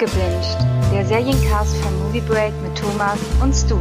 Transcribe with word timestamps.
Abgebinged, 0.00 0.56
der 0.92 1.04
Seriencast 1.04 1.76
von 1.78 1.98
Movie 1.98 2.20
Break 2.20 2.52
mit 2.62 2.78
Thomas 2.78 3.18
und 3.42 3.52
Stu. 3.52 3.80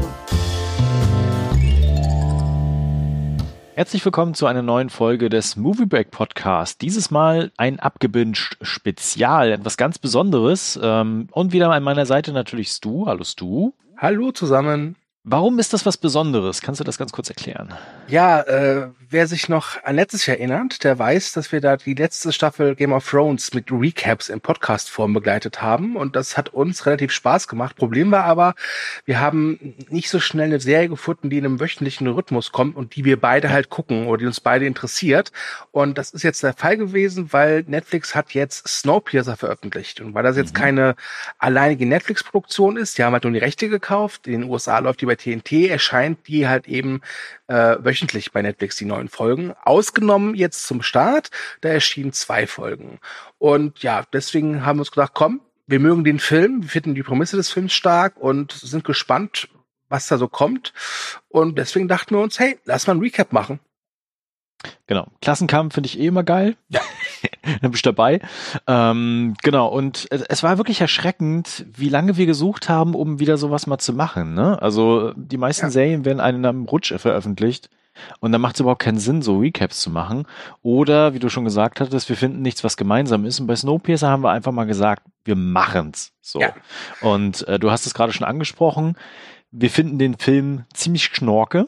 Herzlich 3.75 4.03
willkommen 4.03 4.33
zu 4.33 4.47
einer 4.47 4.63
neuen 4.63 4.89
Folge 4.89 5.29
des 5.29 5.57
Movie 5.57 5.85
Break 5.85 6.09
Podcast. 6.09 6.81
Dieses 6.81 7.11
Mal 7.11 7.51
ein 7.55 7.79
Abgebinged 7.79 8.57
Spezial, 8.63 9.51
etwas 9.51 9.77
ganz 9.77 9.99
Besonderes. 9.99 10.79
Ähm, 10.81 11.27
und 11.33 11.51
wieder 11.51 11.69
an 11.69 11.83
meiner 11.83 12.07
Seite 12.07 12.33
natürlich 12.33 12.69
Stu. 12.69 13.05
Hallo 13.05 13.23
Stu. 13.23 13.73
Hallo 13.95 14.31
zusammen. 14.31 14.95
Warum 15.29 15.59
ist 15.59 15.73
das 15.73 15.85
was 15.85 15.97
Besonderes? 15.97 16.61
Kannst 16.61 16.79
du 16.79 16.85
das 16.85 16.97
ganz 16.97 17.11
kurz 17.11 17.27
erklären? 17.27 17.73
Ja, 18.07 18.39
äh, 18.43 18.87
wer 19.09 19.27
sich 19.27 19.49
noch 19.49 19.83
an 19.83 19.97
letztes 19.97 20.25
Jahr 20.25 20.37
erinnert, 20.37 20.85
der 20.85 20.97
weiß, 20.97 21.33
dass 21.33 21.51
wir 21.51 21.59
da 21.59 21.75
die 21.75 21.95
letzte 21.95 22.31
Staffel 22.31 22.75
Game 22.75 22.93
of 22.93 23.09
Thrones 23.09 23.53
mit 23.53 23.69
Recaps 23.69 24.29
in 24.29 24.39
Podcast-Form 24.39 25.13
begleitet 25.13 25.61
haben 25.61 25.97
und 25.97 26.15
das 26.15 26.37
hat 26.37 26.53
uns 26.53 26.85
relativ 26.85 27.11
Spaß 27.11 27.49
gemacht. 27.49 27.75
Problem 27.75 28.09
war 28.09 28.23
aber, 28.23 28.55
wir 29.03 29.19
haben 29.19 29.75
nicht 29.89 30.09
so 30.09 30.21
schnell 30.21 30.45
eine 30.45 30.61
Serie 30.61 30.87
gefunden, 30.87 31.29
die 31.29 31.39
in 31.39 31.43
einem 31.43 31.59
wöchentlichen 31.59 32.07
Rhythmus 32.07 32.53
kommt 32.53 32.77
und 32.77 32.95
die 32.95 33.03
wir 33.03 33.19
beide 33.19 33.49
halt 33.49 33.69
gucken 33.69 34.07
oder 34.07 34.19
die 34.19 34.27
uns 34.27 34.39
beide 34.39 34.65
interessiert 34.65 35.33
und 35.71 35.97
das 35.97 36.11
ist 36.11 36.23
jetzt 36.23 36.41
der 36.41 36.53
Fall 36.53 36.77
gewesen, 36.77 37.33
weil 37.33 37.65
Netflix 37.67 38.15
hat 38.15 38.33
jetzt 38.33 38.65
Snowpiercer 38.65 39.35
veröffentlicht 39.35 39.99
und 39.99 40.13
weil 40.13 40.23
das 40.23 40.37
jetzt 40.37 40.53
mhm. 40.53 40.61
keine 40.61 40.95
alleinige 41.37 41.85
Netflix-Produktion 41.85 42.77
ist, 42.77 42.97
die 42.97 43.03
haben 43.03 43.11
halt 43.11 43.25
nur 43.25 43.33
die 43.33 43.39
Rechte 43.39 43.67
gekauft, 43.67 44.25
in 44.25 44.43
den 44.43 44.49
USA 44.49 44.79
läuft 44.79 45.01
die 45.01 45.05
bei 45.05 45.16
TNT 45.17 45.69
erscheint 45.69 46.27
die 46.27 46.47
halt 46.47 46.67
eben 46.67 47.01
äh, 47.47 47.75
wöchentlich 47.79 48.31
bei 48.31 48.41
Netflix 48.41 48.77
die 48.77 48.85
neuen 48.85 49.09
Folgen. 49.09 49.53
Ausgenommen 49.63 50.35
jetzt 50.35 50.65
zum 50.67 50.81
Start, 50.81 51.29
da 51.61 51.69
erschienen 51.69 52.13
zwei 52.13 52.47
Folgen. 52.47 52.99
Und 53.37 53.83
ja, 53.83 54.05
deswegen 54.13 54.65
haben 54.65 54.77
wir 54.77 54.81
uns 54.81 54.91
gedacht, 54.91 55.11
komm, 55.13 55.41
wir 55.67 55.79
mögen 55.79 56.03
den 56.03 56.19
Film, 56.19 56.63
wir 56.63 56.69
finden 56.69 56.95
die 56.95 57.03
Prämisse 57.03 57.35
des 57.35 57.51
Films 57.51 57.73
stark 57.73 58.17
und 58.17 58.53
sind 58.53 58.85
gespannt, 58.85 59.49
was 59.89 60.07
da 60.07 60.17
so 60.17 60.27
kommt. 60.27 60.73
Und 61.27 61.57
deswegen 61.57 61.87
dachten 61.87 62.15
wir 62.15 62.21
uns, 62.21 62.39
hey, 62.39 62.57
lass 62.65 62.87
mal 62.87 62.95
ein 62.95 63.01
Recap 63.01 63.33
machen. 63.33 63.59
Genau. 64.87 65.07
Klassenkampf 65.21 65.75
finde 65.75 65.87
ich 65.87 65.99
eh 65.99 66.07
immer 66.07 66.23
geil. 66.23 66.55
Ja. 66.69 66.81
Dann 67.61 67.71
bist 67.71 67.85
du 67.85 67.89
dabei. 67.89 68.19
Ähm, 68.67 69.35
genau. 69.43 69.67
Und 69.67 70.07
es, 70.09 70.43
war 70.43 70.57
wirklich 70.57 70.81
erschreckend, 70.81 71.65
wie 71.73 71.89
lange 71.89 72.17
wir 72.17 72.25
gesucht 72.25 72.69
haben, 72.69 72.95
um 72.95 73.19
wieder 73.19 73.37
sowas 73.37 73.67
mal 73.67 73.77
zu 73.77 73.93
machen. 73.93 74.33
Ne? 74.33 74.61
Also 74.61 75.13
die 75.15 75.37
meisten 75.37 75.67
ja. 75.67 75.69
Serien 75.69 76.05
werden 76.05 76.19
einen 76.19 76.45
am 76.45 76.65
Rutsch 76.65 76.93
veröffentlicht. 76.97 77.69
Und 78.19 78.31
dann 78.31 78.41
macht 78.41 78.55
es 78.55 78.59
überhaupt 78.59 78.81
keinen 78.81 78.99
Sinn, 78.99 79.21
so 79.21 79.39
Recaps 79.39 79.79
zu 79.79 79.89
machen. 79.89 80.27
Oder, 80.61 81.13
wie 81.13 81.19
du 81.19 81.29
schon 81.29 81.45
gesagt 81.45 81.79
hattest, 81.79 82.09
wir 82.09 82.15
finden 82.15 82.43
nichts, 82.43 82.63
was 82.63 82.77
gemeinsam 82.77 83.25
ist. 83.25 83.39
Und 83.39 83.47
bei 83.47 83.55
Snowpiercer 83.55 84.09
haben 84.09 84.23
wir 84.23 84.31
einfach 84.31 84.51
mal 84.51 84.65
gesagt, 84.65 85.03
wir 85.23 85.35
machen's. 85.35 86.11
So. 86.21 86.39
Ja. 86.39 86.53
Und 87.01 87.47
äh, 87.47 87.57
du 87.57 87.71
hast 87.71 87.85
es 87.87 87.93
gerade 87.93 88.13
schon 88.13 88.27
angesprochen. 88.27 88.95
Wir 89.51 89.69
finden 89.69 89.97
den 89.97 90.17
Film 90.17 90.65
ziemlich 90.73 91.05
schnorke. 91.05 91.67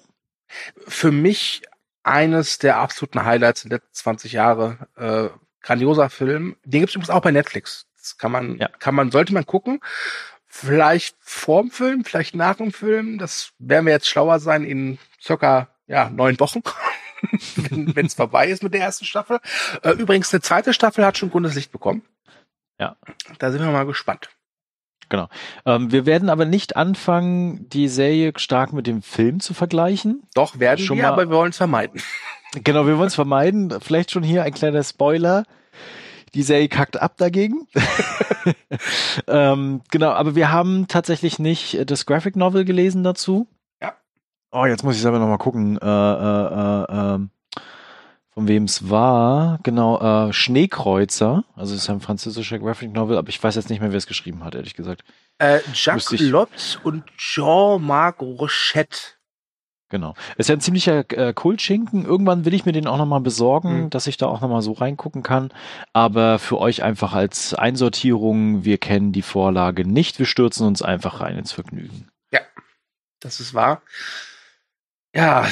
Für 0.88 1.12
mich 1.12 1.64
eines 2.04 2.58
der 2.58 2.78
absoluten 2.78 3.24
Highlights 3.24 3.64
der 3.64 3.72
letzten 3.72 3.94
20 3.94 4.34
Jahre. 4.34 4.88
Äh, 4.96 5.30
grandioser 5.62 6.10
Film. 6.10 6.56
Den 6.64 6.82
gibt 6.82 6.90
es 6.90 6.96
übrigens 6.96 7.10
auch 7.10 7.22
bei 7.22 7.32
Netflix. 7.32 7.86
Das 7.98 8.18
kann 8.18 8.32
man, 8.32 8.58
ja. 8.58 8.70
kann 8.80 8.96
man, 8.96 9.12
sollte 9.12 9.34
man 9.34 9.46
gucken. 9.46 9.82
Vielleicht 10.48 11.16
vorm 11.20 11.70
Film, 11.70 12.04
vielleicht 12.06 12.36
nach 12.36 12.56
dem 12.56 12.72
Film. 12.72 13.18
Das 13.20 13.52
werden 13.60 13.86
wir 13.86 13.94
jetzt 13.94 14.08
schlauer 14.08 14.40
sein 14.40 14.64
in 14.64 14.98
circa 15.22 15.68
ja, 15.88 16.10
neun 16.10 16.40
Wochen. 16.40 16.62
wenn 17.70 18.06
es 18.06 18.14
vorbei 18.14 18.48
ist 18.48 18.64
mit 18.64 18.74
der 18.74 18.82
ersten 18.82 19.06
Staffel. 19.06 19.40
Äh, 19.84 19.92
übrigens, 19.92 20.34
eine 20.34 20.42
zweite 20.42 20.74
Staffel 20.74 21.06
hat 21.06 21.18
schon 21.18 21.32
grünes 21.32 21.56
Licht 21.56 21.72
bekommen. 21.72 22.04
Ja. 22.80 22.96
Da 23.40 23.52
sind 23.52 23.62
wir 23.62 23.72
mal 23.72 23.86
gespannt. 23.86 24.30
Genau. 25.10 25.28
Ähm, 25.66 25.92
wir 25.92 26.06
werden 26.06 26.30
aber 26.30 26.46
nicht 26.46 26.78
anfangen, 26.78 27.68
die 27.70 27.88
Serie 27.88 28.32
stark 28.38 28.74
mit 28.74 28.88
dem 28.88 29.02
Film 29.02 29.40
zu 29.40 29.54
vergleichen. 29.54 30.24
Doch, 30.36 30.60
werden 30.60 30.86
schon 30.86 30.98
wir, 30.98 31.04
mal, 31.04 31.14
aber 31.14 31.30
wir 31.30 31.36
wollen 31.36 31.52
es 31.52 31.58
vermeiden. 31.58 32.02
Genau, 32.64 32.88
wir 32.88 32.98
wollen 32.98 33.10
es 33.10 33.14
vermeiden. 33.14 33.72
Vielleicht 33.80 34.10
schon 34.10 34.24
hier 34.24 34.42
ein 34.42 34.52
kleiner 34.52 34.84
Spoiler. 34.84 35.44
Die 36.34 36.42
Serie 36.42 36.68
kackt 36.68 37.00
ab 37.00 37.16
dagegen. 37.18 37.68
ähm, 39.28 39.82
genau, 39.92 40.10
aber 40.10 40.36
wir 40.36 40.52
haben 40.52 40.88
tatsächlich 40.88 41.38
nicht 41.38 41.90
das 41.90 42.08
Graphic 42.08 42.36
Novel 42.36 42.66
gelesen 42.66 43.04
dazu. 43.04 43.48
Ja. 43.82 43.94
Oh, 44.52 44.66
jetzt 44.66 44.84
muss 44.84 44.96
ich 44.96 45.02
selber 45.02 45.20
nochmal 45.20 45.38
gucken. 45.38 45.78
Äh, 45.78 45.86
äh, 45.86 46.86
äh, 46.86 46.86
ähm, 46.90 47.30
von 48.40 48.48
wem 48.48 48.64
es 48.64 48.90
war. 48.90 49.60
Genau, 49.64 50.00
äh, 50.30 50.32
Schneekreuzer. 50.32 51.44
Also 51.58 51.76
es 51.76 51.82
ist 51.82 51.90
ein 51.90 52.00
französischer 52.00 52.58
Graphic 52.58 52.94
Novel, 52.94 53.18
aber 53.18 53.28
ich 53.28 53.44
weiß 53.44 53.56
jetzt 53.56 53.70
nicht 53.70 53.82
mehr, 53.82 53.92
wer 53.92 53.98
es 53.98 54.08
geschrieben 54.08 54.46
hat, 54.46 54.56
ehrlich 54.56 54.76
gesagt. 54.76 55.04
Äh, 55.40 55.60
Jacques 55.74 56.18
Lott 56.22 56.80
und 56.84 57.04
Jean-Marc 57.18 58.22
Rochette. 58.22 58.98
Genau. 59.90 60.14
Ist 60.38 60.48
ja 60.48 60.56
ein 60.56 60.62
ziemlicher 60.62 61.04
äh, 61.12 61.34
Kultschinken. 61.34 62.06
Irgendwann 62.06 62.46
will 62.46 62.54
ich 62.54 62.66
mir 62.66 62.72
den 62.72 62.88
auch 62.88 62.98
nochmal 62.98 63.20
besorgen, 63.20 63.84
mhm. 63.84 63.90
dass 63.90 64.08
ich 64.08 64.16
da 64.16 64.28
auch 64.28 64.40
nochmal 64.40 64.62
so 64.62 64.72
reingucken 64.72 65.22
kann. 65.22 65.52
Aber 65.92 66.40
für 66.40 66.60
euch 66.60 66.82
einfach 66.82 67.12
als 67.12 67.54
Einsortierung, 67.54 68.64
wir 68.64 68.78
kennen 68.78 69.12
die 69.12 69.22
Vorlage 69.22 69.86
nicht. 69.86 70.18
Wir 70.18 70.26
stürzen 70.26 70.66
uns 70.66 70.82
einfach 70.82 71.20
rein 71.20 71.38
ins 71.38 71.52
Vergnügen. 71.52 72.08
Ja, 72.32 72.40
das 73.20 73.42
ist 73.42 73.54
wahr. 73.54 73.82
Ja, 75.14 75.46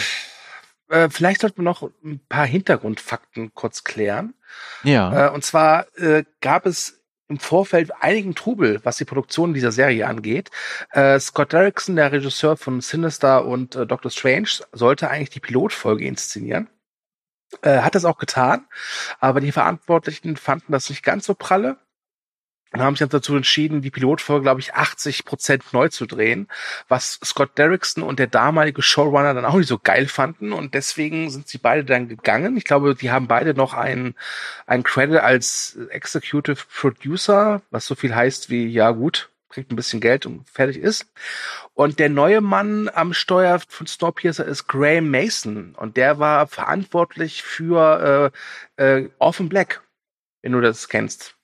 äh, 0.89 1.09
vielleicht 1.09 1.41
sollten 1.41 1.57
wir 1.57 1.63
noch 1.63 1.89
ein 2.03 2.19
paar 2.29 2.45
Hintergrundfakten 2.45 3.53
kurz 3.53 3.83
klären. 3.83 4.33
Ja. 4.83 5.27
Äh, 5.27 5.31
und 5.31 5.43
zwar 5.43 5.85
äh, 5.97 6.23
gab 6.41 6.65
es 6.65 7.01
im 7.29 7.39
Vorfeld 7.39 7.91
einigen 7.99 8.35
Trubel, 8.35 8.79
was 8.83 8.97
die 8.97 9.05
Produktion 9.05 9.53
dieser 9.53 9.71
Serie 9.71 10.07
angeht. 10.07 10.49
Äh, 10.91 11.19
Scott 11.19 11.51
Derrickson, 11.51 11.97
der 11.97 12.11
Regisseur 12.11 12.55
von 12.55 12.79
Sinister 12.79 13.45
und 13.45 13.75
äh, 13.75 13.85
Doctor 13.85 14.11
Strange, 14.11 14.49
sollte 14.71 15.09
eigentlich 15.09 15.31
die 15.31 15.41
Pilotfolge 15.41 16.05
inszenieren. 16.05 16.69
Äh, 17.61 17.79
hat 17.79 17.95
das 17.95 18.05
auch 18.05 18.17
getan, 18.17 18.65
aber 19.19 19.41
die 19.41 19.51
Verantwortlichen 19.51 20.37
fanden 20.37 20.71
das 20.71 20.89
nicht 20.89 21.03
ganz 21.03 21.25
so 21.25 21.33
pralle 21.33 21.77
und 22.73 22.81
haben 22.81 22.95
sich 22.95 23.00
dann 23.00 23.09
dazu 23.09 23.35
entschieden, 23.35 23.81
die 23.81 23.91
Pilotfolge, 23.91 24.44
glaube 24.44 24.59
ich, 24.59 24.73
80 24.73 25.25
Prozent 25.25 25.73
neu 25.73 25.89
zu 25.89 26.05
drehen, 26.05 26.47
was 26.88 27.19
Scott 27.23 27.57
Derrickson 27.57 28.03
und 28.03 28.19
der 28.19 28.28
damalige 28.28 28.81
Showrunner 28.81 29.33
dann 29.33 29.45
auch 29.45 29.55
nicht 29.55 29.67
so 29.67 29.79
geil 29.79 30.07
fanden 30.07 30.51
und 30.51 30.73
deswegen 30.73 31.29
sind 31.29 31.47
sie 31.47 31.57
beide 31.57 31.85
dann 31.85 32.09
gegangen. 32.09 32.57
Ich 32.57 32.66
glaube, 32.66 32.95
die 32.95 33.11
haben 33.11 33.27
beide 33.27 33.53
noch 33.53 33.73
einen, 33.73 34.16
einen 34.66 34.83
Credit 34.83 35.19
als 35.19 35.77
Executive 35.89 36.63
Producer, 36.73 37.61
was 37.72 37.85
so 37.85 37.95
viel 37.95 38.13
heißt 38.13 38.50
wie, 38.50 38.67
ja 38.67 38.91
gut, 38.91 39.29
kriegt 39.50 39.72
ein 39.72 39.75
bisschen 39.75 40.01
Geld 40.01 40.25
und 40.25 40.47
fertig 40.50 40.77
ist. 40.77 41.07
Und 41.73 42.00
der 42.00 42.09
neue 42.09 42.41
Mann 42.41 42.89
am 42.94 43.13
Steuer 43.13 43.59
von 43.67 43.88
Snowpiercer 43.88 44.45
ist 44.45 44.67
Graham 44.67 45.09
Mason 45.09 45.75
und 45.75 45.97
der 45.97 46.19
war 46.19 46.47
verantwortlich 46.47 47.44
für 47.44 48.31
äh, 48.77 49.00
äh, 49.00 49.09
Orphan 49.19 49.50
Black, 49.50 49.81
wenn 50.41 50.51
du 50.51 50.61
das 50.61 50.89
kennst. 50.89 51.36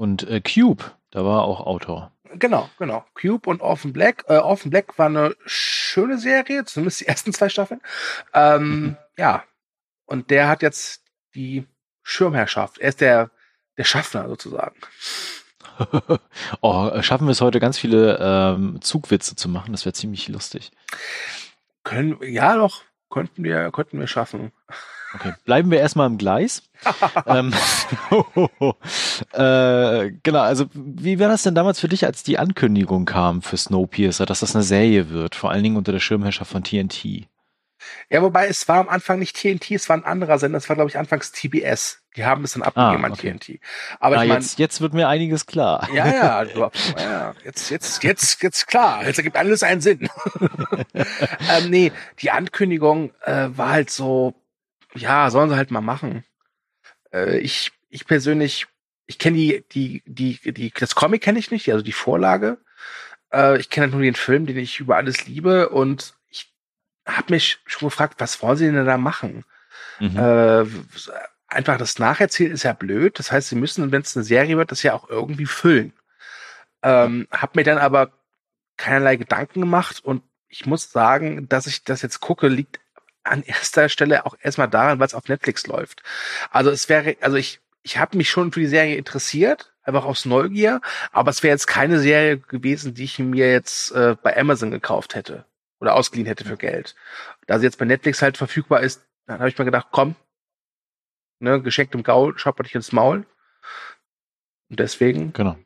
Und 0.00 0.26
äh, 0.30 0.40
Cube, 0.40 0.82
da 1.10 1.26
war 1.26 1.42
auch 1.42 1.60
Autor. 1.60 2.10
Genau, 2.32 2.70
genau. 2.78 3.04
Cube 3.12 3.46
und 3.50 3.60
Orphan 3.60 3.92
Black. 3.92 4.24
Äh, 4.28 4.38
Orphan 4.38 4.70
Black 4.70 4.98
war 4.98 5.04
eine 5.04 5.36
schöne 5.44 6.16
Serie, 6.16 6.64
zumindest 6.64 7.02
die 7.02 7.06
ersten 7.06 7.34
zwei 7.34 7.50
Staffeln. 7.50 7.82
Ähm, 8.32 8.62
mhm. 8.62 8.96
Ja. 9.18 9.44
Und 10.06 10.30
der 10.30 10.48
hat 10.48 10.62
jetzt 10.62 11.02
die 11.34 11.66
Schirmherrschaft. 12.02 12.78
Er 12.78 12.88
ist 12.88 13.02
der, 13.02 13.30
der 13.76 13.84
Schaffner 13.84 14.26
sozusagen. 14.26 14.76
oh, 16.62 17.02
schaffen 17.02 17.26
wir 17.26 17.32
es 17.32 17.42
heute 17.42 17.60
ganz 17.60 17.76
viele 17.76 18.18
ähm, 18.22 18.80
Zugwitze 18.80 19.36
zu 19.36 19.50
machen? 19.50 19.72
Das 19.72 19.84
wäre 19.84 19.92
ziemlich 19.92 20.28
lustig. 20.28 20.70
Können, 21.84 22.16
ja, 22.22 22.56
doch, 22.56 22.84
könnten 23.10 23.44
wir, 23.44 23.70
könnten 23.70 24.00
wir 24.00 24.06
schaffen. 24.06 24.50
Okay, 25.12 25.34
bleiben 25.44 25.70
wir 25.70 25.80
erstmal 25.80 26.06
im 26.06 26.18
Gleis. 26.18 26.62
ähm, 27.26 27.52
äh, 29.32 30.12
genau, 30.22 30.40
also 30.40 30.66
wie 30.74 31.18
war 31.18 31.28
das 31.28 31.42
denn 31.42 31.54
damals 31.54 31.80
für 31.80 31.88
dich, 31.88 32.04
als 32.06 32.22
die 32.22 32.38
Ankündigung 32.38 33.04
kam 33.04 33.42
für 33.42 33.56
Snowpiercer, 33.56 34.26
dass 34.26 34.40
das 34.40 34.54
eine 34.54 34.64
Serie 34.64 35.10
wird, 35.10 35.34
vor 35.34 35.50
allen 35.50 35.62
Dingen 35.62 35.76
unter 35.76 35.92
der 35.92 36.00
Schirmherrschaft 36.00 36.50
von 36.50 36.64
TNT? 36.64 37.26
Ja, 38.08 38.22
wobei 38.22 38.48
es 38.48 38.68
war 38.68 38.78
am 38.78 38.88
Anfang 38.88 39.18
nicht 39.18 39.36
TNT, 39.36 39.70
es 39.72 39.88
war 39.88 39.96
ein 39.96 40.04
anderer 40.04 40.38
Sender, 40.38 40.58
es 40.58 40.68
war 40.68 40.76
glaube 40.76 40.90
ich 40.90 40.98
anfangs 40.98 41.32
TBS. 41.32 42.02
Die 42.16 42.24
haben 42.24 42.42
es 42.42 42.54
dann 42.54 42.62
abgegeben 42.62 43.04
ah, 43.04 43.10
okay. 43.10 43.30
an 43.30 43.38
TNT. 43.38 43.60
Aber 44.00 44.18
ah, 44.18 44.22
ich 44.24 44.28
mein, 44.28 44.40
jetzt, 44.40 44.58
jetzt 44.58 44.80
wird 44.80 44.94
mir 44.94 45.08
einiges 45.08 45.46
klar. 45.46 45.88
Ja, 45.94 46.06
ja, 46.06 46.44
du, 46.44 46.70
ja, 46.98 47.34
jetzt, 47.44 47.70
jetzt, 47.70 48.02
jetzt, 48.02 48.42
jetzt 48.42 48.66
klar. 48.66 49.06
Jetzt 49.06 49.18
ergibt 49.18 49.36
alles 49.36 49.62
einen 49.62 49.80
Sinn. 49.80 50.08
ähm, 50.94 51.70
nee, 51.70 51.92
die 52.20 52.32
Ankündigung 52.32 53.12
äh, 53.24 53.48
war 53.50 53.70
halt 53.70 53.90
so, 53.90 54.34
ja, 54.94 55.30
sollen 55.30 55.50
sie 55.50 55.56
halt 55.56 55.70
mal 55.70 55.80
machen. 55.80 56.24
Äh, 57.12 57.38
ich, 57.38 57.70
ich 57.90 58.06
persönlich, 58.06 58.66
ich 59.10 59.18
kenne 59.18 59.36
die, 59.36 59.64
die, 59.72 60.02
die, 60.06 60.52
die, 60.52 60.70
das 60.70 60.94
Comic 60.94 61.20
kenne 61.20 61.40
ich 61.40 61.50
nicht, 61.50 61.72
also 61.72 61.82
die 61.82 61.90
Vorlage. 61.90 62.58
Äh, 63.32 63.58
ich 63.58 63.68
kenne 63.68 63.86
halt 63.86 63.92
nur 63.92 64.02
den 64.02 64.14
Film, 64.14 64.46
den 64.46 64.56
ich 64.56 64.78
über 64.78 64.96
alles 64.96 65.26
liebe 65.26 65.68
und 65.70 66.14
ich 66.28 66.54
habe 67.04 67.34
mich 67.34 67.58
schon 67.66 67.88
gefragt, 67.88 68.14
was 68.18 68.40
wollen 68.40 68.56
sie 68.56 68.70
denn 68.70 68.86
da 68.86 68.98
machen? 68.98 69.44
Mhm. 69.98 70.16
Äh, 70.16 70.64
einfach 71.48 71.76
das 71.76 71.98
Nacherzählen 71.98 72.52
ist 72.52 72.62
ja 72.62 72.72
blöd. 72.72 73.18
Das 73.18 73.32
heißt, 73.32 73.48
sie 73.48 73.56
müssen, 73.56 73.90
wenn 73.90 74.02
es 74.02 74.16
eine 74.16 74.24
Serie 74.24 74.56
wird, 74.56 74.70
das 74.70 74.84
ja 74.84 74.94
auch 74.94 75.10
irgendwie 75.10 75.46
füllen. 75.46 75.92
Ähm, 76.84 77.26
hab 77.32 77.56
mir 77.56 77.64
dann 77.64 77.78
aber 77.78 78.12
keinerlei 78.76 79.16
Gedanken 79.16 79.60
gemacht 79.60 80.04
und 80.04 80.22
ich 80.48 80.66
muss 80.66 80.92
sagen, 80.92 81.48
dass 81.48 81.66
ich 81.66 81.82
das 81.82 82.02
jetzt 82.02 82.20
gucke, 82.20 82.46
liegt 82.46 82.78
an 83.24 83.42
erster 83.42 83.88
Stelle 83.88 84.24
auch 84.24 84.36
erstmal 84.40 84.68
daran, 84.68 85.00
weil 85.00 85.08
es 85.08 85.14
auf 85.14 85.26
Netflix 85.26 85.66
läuft. 85.66 86.04
Also 86.52 86.70
es 86.70 86.88
wäre, 86.88 87.16
also 87.20 87.36
ich, 87.36 87.60
ich 87.82 87.98
habe 87.98 88.16
mich 88.16 88.28
schon 88.28 88.52
für 88.52 88.60
die 88.60 88.66
Serie 88.66 88.96
interessiert, 88.96 89.72
einfach 89.82 90.04
aus 90.04 90.24
Neugier, 90.24 90.80
aber 91.12 91.30
es 91.30 91.42
wäre 91.42 91.52
jetzt 91.52 91.66
keine 91.66 91.98
Serie 91.98 92.38
gewesen, 92.38 92.94
die 92.94 93.04
ich 93.04 93.18
mir 93.18 93.50
jetzt 93.50 93.92
äh, 93.92 94.16
bei 94.22 94.36
Amazon 94.36 94.70
gekauft 94.70 95.14
hätte 95.14 95.44
oder 95.80 95.94
ausgeliehen 95.94 96.26
hätte 96.26 96.44
für 96.44 96.56
Geld. 96.56 96.94
Da 97.46 97.58
sie 97.58 97.64
jetzt 97.64 97.78
bei 97.78 97.84
Netflix 97.84 98.22
halt 98.22 98.36
verfügbar 98.36 98.80
ist, 98.80 99.06
dann 99.26 99.38
habe 99.38 99.48
ich 99.48 99.58
mir 99.58 99.64
gedacht, 99.64 99.88
komm, 99.90 100.14
ne, 101.38 101.60
geschenkt 101.62 101.94
im 101.94 102.02
Gaul, 102.02 102.38
schaut 102.38 102.58
dich 102.58 102.74
ins 102.74 102.92
Maul. 102.92 103.24
Und 104.68 104.78
deswegen. 104.78 105.32
Genau. 105.32 105.56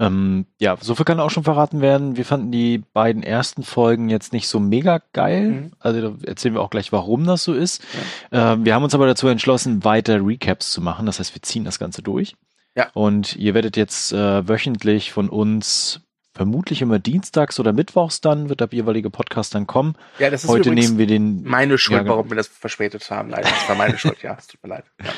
Ähm, 0.00 0.46
ja, 0.60 0.76
so 0.80 0.94
viel 0.94 1.04
kann 1.04 1.18
auch 1.18 1.30
schon 1.30 1.44
verraten 1.44 1.80
werden. 1.80 2.16
Wir 2.16 2.24
fanden 2.24 2.52
die 2.52 2.78
beiden 2.78 3.22
ersten 3.22 3.64
Folgen 3.64 4.08
jetzt 4.08 4.32
nicht 4.32 4.48
so 4.48 4.60
mega 4.60 5.00
geil. 5.12 5.48
Mhm. 5.48 5.72
Also 5.80 6.00
da 6.00 6.26
erzählen 6.26 6.54
wir 6.54 6.60
auch 6.60 6.70
gleich, 6.70 6.92
warum 6.92 7.24
das 7.26 7.42
so 7.44 7.52
ist. 7.52 7.82
Ja. 8.30 8.52
Ähm, 8.52 8.64
wir 8.64 8.74
haben 8.74 8.84
uns 8.84 8.94
aber 8.94 9.06
dazu 9.06 9.26
entschlossen, 9.28 9.84
weiter 9.84 10.24
Recaps 10.24 10.70
zu 10.70 10.80
machen. 10.80 11.06
Das 11.06 11.18
heißt, 11.18 11.34
wir 11.34 11.42
ziehen 11.42 11.64
das 11.64 11.78
Ganze 11.78 12.02
durch. 12.02 12.34
Ja. 12.76 12.90
Und 12.94 13.34
ihr 13.36 13.54
werdet 13.54 13.76
jetzt 13.76 14.12
äh, 14.12 14.46
wöchentlich 14.48 15.10
von 15.10 15.28
uns 15.28 16.00
vermutlich 16.38 16.80
immer 16.82 17.00
dienstags 17.00 17.58
oder 17.58 17.72
mittwochs 17.72 18.20
dann 18.20 18.48
wird 18.48 18.60
der 18.60 18.68
jeweilige 18.70 19.10
Podcast 19.10 19.56
dann 19.56 19.66
kommen. 19.66 19.96
Ja, 20.20 20.30
das 20.30 20.44
ist 20.44 20.50
Heute 20.50 20.70
nehmen 20.70 20.96
wir 20.96 21.08
den. 21.08 21.42
Meine 21.42 21.78
Schuld, 21.78 21.96
ja, 21.96 22.02
genau. 22.04 22.14
warum 22.14 22.30
wir 22.30 22.36
das 22.36 22.46
verspätet 22.46 23.10
haben. 23.10 23.28
Leider, 23.28 23.48
das 23.48 23.68
war 23.68 23.74
meine 23.74 23.98
Schuld. 23.98 24.22
Ja, 24.22 24.36
es 24.38 24.46
tut 24.46 24.62
mir 24.62 24.70
leid. 24.70 24.84
Ja. 25.02 25.10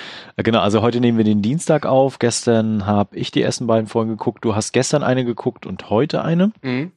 Genau, 0.42 0.60
also 0.60 0.80
heute 0.80 0.98
nehmen 0.98 1.18
wir 1.18 1.24
den 1.24 1.42
Dienstag 1.42 1.84
auf. 1.84 2.18
Gestern 2.18 2.86
habe 2.86 3.16
ich 3.16 3.30
die 3.30 3.42
ersten 3.42 3.66
beiden 3.66 3.86
Folgen 3.86 4.10
geguckt. 4.10 4.44
Du 4.44 4.54
hast 4.56 4.72
gestern 4.72 5.02
eine 5.02 5.26
geguckt 5.26 5.66
und 5.66 5.90
heute 5.90 6.24
eine. 6.24 6.52
Mhm. 6.62 6.92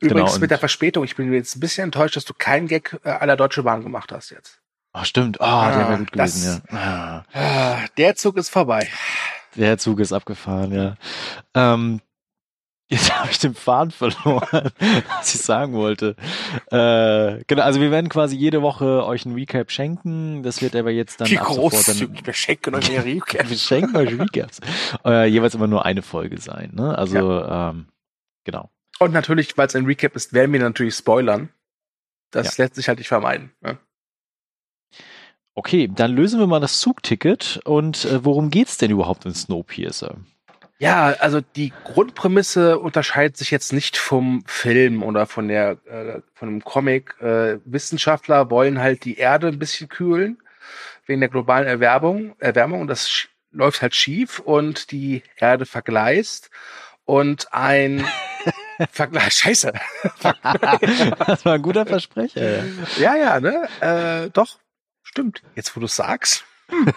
Übrigens 0.00 0.30
genau, 0.30 0.38
mit 0.38 0.50
der 0.50 0.58
Verspätung. 0.58 1.04
Ich 1.04 1.14
bin 1.14 1.30
jetzt 1.32 1.56
ein 1.56 1.60
bisschen 1.60 1.84
enttäuscht, 1.84 2.16
dass 2.16 2.24
du 2.24 2.32
keinen 2.32 2.68
Gag 2.68 2.98
äh, 3.04 3.10
aller 3.10 3.36
Deutsche 3.36 3.62
Bahn 3.62 3.82
gemacht 3.82 4.10
hast 4.10 4.30
jetzt. 4.30 4.58
Ach 4.94 5.04
stimmt. 5.04 5.38
Ah, 5.42 5.68
oh, 5.68 5.78
der 5.78 5.88
wäre 5.90 5.98
gut 5.98 6.12
gewesen. 6.12 6.62
Das, 6.70 6.72
ja. 6.72 7.24
Ah. 7.34 7.78
Der 7.98 8.16
Zug 8.16 8.38
ist 8.38 8.48
vorbei. 8.48 8.88
Der 9.54 9.76
Zug 9.76 10.00
ist 10.00 10.12
abgefahren, 10.12 10.72
ja. 10.72 10.96
Ähm, 11.54 12.00
Jetzt 12.88 13.12
habe 13.18 13.30
ich 13.30 13.38
den 13.38 13.54
Faden 13.54 13.90
verloren, 13.90 14.70
was 15.18 15.34
ich 15.34 15.40
sagen 15.40 15.72
wollte. 15.74 16.14
Äh, 16.70 17.42
genau, 17.46 17.62
also 17.62 17.80
wir 17.80 17.90
werden 17.90 18.08
quasi 18.08 18.36
jede 18.36 18.62
Woche 18.62 19.04
euch 19.04 19.26
ein 19.26 19.34
Recap 19.34 19.70
schenken. 19.70 20.42
Das 20.42 20.62
wird 20.62 20.76
aber 20.76 20.90
jetzt 20.90 21.20
dann 21.20 21.28
Wie 21.28 21.36
großzügig, 21.36 22.18
dann, 22.18 22.26
wir 22.26 22.34
schenken 22.34 22.74
euch 22.74 22.90
ein 22.90 23.02
Recap. 23.02 23.48
wir 23.50 23.56
schenken 23.56 23.96
euch 23.96 24.18
Recaps. 24.18 24.60
Äh, 25.04 25.26
jeweils 25.26 25.54
immer 25.54 25.66
nur 25.66 25.84
eine 25.84 26.02
Folge 26.02 26.40
sein. 26.40 26.70
Ne? 26.74 26.96
Also 26.96 27.16
ja. 27.18 27.70
ähm, 27.70 27.86
genau. 28.44 28.70
Und 28.98 29.12
natürlich, 29.12 29.58
weil 29.58 29.66
es 29.66 29.74
ein 29.74 29.86
Recap 29.86 30.14
ist, 30.14 30.32
werden 30.32 30.52
wir 30.52 30.60
natürlich 30.60 30.94
spoilern. 30.94 31.48
Das 32.30 32.56
ja. 32.56 32.64
lässt 32.64 32.76
sich 32.76 32.88
halt 32.88 32.98
nicht 32.98 33.08
vermeiden. 33.08 33.50
Ne? 33.60 33.78
Okay, 35.54 35.88
dann 35.92 36.12
lösen 36.12 36.38
wir 36.38 36.46
mal 36.46 36.60
das 36.60 36.78
Zugticket. 36.78 37.60
Und 37.64 38.04
äh, 38.04 38.24
worum 38.24 38.50
geht's 38.50 38.78
denn 38.78 38.90
überhaupt 38.92 39.24
in 39.24 39.34
Snowpiercer? 39.34 40.18
Ja, 40.78 41.14
also 41.20 41.40
die 41.40 41.72
Grundprämisse 41.84 42.78
unterscheidet 42.78 43.36
sich 43.36 43.50
jetzt 43.50 43.72
nicht 43.72 43.96
vom 43.96 44.44
Film 44.46 45.02
oder 45.02 45.26
von 45.26 45.48
der 45.48 45.78
äh, 45.86 46.20
von 46.34 46.48
einem 46.48 46.64
Comic. 46.64 47.14
Äh, 47.20 47.58
Wissenschaftler 47.64 48.50
wollen 48.50 48.78
halt 48.78 49.04
die 49.04 49.16
Erde 49.16 49.48
ein 49.48 49.58
bisschen 49.58 49.88
kühlen 49.88 50.38
wegen 51.06 51.20
der 51.20 51.30
globalen 51.30 51.66
Erwärmung, 51.66 52.34
Erwärmung 52.40 52.80
und 52.82 52.88
das 52.88 53.28
läuft 53.52 53.80
halt 53.80 53.94
schief 53.94 54.38
und 54.40 54.90
die 54.90 55.22
Erde 55.36 55.64
vergleist 55.64 56.50
und 57.04 57.52
ein 57.52 58.04
Vergleich, 58.90 59.32
scheiße. 59.32 59.72
das 60.22 61.44
war 61.44 61.54
ein 61.54 61.62
guter 61.62 61.86
Versprecher. 61.86 62.64
Ja, 62.98 63.16
ja, 63.16 63.40
ne? 63.40 63.68
Äh, 63.80 64.30
doch, 64.30 64.58
stimmt. 65.02 65.42
Jetzt, 65.54 65.74
wo 65.74 65.80
du 65.80 65.86
sagst. 65.86 66.44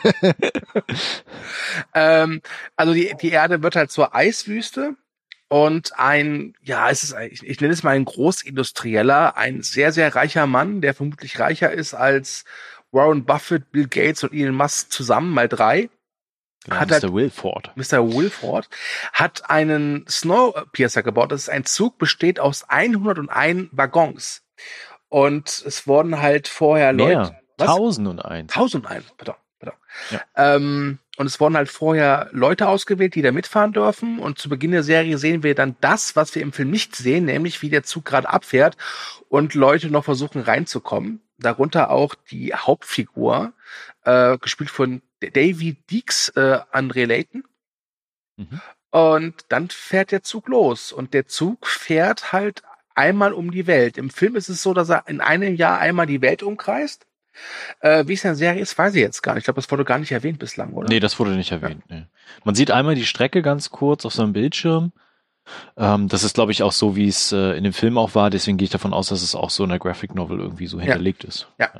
ähm, 1.93 2.41
also 2.75 2.93
die, 2.93 3.13
die 3.21 3.29
Erde 3.29 3.61
wird 3.63 3.75
halt 3.75 3.91
zur 3.91 4.15
Eiswüste 4.15 4.95
und 5.49 5.97
ein, 5.97 6.53
ja, 6.61 6.89
es 6.89 7.03
ist, 7.03 7.15
ich, 7.31 7.43
ich 7.43 7.59
nenne 7.59 7.73
es 7.73 7.83
mal 7.83 7.95
ein 7.95 8.05
Großindustrieller, 8.05 9.35
ein 9.35 9.61
sehr, 9.63 9.91
sehr 9.91 10.15
reicher 10.15 10.45
Mann, 10.45 10.81
der 10.81 10.93
vermutlich 10.93 11.39
reicher 11.39 11.71
ist 11.71 11.93
als 11.93 12.45
Warren 12.91 13.25
Buffett, 13.25 13.71
Bill 13.71 13.87
Gates 13.87 14.23
und 14.23 14.33
Elon 14.33 14.55
Musk 14.55 14.91
zusammen, 14.91 15.33
mal 15.33 15.47
drei. 15.47 15.89
Ja, 16.67 16.79
hat 16.79 16.89
Mr. 16.89 16.93
Halt, 16.93 17.13
Wilford. 17.13 17.71
Mr. 17.75 18.13
Wilford 18.13 18.69
hat 19.13 19.49
einen 19.49 20.05
Snowpiercer 20.07 21.03
gebaut. 21.03 21.31
Das 21.31 21.43
ist 21.43 21.49
ein 21.49 21.65
Zug, 21.65 21.97
besteht 21.97 22.39
aus 22.39 22.69
101 22.69 23.69
Waggons. 23.71 24.43
Und 25.07 25.63
es 25.65 25.87
wurden 25.87 26.21
halt 26.21 26.47
vorher 26.47 26.93
Mehr. 26.93 27.07
Leute. 27.07 27.39
1001. 27.59 28.55
1001, 28.55 29.05
pardon. 29.17 29.35
Genau. 29.59 29.73
Ja. 30.11 30.21
Ähm, 30.35 30.99
und 31.17 31.25
es 31.25 31.39
wurden 31.39 31.57
halt 31.57 31.69
vorher 31.69 32.29
Leute 32.31 32.67
ausgewählt, 32.67 33.15
die 33.15 33.21
da 33.21 33.31
mitfahren 33.31 33.73
dürfen. 33.73 34.19
Und 34.19 34.39
zu 34.39 34.47
Beginn 34.47 34.71
der 34.71 34.83
Serie 34.83 35.17
sehen 35.17 35.43
wir 35.43 35.53
dann 35.53 35.75
das, 35.81 36.15
was 36.15 36.33
wir 36.33 36.41
im 36.41 36.53
Film 36.53 36.69
nicht 36.69 36.95
sehen, 36.95 37.25
nämlich 37.25 37.61
wie 37.61 37.69
der 37.69 37.83
Zug 37.83 38.05
gerade 38.05 38.29
abfährt 38.29 38.77
und 39.27 39.53
Leute 39.53 39.89
noch 39.89 40.05
versuchen 40.05 40.41
reinzukommen. 40.41 41.21
Darunter 41.37 41.89
auch 41.89 42.15
die 42.15 42.53
Hauptfigur, 42.53 43.53
äh, 44.03 44.37
gespielt 44.37 44.69
von 44.69 45.01
Davy 45.19 45.77
Deeks, 45.91 46.29
äh, 46.29 46.59
André 46.71 47.05
Layton. 47.05 47.43
Mhm. 48.37 48.61
Und 48.91 49.45
dann 49.49 49.69
fährt 49.69 50.11
der 50.11 50.23
Zug 50.23 50.47
los. 50.47 50.91
Und 50.91 51.13
der 51.13 51.27
Zug 51.27 51.67
fährt 51.67 52.31
halt 52.31 52.63
einmal 52.95 53.33
um 53.33 53.51
die 53.51 53.67
Welt. 53.67 53.97
Im 53.97 54.09
Film 54.09 54.35
ist 54.35 54.49
es 54.49 54.63
so, 54.63 54.73
dass 54.73 54.89
er 54.89 55.03
in 55.07 55.21
einem 55.21 55.55
Jahr 55.55 55.79
einmal 55.79 56.05
die 56.05 56.21
Welt 56.21 56.43
umkreist. 56.43 57.05
Äh, 57.79 58.05
wie 58.07 58.13
es 58.13 58.23
in 58.23 58.29
der 58.29 58.35
Serie 58.35 58.61
ist, 58.61 58.77
weiß 58.77 58.95
ich 58.95 59.01
jetzt 59.01 59.21
gar 59.21 59.33
nicht. 59.33 59.41
Ich 59.41 59.45
glaube, 59.45 59.61
das 59.61 59.69
wurde 59.71 59.85
gar 59.85 59.99
nicht 59.99 60.11
erwähnt 60.11 60.39
bislang, 60.39 60.73
oder? 60.73 60.87
Nee, 60.89 60.99
das 60.99 61.19
wurde 61.19 61.31
nicht 61.31 61.51
erwähnt. 61.51 61.83
Ja. 61.89 61.95
Nee. 61.97 62.05
Man 62.43 62.55
sieht 62.55 62.71
einmal 62.71 62.95
die 62.95 63.05
Strecke 63.05 63.41
ganz 63.41 63.69
kurz 63.69 64.05
auf 64.05 64.13
so 64.13 64.23
einem 64.23 64.33
Bildschirm. 64.33 64.91
Ähm, 65.77 66.07
das 66.07 66.23
ist, 66.23 66.35
glaube 66.35 66.51
ich, 66.51 66.63
auch 66.63 66.71
so, 66.71 66.95
wie 66.95 67.07
es 67.07 67.31
äh, 67.31 67.57
in 67.57 67.63
dem 67.63 67.73
Film 67.73 67.97
auch 67.97 68.15
war. 68.15 68.29
Deswegen 68.29 68.57
gehe 68.57 68.65
ich 68.65 68.71
davon 68.71 68.93
aus, 68.93 69.09
dass 69.09 69.21
es 69.21 69.35
auch 69.35 69.49
so 69.49 69.63
in 69.63 69.69
der 69.69 69.79
Graphic 69.79 70.13
Novel 70.15 70.39
irgendwie 70.39 70.67
so 70.67 70.79
hinterlegt 70.79 71.23
ja. 71.23 71.29
ist. 71.29 71.47
Ja. 71.59 71.71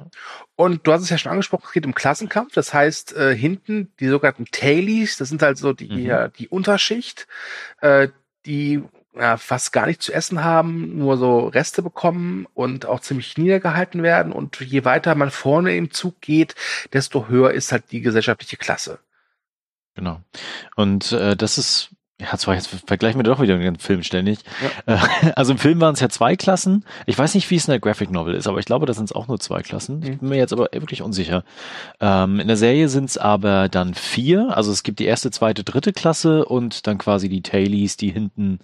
Und 0.56 0.86
du 0.88 0.92
hast 0.92 1.02
es 1.02 1.10
ja 1.10 1.18
schon 1.18 1.32
angesprochen, 1.32 1.66
es 1.68 1.74
geht 1.74 1.86
um 1.86 1.94
Klassenkampf. 1.94 2.54
Das 2.54 2.74
heißt, 2.74 3.16
äh, 3.16 3.36
hinten 3.36 3.92
die 4.00 4.08
sogenannten 4.08 4.46
Tailies, 4.46 5.18
das 5.18 5.30
sind 5.30 5.42
halt 5.42 5.58
so 5.58 5.74
die, 5.74 6.08
mhm. 6.08 6.32
die 6.38 6.48
Unterschicht, 6.48 7.28
äh, 7.82 8.10
die 8.46 8.84
ja, 9.16 9.38
fast 9.38 9.72
gar 9.74 9.88
nicht 9.88 10.02
zu 10.02 10.14
essen 10.14 10.44
haben, 10.44 10.98
nur 10.98 11.18
so 11.18 11.48
Reste 11.48 11.82
bekommen 11.82 12.48
und 12.54 12.86
auch 12.86 13.00
ziemlich 13.00 13.38
niedergehalten 13.38 14.04
werden. 14.04 14.32
Und 14.32 14.60
je 14.60 14.86
weiter 14.86 15.16
man 15.16 15.32
vorne 15.32 15.76
im 15.76 15.92
Zug 15.92 16.22
geht, 16.22 16.56
desto 16.94 17.28
höher 17.28 17.52
ist 17.52 17.72
halt 17.72 17.92
die 17.92 18.02
gesellschaftliche 18.02 18.58
Klasse. 18.58 19.00
Genau. 19.96 20.22
Und 20.76 21.12
äh, 21.12 21.36
das 21.36 21.58
ist 21.58 21.90
ja, 22.22 22.38
zwar 22.38 22.56
jetzt 22.56 22.68
vergleichen 22.86 23.18
wir 23.18 23.24
doch 23.24 23.40
wieder 23.40 23.58
den 23.58 23.78
Film 23.78 24.04
ständig. 24.04 24.40
Ja. 24.86 24.96
Äh, 24.96 25.32
also 25.36 25.54
im 25.54 25.58
Film 25.58 25.80
waren 25.80 25.94
es 25.94 26.02
ja 26.02 26.10
zwei 26.10 26.36
Klassen. 26.36 26.84
Ich 27.06 27.18
weiß 27.18 27.34
nicht, 27.34 27.50
wie 27.50 27.56
es 27.56 27.68
in 27.68 27.72
der 27.72 27.80
Graphic 27.80 28.12
Novel 28.12 28.36
ist, 28.36 28.48
aber 28.48 28.60
ich 28.60 28.66
glaube, 28.66 28.86
das 28.86 28.98
sind 28.98 29.06
es 29.06 29.14
auch 29.14 29.30
nur 29.30 29.40
zwei 29.40 29.62
Klassen. 29.62 30.04
Ich 30.04 30.10
mhm. 30.10 30.18
bin 30.18 30.30
mir 30.30 30.38
jetzt 30.38 30.52
aber 30.52 30.68
wirklich 30.74 31.02
unsicher. 31.02 31.46
Ähm, 32.02 32.42
in 32.42 32.48
der 32.48 32.58
Serie 32.58 32.90
sind 32.90 33.06
es 33.06 33.18
aber 33.18 33.70
dann 33.70 33.94
vier. 33.94 34.56
Also 34.56 34.72
es 34.72 34.84
gibt 34.84 35.00
die 35.00 35.06
erste, 35.06 35.32
zweite, 35.32 35.64
dritte 35.64 35.94
Klasse 35.94 36.44
und 36.44 36.88
dann 36.88 36.98
quasi 36.98 37.30
die 37.30 37.42
Tailies, 37.42 37.96
die 37.96 38.12
hinten 38.12 38.60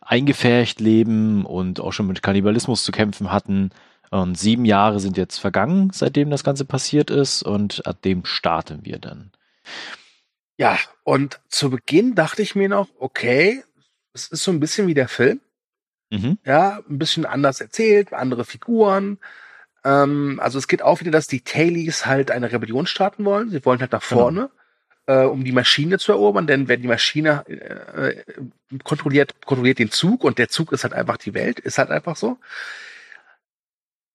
eingefärcht 0.00 0.80
leben 0.80 1.44
und 1.44 1.80
auch 1.80 1.92
schon 1.92 2.06
mit 2.06 2.22
Kannibalismus 2.22 2.84
zu 2.84 2.92
kämpfen 2.92 3.32
hatten. 3.32 3.70
Und 4.10 4.38
sieben 4.38 4.64
Jahre 4.64 5.00
sind 5.00 5.16
jetzt 5.16 5.38
vergangen, 5.38 5.90
seitdem 5.92 6.30
das 6.30 6.44
Ganze 6.44 6.64
passiert 6.64 7.10
ist 7.10 7.42
und 7.42 7.86
ab 7.86 8.00
dem 8.02 8.24
starten 8.24 8.84
wir 8.84 8.98
dann. 8.98 9.32
Ja, 10.56 10.78
und 11.02 11.40
zu 11.48 11.70
Beginn 11.70 12.14
dachte 12.14 12.42
ich 12.42 12.54
mir 12.54 12.68
noch, 12.68 12.88
okay, 12.98 13.64
es 14.12 14.28
ist 14.28 14.44
so 14.44 14.52
ein 14.52 14.60
bisschen 14.60 14.86
wie 14.86 14.94
der 14.94 15.08
Film. 15.08 15.40
Mhm. 16.10 16.38
Ja, 16.44 16.80
ein 16.88 16.98
bisschen 16.98 17.26
anders 17.26 17.60
erzählt, 17.60 18.12
andere 18.12 18.44
Figuren. 18.44 19.18
Ähm, 19.84 20.38
also 20.40 20.58
es 20.58 20.68
geht 20.68 20.82
auch 20.82 21.00
wieder, 21.00 21.10
dass 21.10 21.26
die 21.26 21.40
Tailies 21.40 22.06
halt 22.06 22.30
eine 22.30 22.52
Rebellion 22.52 22.86
starten 22.86 23.24
wollen. 23.24 23.50
Sie 23.50 23.64
wollen 23.64 23.80
halt 23.80 23.92
nach 23.92 24.08
genau. 24.08 24.20
vorne. 24.20 24.40
Genau 24.42 24.63
äh, 25.06 25.24
um 25.24 25.44
die 25.44 25.52
Maschine 25.52 25.98
zu 25.98 26.12
erobern, 26.12 26.46
denn 26.46 26.68
wenn 26.68 26.82
die 26.82 26.88
Maschine 26.88 27.46
äh, 27.48 28.24
kontrolliert, 28.84 29.44
kontrolliert 29.44 29.78
den 29.78 29.90
Zug 29.90 30.24
und 30.24 30.38
der 30.38 30.48
Zug 30.48 30.72
ist 30.72 30.84
halt 30.84 30.94
einfach 30.94 31.16
die 31.16 31.34
Welt, 31.34 31.60
ist 31.60 31.78
halt 31.78 31.90
einfach 31.90 32.16
so. 32.16 32.38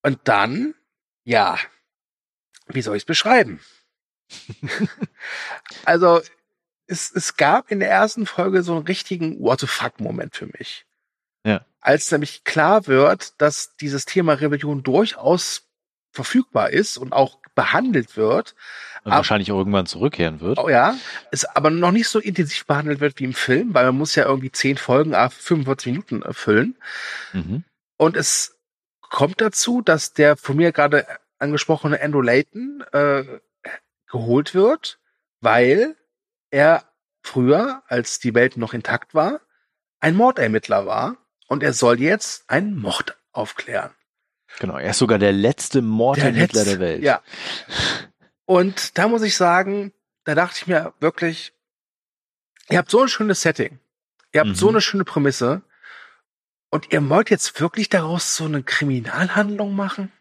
Und 0.02 0.18
dann, 0.24 0.74
ja, 1.24 1.58
wie 2.66 2.82
soll 2.82 2.96
ich 2.96 3.02
es 3.02 3.06
beschreiben? 3.06 3.60
also, 5.84 6.20
es, 6.86 7.12
es 7.12 7.36
gab 7.36 7.70
in 7.70 7.80
der 7.80 7.90
ersten 7.90 8.26
Folge 8.26 8.62
so 8.62 8.74
einen 8.74 8.86
richtigen 8.86 9.40
What 9.40 9.60
the 9.60 9.66
fuck-Moment 9.66 10.34
für 10.34 10.46
mich. 10.46 10.86
Ja. 11.44 11.64
Als 11.80 12.10
nämlich 12.10 12.44
klar 12.44 12.86
wird, 12.86 13.40
dass 13.40 13.76
dieses 13.76 14.04
Thema 14.04 14.34
Rebellion 14.34 14.82
durchaus 14.82 15.68
verfügbar 16.12 16.70
ist 16.70 16.98
und 16.98 17.12
auch 17.12 17.39
behandelt 17.54 18.16
wird. 18.16 18.54
Und 19.04 19.12
wahrscheinlich 19.12 19.50
auch 19.52 19.58
irgendwann 19.58 19.86
zurückkehren 19.86 20.40
wird. 20.40 20.58
Oh 20.58 20.68
ja, 20.68 20.94
es 21.30 21.44
aber 21.44 21.70
noch 21.70 21.90
nicht 21.90 22.08
so 22.08 22.18
intensiv 22.18 22.66
behandelt 22.66 23.00
wird 23.00 23.18
wie 23.18 23.24
im 23.24 23.34
Film, 23.34 23.74
weil 23.74 23.86
man 23.86 23.96
muss 23.96 24.14
ja 24.14 24.24
irgendwie 24.24 24.52
zehn 24.52 24.76
Folgen 24.76 25.14
auf 25.14 25.32
45 25.32 25.92
Minuten 25.92 26.22
erfüllen. 26.22 26.76
Mhm. 27.32 27.64
Und 27.96 28.16
es 28.16 28.58
kommt 29.00 29.40
dazu, 29.40 29.82
dass 29.82 30.12
der 30.12 30.36
von 30.36 30.56
mir 30.56 30.72
gerade 30.72 31.06
angesprochene 31.38 32.00
Andrew 32.00 32.20
Layton 32.20 32.84
äh, 32.92 33.24
geholt 34.10 34.54
wird, 34.54 34.98
weil 35.40 35.96
er 36.50 36.84
früher, 37.22 37.82
als 37.86 38.18
die 38.18 38.34
Welt 38.34 38.56
noch 38.56 38.74
intakt 38.74 39.14
war, 39.14 39.40
ein 40.00 40.16
Mordermittler 40.16 40.86
war 40.86 41.16
und 41.46 41.62
er 41.62 41.72
soll 41.72 42.00
jetzt 42.00 42.48
einen 42.48 42.76
Mord 42.76 43.16
aufklären. 43.32 43.92
Genau, 44.58 44.76
er 44.76 44.90
ist 44.90 44.98
sogar 44.98 45.18
der 45.18 45.32
letzte 45.32 45.80
Mordermittler 45.82 46.64
der, 46.64 46.72
der 46.76 46.80
Welt. 46.80 47.02
Ja. 47.02 47.22
Und 48.44 48.98
da 48.98 49.08
muss 49.08 49.22
ich 49.22 49.36
sagen, 49.36 49.92
da 50.24 50.34
dachte 50.34 50.56
ich 50.60 50.66
mir 50.66 50.92
wirklich, 51.00 51.52
ihr 52.68 52.78
habt 52.78 52.90
so 52.90 53.02
ein 53.02 53.08
schönes 53.08 53.42
Setting, 53.42 53.78
ihr 54.32 54.40
habt 54.40 54.50
mhm. 54.50 54.54
so 54.54 54.68
eine 54.68 54.80
schöne 54.80 55.04
Prämisse 55.04 55.62
und 56.70 56.92
ihr 56.92 57.08
wollt 57.08 57.30
jetzt 57.30 57.60
wirklich 57.60 57.88
daraus 57.88 58.36
so 58.36 58.44
eine 58.44 58.62
Kriminalhandlung 58.62 59.74
machen? 59.74 60.12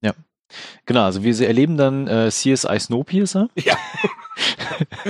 Ja. 0.00 0.14
Genau, 0.86 1.04
also 1.04 1.22
wir 1.22 1.46
erleben 1.46 1.76
dann 1.76 2.06
äh, 2.06 2.30
CSI 2.30 2.78
Snowpiercer. 2.78 3.48
Ja. 3.56 3.76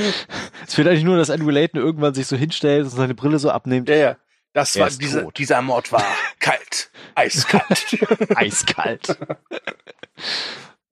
es 0.66 0.74
fehlt 0.74 0.88
eigentlich 0.88 1.04
nur, 1.04 1.16
dass 1.16 1.30
Andrew 1.30 1.50
Layton 1.50 1.80
irgendwann 1.80 2.14
sich 2.14 2.26
so 2.26 2.36
hinstellt 2.36 2.84
und 2.84 2.90
seine 2.90 3.14
Brille 3.14 3.38
so 3.38 3.50
abnimmt. 3.50 3.88
Ja, 3.88 3.96
ja. 3.96 4.16
Das 4.56 4.74
er 4.74 4.84
war 4.84 4.90
diese, 4.90 5.28
dieser 5.36 5.60
Mord 5.60 5.92
war 5.92 6.02
kalt, 6.40 6.90
eiskalt. 7.14 7.98
eiskalt. 8.34 9.18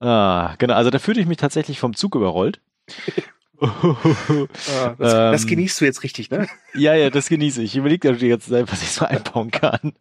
ah, 0.01 0.55
genau, 0.59 0.75
also 0.75 0.91
da 0.91 0.99
fühlte 0.99 1.23
ich 1.23 1.27
mich 1.27 1.39
tatsächlich 1.39 1.81
vom 1.81 1.97
Zug 1.97 2.15
überrollt. 2.15 2.61
ah, 3.63 4.95
das, 4.99 5.15
ähm, 5.15 5.33
das, 5.33 5.47
genießt 5.47 5.81
du 5.81 5.87
jetzt 5.87 6.03
richtig, 6.03 6.31
ne? 6.31 6.47
Ja, 6.75 6.93
ja, 6.93 7.09
das 7.09 7.31
genieße 7.31 7.63
ich. 7.63 7.73
Ich 7.73 7.77
überlege 7.79 8.09
natürlich 8.09 8.33
jetzt, 8.33 8.51
was 8.51 8.83
ich 8.83 8.91
so 8.91 9.07
einbauen 9.07 9.51
kann. 9.51 9.95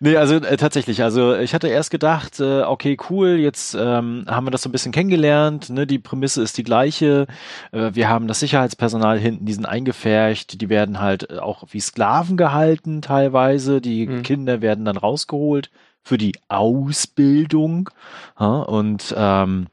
Nee, 0.00 0.16
also 0.16 0.36
äh, 0.36 0.56
tatsächlich, 0.56 1.02
also 1.02 1.36
ich 1.36 1.54
hatte 1.54 1.68
erst 1.68 1.90
gedacht, 1.90 2.40
äh, 2.40 2.62
okay, 2.62 2.96
cool, 3.10 3.36
jetzt 3.36 3.74
ähm, 3.74 4.24
haben 4.28 4.46
wir 4.46 4.50
das 4.50 4.62
so 4.62 4.68
ein 4.68 4.72
bisschen 4.72 4.92
kennengelernt, 4.92 5.70
ne? 5.70 5.86
die 5.86 5.98
Prämisse 5.98 6.42
ist 6.42 6.56
die 6.58 6.64
gleiche, 6.64 7.26
äh, 7.72 7.90
wir 7.94 8.08
haben 8.08 8.26
das 8.26 8.40
Sicherheitspersonal 8.40 9.18
hinten, 9.18 9.46
die 9.46 9.52
sind 9.52 9.66
eingefärcht, 9.66 10.60
die 10.60 10.68
werden 10.68 11.00
halt 11.00 11.38
auch 11.38 11.64
wie 11.70 11.80
Sklaven 11.80 12.36
gehalten 12.36 13.02
teilweise, 13.02 13.80
die 13.80 14.06
mhm. 14.06 14.22
Kinder 14.22 14.60
werden 14.60 14.84
dann 14.84 14.96
rausgeholt 14.96 15.70
für 16.02 16.18
die 16.18 16.34
Ausbildung 16.48 17.90
ja? 18.38 18.60
und 18.62 19.14
ähm, 19.16 19.66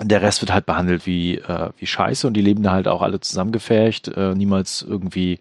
der 0.00 0.22
Rest 0.22 0.40
wird 0.40 0.52
halt 0.52 0.66
behandelt 0.66 1.06
wie, 1.06 1.36
äh, 1.36 1.70
wie 1.76 1.86
Scheiße 1.86 2.26
und 2.26 2.34
die 2.34 2.42
leben 2.42 2.62
da 2.62 2.72
halt 2.72 2.88
auch 2.88 3.02
alle 3.02 3.20
zusammengefärcht, 3.20 4.08
äh, 4.08 4.34
niemals 4.34 4.82
irgendwie 4.82 5.40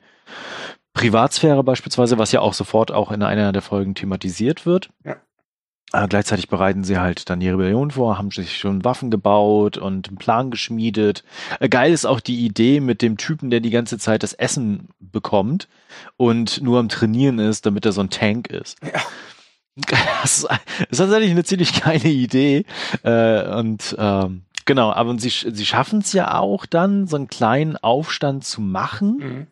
Privatsphäre 0.94 1.64
beispielsweise, 1.64 2.18
was 2.18 2.32
ja 2.32 2.42
auch 2.42 2.54
sofort 2.54 2.92
auch 2.92 3.12
in 3.12 3.24
einer 3.24 3.52
der 3.52 3.62
Folgen 3.62 3.96
thematisiert 3.96 4.66
wird. 4.66 4.90
Ja. 5.06 5.18
Äh, 5.94 6.08
gleichzeitig 6.08 6.48
bereiten 6.48 6.84
sie 6.84 7.00
halt 7.00 7.30
dann 7.30 7.40
die 7.40 7.50
Rebellion 7.50 7.92
vor, 7.92 8.18
haben 8.18 8.32
sich 8.32 8.58
schon 8.58 8.86
Waffen 8.86 9.12
gebaut 9.12 9.78
und 9.78 10.08
einen 10.08 10.18
Plan 10.18 10.52
geschmiedet. 10.52 11.24
Äh, 11.60 11.70
geil 11.70 11.92
ist 11.92 12.06
auch 12.06 12.20
die 12.20 12.46
Idee 12.46 12.80
mit 12.80 13.02
dem 13.02 13.18
Typen, 13.18 13.50
der 13.50 13.60
die 13.60 13.72
ganze 13.72 13.98
Zeit 13.98 14.24
das 14.24 14.34
Essen 14.34 14.90
bekommt 15.00 15.68
und 16.18 16.62
nur 16.62 16.80
am 16.80 16.90
Trainieren 16.90 17.40
ist, 17.40 17.66
damit 17.66 17.86
er 17.86 17.92
so 17.92 18.02
ein 18.02 18.10
Tank 18.10 18.48
ist. 18.48 18.78
Ja. 18.84 19.02
Das 20.22 20.40
ist, 20.40 20.44
das 20.50 20.60
ist 20.90 20.98
tatsächlich 20.98 21.32
eine 21.32 21.46
ziemlich 21.46 21.82
geile 21.82 22.10
Idee. 22.10 22.66
Äh, 23.04 23.58
und 23.58 23.96
ähm, 23.98 24.44
genau, 24.66 24.92
aber 24.92 25.18
sie, 25.18 25.30
sie 25.30 25.66
schaffen 25.66 26.00
es 26.00 26.12
ja 26.12 26.38
auch 26.38 26.66
dann, 26.66 27.08
so 27.08 27.16
einen 27.16 27.28
kleinen 27.28 27.78
Aufstand 27.78 28.44
zu 28.44 28.60
machen. 28.60 29.18
Mhm. 29.18 29.48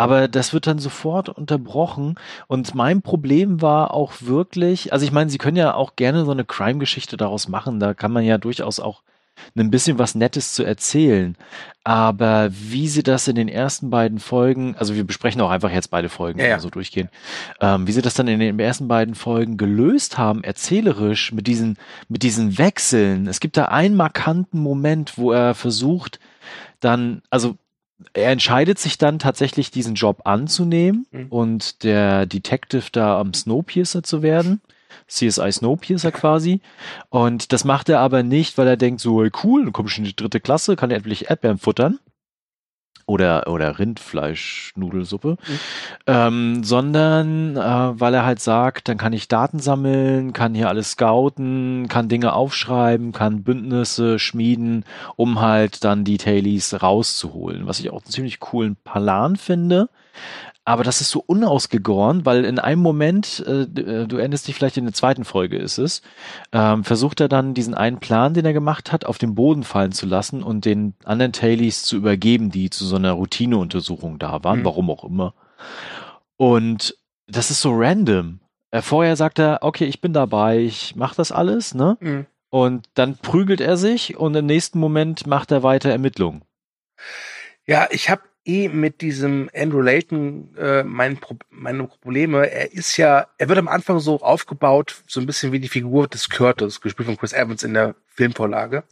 Aber 0.00 0.28
das 0.28 0.54
wird 0.54 0.66
dann 0.66 0.78
sofort 0.78 1.28
unterbrochen. 1.28 2.14
Und 2.46 2.74
mein 2.74 3.02
Problem 3.02 3.60
war 3.60 3.92
auch 3.92 4.14
wirklich, 4.20 4.94
also 4.94 5.04
ich 5.04 5.12
meine, 5.12 5.28
sie 5.28 5.36
können 5.36 5.58
ja 5.58 5.74
auch 5.74 5.94
gerne 5.94 6.24
so 6.24 6.30
eine 6.30 6.46
Crime-Geschichte 6.46 7.18
daraus 7.18 7.48
machen. 7.48 7.80
Da 7.80 7.92
kann 7.92 8.10
man 8.10 8.24
ja 8.24 8.38
durchaus 8.38 8.80
auch 8.80 9.02
ein 9.58 9.70
bisschen 9.70 9.98
was 9.98 10.14
Nettes 10.14 10.54
zu 10.54 10.64
erzählen. 10.64 11.36
Aber 11.84 12.48
wie 12.50 12.88
sie 12.88 13.02
das 13.02 13.28
in 13.28 13.34
den 13.34 13.48
ersten 13.48 13.90
beiden 13.90 14.20
Folgen, 14.20 14.74
also 14.74 14.94
wir 14.94 15.04
besprechen 15.04 15.42
auch 15.42 15.50
einfach 15.50 15.70
jetzt 15.70 15.90
beide 15.90 16.08
Folgen, 16.08 16.38
ja, 16.40 16.46
ja. 16.46 16.60
so 16.60 16.70
durchgehen, 16.70 17.10
ähm, 17.60 17.86
wie 17.86 17.92
sie 17.92 18.00
das 18.00 18.14
dann 18.14 18.26
in 18.26 18.40
den 18.40 18.58
ersten 18.58 18.88
beiden 18.88 19.14
Folgen 19.14 19.58
gelöst 19.58 20.16
haben, 20.16 20.42
erzählerisch 20.44 21.30
mit 21.32 21.46
diesen, 21.46 21.76
mit 22.08 22.22
diesen 22.22 22.56
Wechseln. 22.56 23.26
Es 23.26 23.38
gibt 23.38 23.58
da 23.58 23.66
einen 23.66 23.96
markanten 23.96 24.60
Moment, 24.60 25.18
wo 25.18 25.30
er 25.30 25.54
versucht, 25.54 26.20
dann, 26.80 27.20
also 27.28 27.58
er 28.12 28.30
entscheidet 28.30 28.78
sich 28.78 28.98
dann 28.98 29.18
tatsächlich, 29.18 29.70
diesen 29.70 29.94
Job 29.94 30.22
anzunehmen 30.24 31.06
mhm. 31.10 31.26
und 31.28 31.84
der 31.84 32.26
Detective 32.26 32.86
da 32.92 33.18
am 33.20 33.34
Snowpiercer 33.34 34.02
zu 34.02 34.22
werden. 34.22 34.60
CSI 35.06 35.50
Snowpiercer 35.50 36.12
quasi. 36.12 36.60
Und 37.08 37.52
das 37.52 37.64
macht 37.64 37.88
er 37.88 38.00
aber 38.00 38.22
nicht, 38.22 38.58
weil 38.58 38.66
er 38.66 38.76
denkt 38.76 39.00
so, 39.00 39.24
cool, 39.44 39.64
dann 39.64 39.72
komme 39.72 39.88
ich 39.88 39.98
in 39.98 40.04
die 40.04 40.14
dritte 40.14 40.40
Klasse, 40.40 40.76
kann 40.76 40.90
er 40.90 40.98
endlich 40.98 41.30
Erdbeeren 41.30 41.58
futtern. 41.58 41.98
Oder, 43.10 43.48
oder 43.48 43.80
Rindfleischnudelsuppe. 43.80 45.30
Mhm. 45.30 45.58
Ähm, 46.06 46.62
sondern 46.62 47.56
äh, 47.56 48.00
weil 48.00 48.14
er 48.14 48.24
halt 48.24 48.38
sagt, 48.38 48.86
dann 48.88 48.98
kann 48.98 49.12
ich 49.12 49.26
Daten 49.26 49.58
sammeln, 49.58 50.32
kann 50.32 50.54
hier 50.54 50.68
alles 50.68 50.92
scouten, 50.92 51.88
kann 51.88 52.08
Dinge 52.08 52.34
aufschreiben, 52.34 53.10
kann 53.10 53.42
Bündnisse 53.42 54.20
schmieden, 54.20 54.84
um 55.16 55.40
halt 55.40 55.82
dann 55.82 56.04
die 56.04 56.18
Tailies 56.18 56.80
rauszuholen. 56.80 57.66
Was 57.66 57.80
ich 57.80 57.90
auch 57.90 58.02
einen 58.02 58.12
ziemlich 58.12 58.38
coolen 58.38 58.76
Plan 58.76 59.34
finde. 59.34 59.88
Aber 60.70 60.84
das 60.84 61.00
ist 61.00 61.10
so 61.10 61.18
unausgegoren, 61.26 62.24
weil 62.24 62.44
in 62.44 62.60
einem 62.60 62.80
Moment, 62.80 63.42
äh, 63.44 63.62
äh, 63.62 64.06
du 64.06 64.18
erinnerst 64.18 64.46
dich 64.46 64.54
vielleicht 64.54 64.76
in 64.76 64.84
der 64.84 64.94
zweiten 64.94 65.24
Folge 65.24 65.58
ist 65.58 65.78
es, 65.78 66.00
ähm, 66.52 66.84
versucht 66.84 67.18
er 67.20 67.28
dann 67.28 67.54
diesen 67.54 67.74
einen 67.74 67.98
Plan, 67.98 68.34
den 68.34 68.44
er 68.44 68.52
gemacht 68.52 68.92
hat, 68.92 69.04
auf 69.04 69.18
den 69.18 69.34
Boden 69.34 69.64
fallen 69.64 69.90
zu 69.90 70.06
lassen 70.06 70.44
und 70.44 70.64
den 70.64 70.94
anderen 71.02 71.32
Tailies 71.32 71.82
zu 71.82 71.96
übergeben, 71.96 72.52
die 72.52 72.70
zu 72.70 72.84
so 72.86 72.94
einer 72.94 73.10
Routineuntersuchung 73.10 74.20
da 74.20 74.44
waren, 74.44 74.60
mhm. 74.60 74.64
warum 74.64 74.90
auch 74.90 75.02
immer. 75.02 75.34
Und 76.36 76.96
das 77.26 77.50
ist 77.50 77.62
so 77.62 77.72
random. 77.74 78.38
Äh, 78.70 78.80
vorher 78.80 79.16
sagt 79.16 79.40
er, 79.40 79.58
okay, 79.62 79.86
ich 79.86 80.00
bin 80.00 80.12
dabei, 80.12 80.60
ich 80.60 80.94
mach 80.94 81.16
das 81.16 81.32
alles, 81.32 81.74
ne? 81.74 81.96
Mhm. 81.98 82.26
Und 82.48 82.88
dann 82.94 83.16
prügelt 83.16 83.60
er 83.60 83.76
sich 83.76 84.16
und 84.16 84.36
im 84.36 84.46
nächsten 84.46 84.78
Moment 84.78 85.26
macht 85.26 85.50
er 85.50 85.64
weiter 85.64 85.90
Ermittlungen. 85.90 86.42
Ja, 87.66 87.88
ich 87.90 88.08
habe 88.08 88.22
eh 88.44 88.68
mit 88.68 89.00
diesem 89.00 89.50
Andrew 89.54 89.80
Layton 89.80 90.56
äh, 90.56 90.82
mein 90.82 91.18
Pro 91.18 91.36
meine 91.50 91.84
Probleme. 91.84 92.50
Er 92.50 92.72
ist 92.72 92.96
ja, 92.96 93.26
er 93.38 93.48
wird 93.48 93.58
am 93.58 93.68
Anfang 93.68 94.00
so 94.00 94.20
aufgebaut, 94.20 95.02
so 95.06 95.20
ein 95.20 95.26
bisschen 95.26 95.52
wie 95.52 95.60
die 95.60 95.68
Figur 95.68 96.08
des 96.08 96.28
Curtis, 96.28 96.80
gespielt 96.80 97.06
von 97.06 97.16
Chris 97.16 97.32
Evans 97.32 97.62
in 97.62 97.74
der 97.74 97.94
Filmvorlage. 98.06 98.84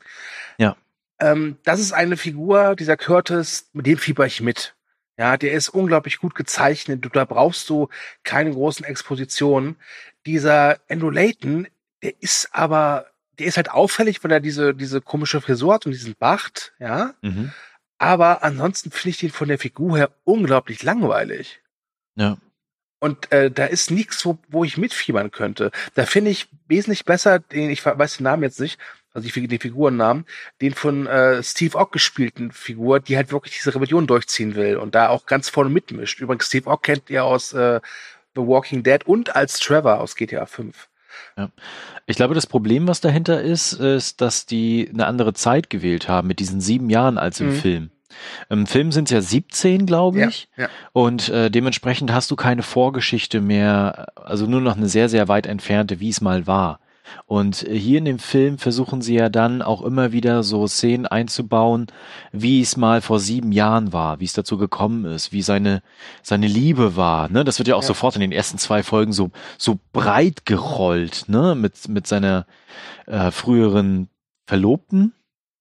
Ja. 0.58 0.76
Ähm, 1.20 1.56
das 1.64 1.80
ist 1.80 1.92
eine 1.92 2.16
Figur, 2.16 2.76
dieser 2.76 2.96
Curtis, 2.96 3.70
mit 3.72 3.86
dem 3.86 3.98
fieber 3.98 4.26
ich 4.26 4.40
mit. 4.40 4.74
Ja, 5.18 5.36
der 5.36 5.52
ist 5.52 5.68
unglaublich 5.70 6.18
gut 6.18 6.36
gezeichnet. 6.36 7.04
Du, 7.04 7.08
da 7.08 7.24
brauchst 7.24 7.68
du 7.68 7.88
keine 8.22 8.52
großen 8.52 8.84
Expositionen. 8.84 9.76
Dieser 10.26 10.78
Andrew 10.88 11.10
Layton, 11.10 11.66
der 12.04 12.12
ist 12.20 12.50
aber, 12.52 13.06
der 13.38 13.46
ist 13.46 13.56
halt 13.56 13.70
auffällig, 13.70 14.22
weil 14.22 14.30
er 14.30 14.40
diese, 14.40 14.74
diese 14.74 15.00
komische 15.00 15.40
Frisur 15.40 15.74
hat 15.74 15.86
und 15.86 15.92
diesen 15.92 16.14
Bart, 16.14 16.72
ja. 16.78 17.14
Mhm. 17.22 17.52
Aber 17.98 18.42
ansonsten 18.44 18.90
finde 18.90 19.10
ich 19.10 19.18
den 19.18 19.30
von 19.30 19.48
der 19.48 19.58
Figur 19.58 19.98
her 19.98 20.10
unglaublich 20.24 20.82
langweilig. 20.82 21.60
Ja. 22.14 22.38
Und 23.00 23.30
äh, 23.30 23.50
da 23.50 23.66
ist 23.66 23.90
nichts, 23.90 24.24
wo, 24.24 24.38
wo 24.48 24.64
ich 24.64 24.76
mitfiebern 24.76 25.30
könnte. 25.30 25.70
Da 25.94 26.04
finde 26.04 26.30
ich 26.30 26.48
wesentlich 26.66 27.04
besser, 27.04 27.38
den, 27.38 27.70
ich 27.70 27.84
weiß 27.84 28.16
den 28.16 28.24
Namen 28.24 28.42
jetzt 28.42 28.60
nicht, 28.60 28.78
also 29.12 29.28
die, 29.28 29.48
die 29.48 29.58
Figurennamen, 29.58 30.26
den 30.60 30.74
von 30.74 31.06
äh, 31.06 31.42
Steve 31.42 31.78
Ock 31.78 31.92
gespielten 31.92 32.50
Figur, 32.50 33.00
die 33.00 33.16
halt 33.16 33.32
wirklich 33.32 33.56
diese 33.56 33.74
Rebellion 33.74 34.06
durchziehen 34.06 34.54
will 34.54 34.76
und 34.76 34.94
da 34.94 35.08
auch 35.08 35.26
ganz 35.26 35.48
vorne 35.48 35.70
mitmischt. 35.70 36.20
Übrigens, 36.20 36.46
Steve 36.46 36.68
Ock 36.68 36.82
kennt 36.82 37.10
ihr 37.10 37.24
aus 37.24 37.52
äh, 37.52 37.80
The 38.34 38.42
Walking 38.42 38.82
Dead 38.82 39.06
und 39.06 39.34
als 39.34 39.58
Trevor 39.60 40.00
aus 40.00 40.16
GTA 40.16 40.46
5. 40.46 40.88
Ja. 41.36 41.50
Ich 42.06 42.16
glaube, 42.16 42.34
das 42.34 42.46
Problem, 42.46 42.88
was 42.88 43.00
dahinter 43.00 43.40
ist, 43.40 43.72
ist, 43.72 44.20
dass 44.20 44.46
die 44.46 44.90
eine 44.92 45.06
andere 45.06 45.34
Zeit 45.34 45.70
gewählt 45.70 46.08
haben 46.08 46.28
mit 46.28 46.40
diesen 46.40 46.60
sieben 46.60 46.90
Jahren 46.90 47.18
als 47.18 47.40
im 47.40 47.48
mhm. 47.48 47.54
Film. 47.54 47.90
Im 48.48 48.66
Film 48.66 48.92
sind 48.92 49.04
es 49.04 49.12
ja 49.12 49.20
17, 49.20 49.86
glaube 49.86 50.24
ich. 50.24 50.48
Ja, 50.56 50.64
ja. 50.64 50.70
Und 50.92 51.28
äh, 51.28 51.50
dementsprechend 51.50 52.12
hast 52.12 52.30
du 52.30 52.36
keine 52.36 52.62
Vorgeschichte 52.62 53.40
mehr, 53.40 54.08
also 54.16 54.46
nur 54.46 54.60
noch 54.60 54.76
eine 54.76 54.88
sehr, 54.88 55.08
sehr 55.08 55.28
weit 55.28 55.46
entfernte, 55.46 56.00
wie 56.00 56.08
es 56.08 56.20
mal 56.20 56.46
war. 56.46 56.80
Und 57.26 57.66
hier 57.68 57.98
in 57.98 58.04
dem 58.04 58.18
Film 58.18 58.58
versuchen 58.58 59.02
sie 59.02 59.14
ja 59.14 59.28
dann 59.28 59.62
auch 59.62 59.82
immer 59.82 60.12
wieder 60.12 60.42
so 60.42 60.66
Szenen 60.66 61.06
einzubauen, 61.06 61.86
wie 62.32 62.60
es 62.60 62.76
mal 62.76 63.00
vor 63.00 63.20
sieben 63.20 63.52
Jahren 63.52 63.92
war, 63.92 64.20
wie 64.20 64.24
es 64.24 64.32
dazu 64.32 64.58
gekommen 64.58 65.04
ist, 65.04 65.32
wie 65.32 65.42
seine, 65.42 65.82
seine 66.22 66.46
Liebe 66.46 66.96
war. 66.96 67.28
Ne? 67.28 67.44
Das 67.44 67.58
wird 67.58 67.68
ja 67.68 67.76
auch 67.76 67.82
ja. 67.82 67.88
sofort 67.88 68.14
in 68.14 68.20
den 68.20 68.32
ersten 68.32 68.58
zwei 68.58 68.82
Folgen 68.82 69.12
so, 69.12 69.30
so 69.56 69.78
breit 69.92 70.46
gerollt, 70.46 71.24
ne? 71.28 71.54
Mit, 71.54 71.88
mit 71.88 72.06
seiner 72.06 72.46
äh, 73.06 73.30
früheren 73.30 74.08
Verlobten. 74.46 75.12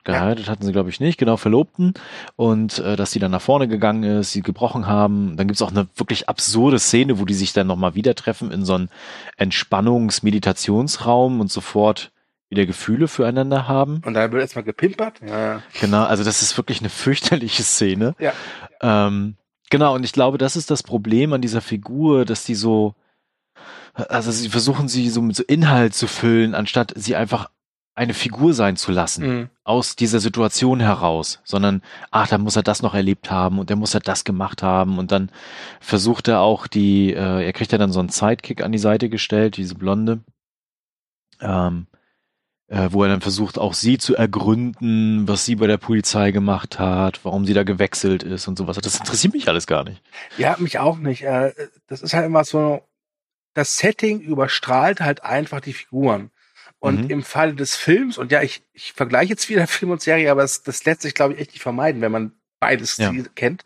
Geheiratet 0.08 0.46
ja. 0.46 0.52
hatten 0.52 0.66
sie, 0.66 0.72
glaube 0.72 0.90
ich, 0.90 1.00
nicht, 1.00 1.18
genau, 1.18 1.38
Verlobten. 1.38 1.94
Und 2.36 2.80
äh, 2.80 2.96
dass 2.96 3.12
sie 3.12 3.20
dann 3.20 3.32
nach 3.32 3.42
vorne 3.42 3.68
gegangen 3.68 4.04
ist, 4.04 4.32
sie 4.32 4.42
gebrochen 4.42 4.88
haben. 4.88 5.36
Dann 5.36 5.48
gibt's 5.48 5.62
auch 5.62 5.72
eine 5.72 5.88
wirklich 5.96 6.30
absurde 6.30 6.80
Szene, 6.80 7.20
wo 7.20 7.26
die 7.26 7.34
sich 7.34 7.54
dann 7.54 7.68
nochmal 7.68 7.96
wieder 7.96 8.16
treffen 8.16 8.52
in 8.52 8.64
so 8.64 8.76
einem 8.76 8.90
Entspannungs-Meditationsraum 9.36 11.42
und 11.42 11.52
sofort 11.52 12.12
wieder 12.50 12.66
Gefühle 12.66 13.10
füreinander 13.10 13.68
haben. 13.68 14.02
Und 14.06 14.14
dann 14.14 14.32
wird 14.32 14.42
erstmal 14.42 14.64
gepimpert. 14.64 15.20
Ja. 15.28 15.62
Genau, 15.82 16.06
also 16.06 16.24
das 16.24 16.42
ist 16.42 16.56
wirklich 16.56 16.80
eine 16.80 16.90
fürchterliche 16.90 17.64
Szene. 17.64 18.16
Ja. 18.20 18.32
Ähm, 18.82 19.36
genau, 19.70 19.94
und 19.94 20.06
ich 20.06 20.14
glaube, 20.14 20.38
das 20.38 20.56
ist 20.56 20.72
das 20.72 20.84
Problem 20.84 21.34
an 21.34 21.42
dieser 21.42 21.60
Figur, 21.60 22.24
dass 22.24 22.46
die 22.46 22.56
so, 22.56 22.96
also 23.94 24.32
sie 24.32 24.48
versuchen 24.48 24.88
sie 24.88 25.10
so 25.10 25.22
mit 25.22 25.36
so 25.36 25.44
Inhalt 25.44 25.94
zu 25.94 26.08
füllen, 26.08 26.56
anstatt 26.56 26.94
sie 26.96 27.18
einfach 27.18 27.50
eine 27.98 28.14
Figur 28.14 28.54
sein 28.54 28.78
zu 28.78 28.92
lassen 28.92 29.28
mhm. 29.28 29.50
aus 29.64 29.96
dieser 29.96 30.20
Situation 30.20 30.80
heraus, 30.80 31.42
sondern 31.44 31.82
ach, 32.12 32.28
da 32.28 32.38
muss 32.38 32.56
er 32.56 32.62
das 32.62 32.84
noch 32.84 32.94
erlebt 32.94 33.32
haben 33.32 33.58
und 33.58 33.70
der 33.72 33.76
muss 33.76 33.96
er 33.96 34.02
das 34.02 34.24
gemacht 34.24 34.62
haben 34.62 35.00
und 35.00 35.12
dann 35.12 35.32
versucht 35.80 36.28
er 36.28 36.42
auch 36.42 36.68
die, 36.68 37.12
äh, 37.12 37.46
er 37.46 37.54
kriegt 37.54 37.72
ja 37.72 37.80
dann 37.80 37.92
so 37.92 38.00
einen 38.00 38.10
Sidekick 38.10 38.62
an 38.62 38.72
die 38.72 38.78
Seite 38.78 39.10
gestellt, 39.10 39.58
diese 39.58 39.74
Blonde, 39.74 40.20
ähm, 41.42 41.88
äh, 42.68 42.90
wo 42.92 43.02
er 43.02 43.10
dann 43.10 43.22
versucht 43.22 43.58
auch 43.58 43.74
sie 43.74 43.98
zu 43.98 44.16
ergründen, 44.16 45.28
was 45.28 45.46
sie 45.46 45.56
bei 45.56 45.66
der 45.66 45.78
Polizei 45.78 46.30
gemacht 46.30 46.78
hat, 46.78 47.26
warum 47.26 47.46
sie 47.46 47.56
da 47.56 47.64
gewechselt 47.64 48.22
ist 48.22 48.48
und 48.48 48.60
sowas. 48.60 48.78
Das 48.78 49.00
interessiert 49.00 49.34
mich 49.34 49.50
alles 49.50 49.66
gar 49.66 49.84
nicht. 49.84 50.04
Ja, 50.38 50.56
mich 50.60 50.78
auch 50.78 50.98
nicht. 50.98 51.24
Äh, 51.24 51.52
das 51.88 52.04
ist 52.04 52.14
halt 52.14 52.28
immer 52.28 52.44
so, 52.44 52.84
das 53.56 53.78
Setting 53.78 54.20
überstrahlt 54.20 55.02
halt 55.02 55.24
einfach 55.24 55.62
die 55.62 55.74
Figuren. 55.74 56.30
Und 56.80 57.06
mhm. 57.06 57.10
im 57.10 57.24
Falle 57.24 57.56
des 57.56 57.76
Films, 57.76 58.18
und 58.18 58.32
ja, 58.32 58.44
ich, 58.44 58.62
ich 58.74 58.94
vergleiche 58.94 59.32
jetzt 59.32 59.50
wieder 59.50 59.68
Film 59.68 59.92
und 59.92 60.02
Serie, 60.02 60.32
aber 60.32 60.44
es, 60.44 60.64
das 60.64 60.86
lässt 60.86 61.02
sich, 61.02 61.14
glaube 61.14 61.34
ich, 61.34 61.40
echt 61.40 61.52
nicht 61.52 61.64
vermeiden, 61.64 62.02
wenn 62.02 62.12
man 62.12 62.32
beides 62.60 62.98
ja. 62.98 63.12
kennt, 63.36 63.64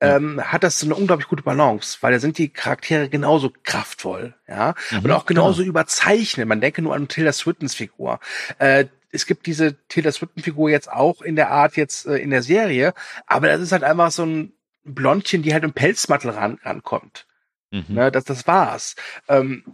ähm, 0.00 0.36
ja. 0.38 0.52
hat 0.52 0.62
das 0.62 0.78
so 0.78 0.86
eine 0.86 0.94
unglaublich 0.94 1.28
gute 1.28 1.42
Balance, 1.42 1.98
weil 2.00 2.12
da 2.12 2.20
sind 2.20 2.38
die 2.38 2.48
Charaktere 2.48 3.08
genauso 3.08 3.52
kraftvoll, 3.64 4.34
ja, 4.48 4.74
mhm, 4.90 5.00
und 5.00 5.10
auch 5.10 5.26
genauso 5.26 5.58
genau. 5.58 5.70
überzeichnet. 5.70 6.46
Man 6.46 6.60
denke 6.60 6.82
nur 6.82 6.94
an 6.94 7.08
Tilda 7.08 7.32
Swintons 7.32 7.74
Figur. 7.74 8.20
Äh, 8.58 8.86
es 9.12 9.26
gibt 9.26 9.46
diese 9.46 9.76
Tilda 9.88 10.12
Swinton 10.12 10.42
Figur 10.42 10.70
jetzt 10.70 10.90
auch 10.90 11.22
in 11.22 11.34
der 11.34 11.50
Art 11.50 11.76
jetzt 11.76 12.06
äh, 12.06 12.18
in 12.18 12.30
der 12.30 12.42
Serie, 12.42 12.94
aber 13.26 13.48
das 13.48 13.60
ist 13.60 13.72
halt 13.72 13.82
einfach 13.82 14.10
so 14.10 14.24
ein 14.24 14.52
Blondchen, 14.84 15.42
die 15.42 15.52
halt 15.52 15.64
im 15.64 15.72
Pelzmattel 15.72 16.30
ran, 16.30 16.58
rankommt. 16.62 17.26
Mhm. 17.70 17.84
Ne, 17.88 18.10
das, 18.10 18.24
das 18.24 18.46
war's. 18.46 18.96
Ähm, 19.28 19.64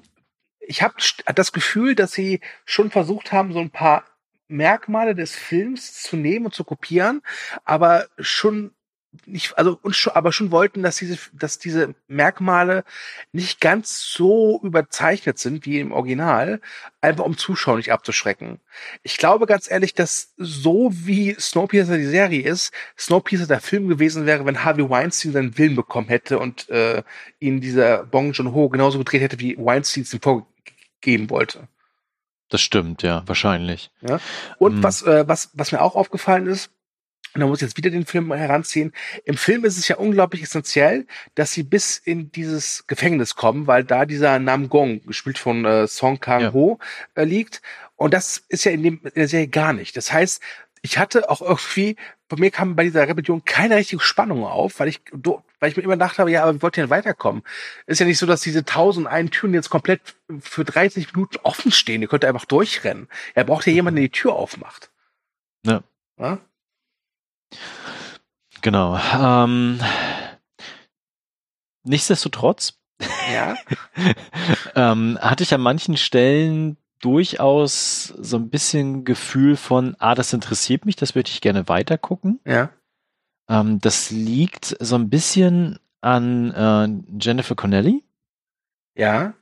ich 0.66 0.82
habe 0.82 0.94
das 1.34 1.52
Gefühl, 1.52 1.94
dass 1.94 2.12
sie 2.12 2.40
schon 2.64 2.90
versucht 2.90 3.32
haben, 3.32 3.52
so 3.52 3.60
ein 3.60 3.70
paar 3.70 4.04
Merkmale 4.48 5.14
des 5.14 5.34
Films 5.34 6.02
zu 6.02 6.16
nehmen 6.16 6.46
und 6.46 6.54
zu 6.54 6.64
kopieren, 6.64 7.22
aber 7.64 8.06
schon 8.18 8.72
nicht, 9.24 9.56
also 9.56 9.78
und 9.82 9.96
schon, 9.96 10.12
aber 10.14 10.32
schon 10.32 10.50
wollten, 10.50 10.82
dass 10.82 10.96
diese, 10.96 11.18
dass 11.32 11.58
diese 11.58 11.94
Merkmale 12.08 12.84
nicht 13.32 13.60
ganz 13.60 14.00
so 14.12 14.60
überzeichnet 14.62 15.38
sind 15.38 15.64
wie 15.66 15.80
im 15.80 15.92
Original, 15.92 16.60
einfach 17.00 17.24
um 17.24 17.38
Zuschauer 17.38 17.76
nicht 17.76 17.92
abzuschrecken. 17.92 18.60
Ich 19.02 19.16
glaube 19.16 19.46
ganz 19.46 19.70
ehrlich, 19.70 19.94
dass 19.94 20.34
so 20.36 20.90
wie 20.92 21.34
Snowpiercer 21.38 21.96
die 21.96 22.04
Serie 22.04 22.42
ist, 22.42 22.72
Snowpiercer 22.98 23.46
der 23.46 23.60
Film 23.60 23.88
gewesen 23.88 24.26
wäre, 24.26 24.44
wenn 24.44 24.64
Harvey 24.64 24.88
Weinstein 24.88 25.32
seinen 25.32 25.58
Willen 25.58 25.76
bekommen 25.76 26.08
hätte 26.08 26.38
und 26.38 26.68
äh, 26.68 27.02
ihn 27.38 27.60
dieser 27.60 28.04
Bong 28.04 28.32
Joon-ho 28.32 28.68
genauso 28.68 28.98
gedreht 28.98 29.22
hätte, 29.22 29.40
wie 29.40 29.56
Weinstein 29.56 30.02
es 30.02 30.12
ihm 30.12 30.20
vorgegeben 30.20 30.56
geben 31.00 31.30
wollte. 31.30 31.68
Das 32.48 32.60
stimmt, 32.60 33.02
ja, 33.02 33.22
wahrscheinlich. 33.26 33.90
Ja. 34.02 34.20
Und 34.58 34.76
mhm. 34.76 34.82
was, 34.82 35.02
äh, 35.02 35.26
was, 35.26 35.50
was 35.54 35.72
mir 35.72 35.80
auch 35.80 35.96
aufgefallen 35.96 36.46
ist, 36.46 36.70
und 37.36 37.40
da 37.40 37.46
muss 37.46 37.58
ich 37.58 37.68
jetzt 37.68 37.76
wieder 37.76 37.90
den 37.90 38.06
Film 38.06 38.32
heranziehen. 38.32 38.92
Im 39.26 39.36
Film 39.36 39.66
ist 39.66 39.76
es 39.76 39.88
ja 39.88 39.96
unglaublich 39.96 40.42
essentiell, 40.42 41.06
dass 41.34 41.52
sie 41.52 41.64
bis 41.64 41.98
in 41.98 42.32
dieses 42.32 42.86
Gefängnis 42.86 43.34
kommen, 43.34 43.66
weil 43.66 43.84
da 43.84 44.06
dieser 44.06 44.38
Nam 44.38 44.70
Gong, 44.70 45.02
gespielt 45.06 45.36
von 45.36 45.66
äh, 45.66 45.86
Song 45.86 46.18
Kang-ho, 46.18 46.78
ja. 47.14 47.22
äh, 47.22 47.26
liegt. 47.26 47.60
Und 47.94 48.14
das 48.14 48.42
ist 48.48 48.64
ja 48.64 48.72
in, 48.72 48.82
dem, 48.82 49.00
in 49.04 49.10
der 49.14 49.28
Serie 49.28 49.48
gar 49.48 49.74
nicht. 49.74 49.98
Das 49.98 50.14
heißt, 50.14 50.40
ich 50.80 50.96
hatte 50.96 51.28
auch 51.28 51.42
irgendwie, 51.42 51.96
bei 52.28 52.38
mir 52.38 52.50
kam 52.50 52.74
bei 52.74 52.84
dieser 52.84 53.06
Rebellion 53.06 53.44
keine 53.44 53.76
richtige 53.76 54.00
Spannung 54.00 54.44
auf, 54.44 54.80
weil 54.80 54.88
ich, 54.88 55.02
weil 55.12 55.68
ich 55.68 55.76
mir 55.76 55.82
immer 55.82 55.94
gedacht 55.94 56.18
habe, 56.18 56.30
ja, 56.30 56.42
aber 56.42 56.54
wie 56.54 56.62
wollt 56.62 56.78
ihr 56.78 56.84
denn 56.84 56.90
weiterkommen? 56.90 57.42
Ist 57.86 58.00
ja 58.00 58.06
nicht 58.06 58.18
so, 58.18 58.24
dass 58.24 58.40
diese 58.40 58.64
tausend 58.64 59.08
einen 59.08 59.30
Türen 59.30 59.52
jetzt 59.52 59.68
komplett 59.68 60.00
für 60.40 60.64
30 60.64 61.12
Minuten 61.12 61.36
offen 61.42 61.70
stehen. 61.70 62.00
Ihr 62.00 62.08
könnt 62.08 62.24
einfach 62.24 62.46
durchrennen. 62.46 63.08
Er 63.34 63.44
braucht 63.44 63.66
ja 63.66 63.74
jemanden, 63.74 63.96
der 63.96 64.04
die 64.04 64.10
Tür 64.10 64.32
aufmacht. 64.32 64.90
Ja. 65.66 65.82
ja? 66.18 66.38
Genau. 68.62 68.98
Ähm, 68.98 69.80
nichtsdestotrotz 71.84 72.78
ja. 73.32 73.56
ähm, 74.74 75.18
hatte 75.20 75.42
ich 75.42 75.52
an 75.54 75.60
manchen 75.60 75.96
Stellen 75.96 76.76
durchaus 77.00 78.06
so 78.18 78.36
ein 78.36 78.48
bisschen 78.48 79.04
Gefühl 79.04 79.56
von, 79.56 79.96
ah, 79.98 80.14
das 80.14 80.32
interessiert 80.32 80.86
mich, 80.86 80.96
das 80.96 81.14
würde 81.14 81.30
ich 81.30 81.40
gerne 81.40 81.68
weiter 81.68 81.98
gucken. 81.98 82.40
Ja. 82.44 82.70
Ähm, 83.48 83.80
das 83.80 84.10
liegt 84.10 84.76
so 84.80 84.96
ein 84.96 85.10
bisschen 85.10 85.78
an 86.00 86.52
äh, 86.52 87.22
Jennifer 87.22 87.54
Connelly. 87.54 88.02
Ja. 88.96 89.34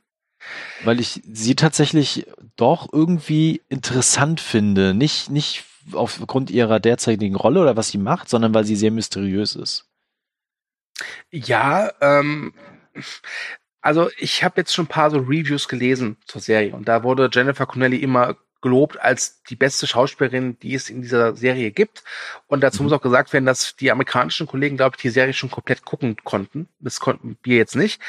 Weil 0.83 0.99
ich 0.99 1.21
sie 1.25 1.55
tatsächlich 1.55 2.27
doch 2.55 2.91
irgendwie 2.91 3.61
interessant 3.69 4.41
finde. 4.41 4.93
Nicht, 4.93 5.29
nicht 5.29 5.63
aufgrund 5.93 6.49
ihrer 6.49 6.79
derzeitigen 6.79 7.35
Rolle 7.35 7.61
oder 7.61 7.77
was 7.77 7.89
sie 7.89 7.97
macht, 7.97 8.29
sondern 8.29 8.53
weil 8.53 8.65
sie 8.65 8.75
sehr 8.75 8.91
mysteriös 8.91 9.55
ist. 9.55 9.87
Ja, 11.31 11.91
ähm, 12.01 12.53
also 13.81 14.09
ich 14.17 14.43
habe 14.43 14.61
jetzt 14.61 14.73
schon 14.73 14.85
ein 14.85 14.89
paar 14.89 15.11
so 15.11 15.17
Reviews 15.17 15.67
gelesen 15.67 16.17
zur 16.25 16.41
Serie 16.41 16.73
und 16.73 16.87
da 16.87 17.03
wurde 17.03 17.29
Jennifer 17.31 17.65
Connelly 17.65 17.97
immer 17.97 18.35
gelobt 18.65 18.99
als 18.99 19.43
die 19.43 19.55
beste 19.55 19.85
Schauspielerin, 19.85 20.57
die 20.57 20.73
es 20.73 20.89
in 20.89 21.03
dieser 21.03 21.35
Serie 21.35 21.69
gibt. 21.69 22.03
Und 22.47 22.61
dazu 22.61 22.81
mhm. 22.81 22.89
muss 22.89 22.97
auch 22.97 23.01
gesagt 23.01 23.31
werden, 23.31 23.45
dass 23.45 23.75
die 23.75 23.91
amerikanischen 23.91 24.47
Kollegen, 24.47 24.75
glaube 24.75 24.95
ich, 24.95 25.03
die 25.03 25.11
Serie 25.11 25.33
schon 25.33 25.51
komplett 25.51 25.85
gucken 25.85 26.15
konnten. 26.23 26.67
Das 26.79 26.99
konnten 26.99 27.37
wir 27.43 27.57
jetzt 27.57 27.75
nicht. 27.75 28.01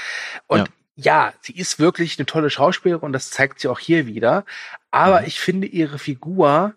Und 0.47 0.71
ja. 0.97 1.27
ja 1.27 1.33
sie 1.43 1.53
ist 1.53 1.79
wirklich 1.79 2.19
eine 2.19 2.25
tolle 2.25 2.49
Schauspielerin 2.49 3.03
und 3.03 3.13
das 3.13 3.29
zeigt 3.29 3.61
sie 3.61 3.69
auch 3.69 3.79
hier 3.79 4.07
wieder. 4.07 4.47
Aber 4.91 5.21
mhm. 5.21 5.27
ich 5.27 5.41
finde 5.41 5.67
ihre 5.67 5.99
Figur 5.99 6.75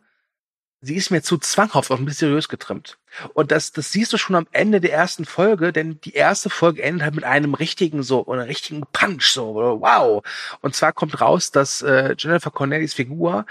sie 0.81 0.95
ist 0.95 1.11
mir 1.11 1.21
zu 1.21 1.37
zwanghaft 1.37 1.91
auf 1.91 1.99
mysteriös 1.99 2.47
getrimmt. 2.47 2.97
Und 3.33 3.51
das, 3.51 3.71
das 3.71 3.91
siehst 3.91 4.13
du 4.13 4.17
schon 4.17 4.35
am 4.35 4.47
Ende 4.51 4.79
der 4.79 4.93
ersten 4.93 5.25
Folge, 5.25 5.73
denn 5.73 5.99
die 6.01 6.13
erste 6.13 6.49
Folge 6.49 6.83
endet 6.83 7.03
halt 7.03 7.15
mit 7.15 7.23
einem 7.23 7.53
richtigen 7.53 8.03
so, 8.03 8.25
oder 8.25 8.47
richtigen 8.47 8.83
Punch, 8.93 9.25
so, 9.25 9.55
wow. 9.81 10.23
Und 10.61 10.75
zwar 10.75 10.93
kommt 10.93 11.19
raus, 11.19 11.51
dass 11.51 11.81
äh, 11.81 12.15
Jennifer 12.17 12.51
Connellys 12.51 12.93
Figur, 12.93 13.45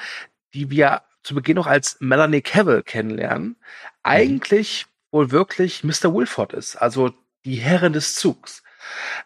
die 0.54 0.70
wir 0.70 1.02
zu 1.22 1.34
Beginn 1.34 1.56
noch 1.56 1.66
als 1.66 1.96
Melanie 2.00 2.40
Cavill 2.40 2.82
kennenlernen, 2.82 3.48
mhm. 3.48 3.56
eigentlich 4.02 4.86
wohl 5.10 5.30
wirklich 5.30 5.84
Mr. 5.84 6.14
Wilford 6.14 6.52
ist, 6.52 6.76
also 6.76 7.12
die 7.44 7.56
Herrin 7.56 7.92
des 7.92 8.14
Zugs. 8.14 8.62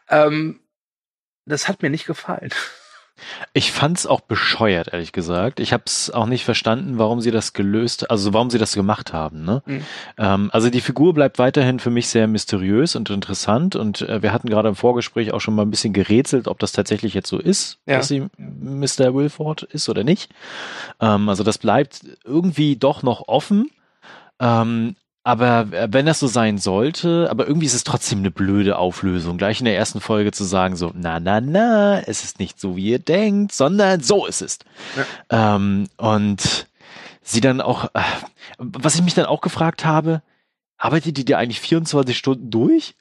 Ähm, 0.08 0.60
das 1.44 1.68
hat 1.68 1.82
mir 1.82 1.90
nicht 1.90 2.06
gefallen. 2.06 2.50
Ich 3.52 3.72
fand's 3.72 4.06
auch 4.06 4.20
bescheuert, 4.20 4.92
ehrlich 4.92 5.12
gesagt. 5.12 5.60
Ich 5.60 5.72
habe 5.72 5.84
es 5.86 6.10
auch 6.10 6.26
nicht 6.26 6.44
verstanden, 6.44 6.98
warum 6.98 7.20
sie 7.20 7.30
das 7.30 7.52
gelöst, 7.52 8.10
also 8.10 8.32
warum 8.32 8.50
sie 8.50 8.58
das 8.58 8.74
gemacht 8.74 9.12
haben. 9.12 9.44
Ne? 9.44 9.62
Mhm. 9.66 9.84
Ähm, 10.18 10.50
also 10.52 10.70
die 10.70 10.80
Figur 10.80 11.14
bleibt 11.14 11.38
weiterhin 11.38 11.78
für 11.78 11.90
mich 11.90 12.08
sehr 12.08 12.26
mysteriös 12.26 12.96
und 12.96 13.10
interessant 13.10 13.76
und 13.76 14.02
äh, 14.02 14.22
wir 14.22 14.32
hatten 14.32 14.48
gerade 14.48 14.68
im 14.68 14.74
Vorgespräch 14.74 15.32
auch 15.32 15.40
schon 15.40 15.54
mal 15.54 15.62
ein 15.62 15.70
bisschen 15.70 15.92
gerätselt, 15.92 16.48
ob 16.48 16.58
das 16.58 16.72
tatsächlich 16.72 17.14
jetzt 17.14 17.28
so 17.28 17.38
ist, 17.38 17.78
ja. 17.86 17.96
dass 17.96 18.08
sie 18.08 18.26
Mr. 18.38 19.14
Wilford 19.14 19.62
ist 19.64 19.88
oder 19.88 20.04
nicht. 20.04 20.30
Ähm, 21.00 21.28
also 21.28 21.44
das 21.44 21.58
bleibt 21.58 22.00
irgendwie 22.24 22.76
doch 22.76 23.02
noch 23.02 23.28
offen. 23.28 23.70
Ähm, 24.40 24.96
aber 25.24 25.68
wenn 25.92 26.06
das 26.06 26.18
so 26.18 26.26
sein 26.26 26.58
sollte, 26.58 27.28
aber 27.30 27.46
irgendwie 27.46 27.66
ist 27.66 27.74
es 27.74 27.84
trotzdem 27.84 28.18
eine 28.18 28.32
blöde 28.32 28.76
Auflösung, 28.76 29.38
gleich 29.38 29.60
in 29.60 29.66
der 29.66 29.76
ersten 29.76 30.00
Folge 30.00 30.32
zu 30.32 30.42
sagen, 30.42 30.74
so, 30.74 30.92
na, 30.94 31.20
na, 31.20 31.40
na, 31.40 32.00
es 32.00 32.24
ist 32.24 32.40
nicht 32.40 32.58
so, 32.58 32.76
wie 32.76 32.90
ihr 32.90 32.98
denkt, 32.98 33.52
sondern 33.52 34.00
so 34.00 34.26
ist 34.26 34.42
es. 34.42 34.58
Ja. 35.30 35.56
Ähm, 35.56 35.88
und 35.96 36.66
sie 37.22 37.40
dann 37.40 37.60
auch, 37.60 37.84
äh, 37.94 38.02
was 38.58 38.96
ich 38.96 39.02
mich 39.02 39.14
dann 39.14 39.26
auch 39.26 39.40
gefragt 39.40 39.84
habe, 39.84 40.22
arbeitet 40.76 41.16
die 41.16 41.24
dir 41.24 41.38
eigentlich 41.38 41.60
24 41.60 42.18
Stunden 42.18 42.50
durch? 42.50 42.96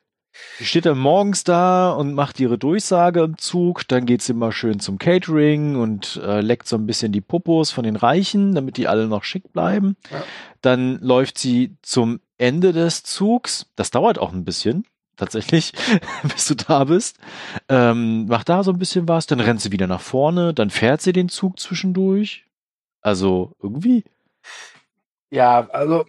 Die 0.60 0.66
steht 0.66 0.86
dann 0.86 0.98
morgens 0.98 1.44
da 1.44 1.92
und 1.92 2.14
macht 2.14 2.40
ihre 2.40 2.58
Durchsage 2.58 3.22
im 3.24 3.38
Zug, 3.38 3.88
dann 3.88 4.06
geht 4.06 4.22
sie 4.22 4.34
mal 4.34 4.52
schön 4.52 4.80
zum 4.80 4.98
Catering 4.98 5.76
und 5.76 6.22
äh, 6.24 6.42
leckt 6.42 6.68
so 6.68 6.78
ein 6.78 6.86
bisschen 6.86 7.12
die 7.12 7.22
Popos 7.22 7.72
von 7.72 7.84
den 7.84 7.96
Reichen, 7.96 8.56
damit 8.56 8.78
die 8.78 8.88
alle 8.88 9.08
noch 9.08 9.24
schick 9.24 9.52
bleiben. 9.52 9.98
Ja. 10.10 10.24
Dann 10.62 11.00
läuft 11.00 11.38
sie 11.38 11.76
zum 11.82 12.22
Ende 12.38 12.74
des 12.74 13.04
Zugs, 13.04 13.68
das 13.76 13.92
dauert 13.92 14.20
auch 14.20 14.32
ein 14.32 14.46
bisschen, 14.46 14.86
tatsächlich, 15.18 15.74
bis 16.24 16.48
du 16.48 16.56
da 16.56 16.86
bist. 16.86 17.18
Ähm, 17.68 18.28
macht 18.28 18.50
da 18.50 18.64
so 18.64 18.72
ein 18.72 18.80
bisschen 18.80 19.08
was, 19.08 19.28
dann 19.28 19.40
rennt 19.40 19.62
sie 19.62 19.72
wieder 19.72 19.88
nach 19.88 20.02
vorne, 20.02 20.54
dann 20.54 20.70
fährt 20.70 21.02
sie 21.02 21.14
den 21.14 21.30
Zug 21.30 21.60
zwischendurch. 21.60 22.46
Also 23.02 23.56
irgendwie. 23.62 24.04
Ja, 25.30 25.68
also 25.70 26.06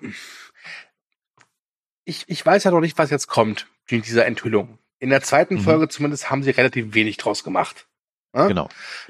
ich, 2.04 2.24
ich 2.26 2.44
weiß 2.44 2.64
ja 2.64 2.70
noch 2.70 2.80
nicht, 2.80 2.98
was 2.98 3.10
jetzt 3.10 3.28
kommt 3.28 3.66
in 3.88 4.02
dieser 4.02 4.26
Enthüllung. 4.26 4.78
In 4.98 5.10
der 5.10 5.22
zweiten 5.22 5.54
mhm. 5.54 5.60
Folge 5.60 5.88
zumindest 5.88 6.30
haben 6.30 6.42
sie 6.42 6.50
relativ 6.50 6.94
wenig 6.94 7.16
draus 7.16 7.44
gemacht. 7.44 7.86
Ja? 8.34 8.48
Genau. 8.48 8.68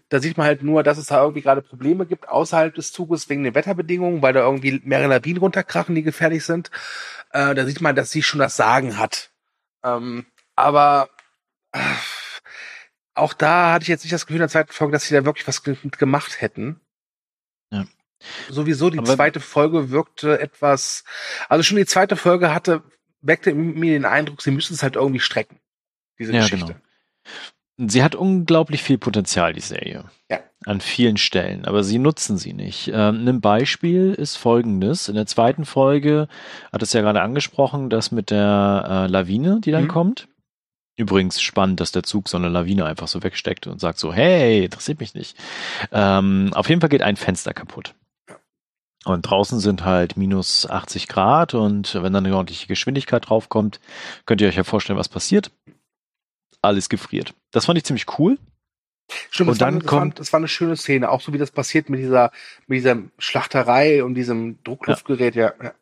Da 0.08 0.20
sieht 0.20 0.36
man 0.36 0.46
halt 0.46 0.62
nur, 0.62 0.82
dass 0.82 0.98
es 0.98 1.06
da 1.06 1.20
irgendwie 1.20 1.42
gerade 1.42 1.62
Probleme 1.62 2.06
gibt 2.06 2.28
außerhalb 2.28 2.74
des 2.74 2.92
Zuges 2.92 3.28
wegen 3.28 3.44
den 3.44 3.54
Wetterbedingungen, 3.54 4.22
weil 4.22 4.32
da 4.32 4.40
irgendwie 4.40 4.80
mehrere 4.84 5.08
Lawinen 5.08 5.38
runterkrachen, 5.38 5.94
die 5.94 6.02
gefährlich 6.02 6.44
sind. 6.44 6.70
Äh, 7.30 7.54
da 7.54 7.64
sieht 7.66 7.80
man, 7.80 7.94
dass 7.94 8.10
sie 8.10 8.22
schon 8.22 8.40
das 8.40 8.56
Sagen 8.56 8.98
hat. 8.98 9.30
Ähm, 9.84 10.26
aber 10.56 11.08
äh, 11.72 11.78
auch 13.14 13.32
da 13.32 13.72
hatte 13.72 13.82
ich 13.82 13.88
jetzt 13.88 14.04
nicht 14.04 14.12
das 14.12 14.26
Gefühl 14.26 14.36
in 14.36 14.42
der 14.42 14.48
zweiten 14.48 14.72
Folge, 14.72 14.92
dass 14.92 15.04
sie 15.04 15.14
da 15.14 15.24
wirklich 15.24 15.46
was 15.46 15.62
gemacht 15.62 16.40
hätten. 16.40 16.80
Ja. 17.70 17.86
Sowieso 18.48 18.90
die 18.90 18.98
aber 18.98 19.14
zweite 19.14 19.40
Folge 19.40 19.90
wirkte 19.90 20.40
etwas, 20.40 21.04
also 21.48 21.62
schon 21.62 21.76
die 21.76 21.86
zweite 21.86 22.16
Folge 22.16 22.54
hatte 22.54 22.82
weckte 23.22 23.54
mir 23.54 23.92
den 23.92 24.04
Eindruck, 24.04 24.42
sie 24.42 24.50
müssen 24.50 24.74
es 24.74 24.82
halt 24.82 24.96
irgendwie 24.96 25.20
strecken, 25.20 25.58
diese 26.18 26.32
ja, 26.32 26.42
Geschichte. 26.42 26.74
Genau. 26.74 27.88
Sie 27.90 28.02
hat 28.02 28.14
unglaublich 28.14 28.82
viel 28.82 28.98
Potenzial, 28.98 29.54
die 29.54 29.60
Serie. 29.60 30.04
Ja. 30.30 30.40
An 30.66 30.80
vielen 30.80 31.16
Stellen, 31.16 31.64
aber 31.64 31.82
sie 31.82 31.98
nutzen 31.98 32.36
sie 32.36 32.52
nicht. 32.52 32.88
Ähm, 32.92 33.26
ein 33.26 33.40
Beispiel 33.40 34.12
ist 34.12 34.36
folgendes. 34.36 35.08
In 35.08 35.14
der 35.14 35.26
zweiten 35.26 35.64
Folge 35.64 36.28
hat 36.72 36.82
es 36.82 36.92
ja 36.92 37.00
gerade 37.00 37.22
angesprochen, 37.22 37.90
das 37.90 38.12
mit 38.12 38.30
der 38.30 38.84
äh, 38.88 39.10
Lawine, 39.10 39.60
die 39.60 39.72
dann 39.72 39.84
mhm. 39.84 39.88
kommt. 39.88 40.28
Übrigens 40.96 41.40
spannend, 41.40 41.80
dass 41.80 41.90
der 41.90 42.02
Zug 42.02 42.28
so 42.28 42.36
eine 42.36 42.50
Lawine 42.50 42.84
einfach 42.84 43.08
so 43.08 43.22
wegsteckt 43.22 43.66
und 43.66 43.80
sagt 43.80 43.98
so, 43.98 44.12
hey, 44.12 44.66
interessiert 44.66 45.00
mich 45.00 45.14
nicht. 45.14 45.36
Ähm, 45.90 46.50
auf 46.54 46.68
jeden 46.68 46.80
Fall 46.80 46.90
geht 46.90 47.02
ein 47.02 47.16
Fenster 47.16 47.54
kaputt. 47.54 47.94
Und 49.04 49.22
draußen 49.22 49.58
sind 49.58 49.84
halt 49.84 50.16
minus 50.16 50.68
80 50.68 51.08
Grad 51.08 51.54
und 51.54 51.94
wenn 51.94 52.12
dann 52.12 52.24
eine 52.24 52.36
ordentliche 52.36 52.68
Geschwindigkeit 52.68 53.28
draufkommt, 53.28 53.80
könnt 54.26 54.40
ihr 54.40 54.48
euch 54.48 54.56
ja 54.56 54.64
vorstellen, 54.64 54.98
was 54.98 55.08
passiert. 55.08 55.50
Alles 56.60 56.88
gefriert. 56.88 57.34
Das 57.50 57.64
fand 57.64 57.78
ich 57.78 57.84
ziemlich 57.84 58.06
cool. 58.18 58.38
Stimmt, 59.30 59.48
und 59.48 59.54
das, 59.54 59.58
dann 59.58 59.74
war, 59.74 59.80
das, 59.80 59.88
kommt, 59.88 60.14
war, 60.14 60.18
das 60.18 60.32
war 60.32 60.38
eine 60.38 60.48
schöne 60.48 60.76
Szene, 60.76 61.10
auch 61.10 61.20
so 61.20 61.32
wie 61.32 61.38
das 61.38 61.50
passiert 61.50 61.90
mit 61.90 62.00
dieser, 62.00 62.30
mit 62.66 62.76
dieser 62.78 62.96
Schlachterei 63.18 64.04
und 64.04 64.14
diesem 64.14 64.62
Druckluftgerät, 64.62 65.34
ja. 65.34 65.52
ja. 65.62 65.72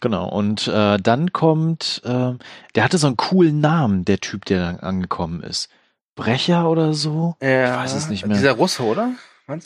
Genau, 0.00 0.28
und 0.28 0.68
äh, 0.68 0.98
dann 0.98 1.32
kommt, 1.32 2.02
äh, 2.04 2.34
der 2.74 2.84
hatte 2.84 2.98
so 2.98 3.06
einen 3.06 3.16
coolen 3.16 3.60
Namen, 3.60 4.04
der 4.04 4.18
Typ, 4.18 4.44
der 4.44 4.60
dann 4.60 4.80
angekommen 4.80 5.42
ist. 5.42 5.70
Brecher 6.14 6.68
oder 6.68 6.94
so? 6.94 7.36
Ja, 7.40 7.70
ich 7.70 7.80
weiß 7.80 7.94
es 7.94 8.08
nicht 8.08 8.26
mehr. 8.26 8.36
Dieser 8.36 8.52
Russe, 8.52 8.82
oder? 8.82 9.12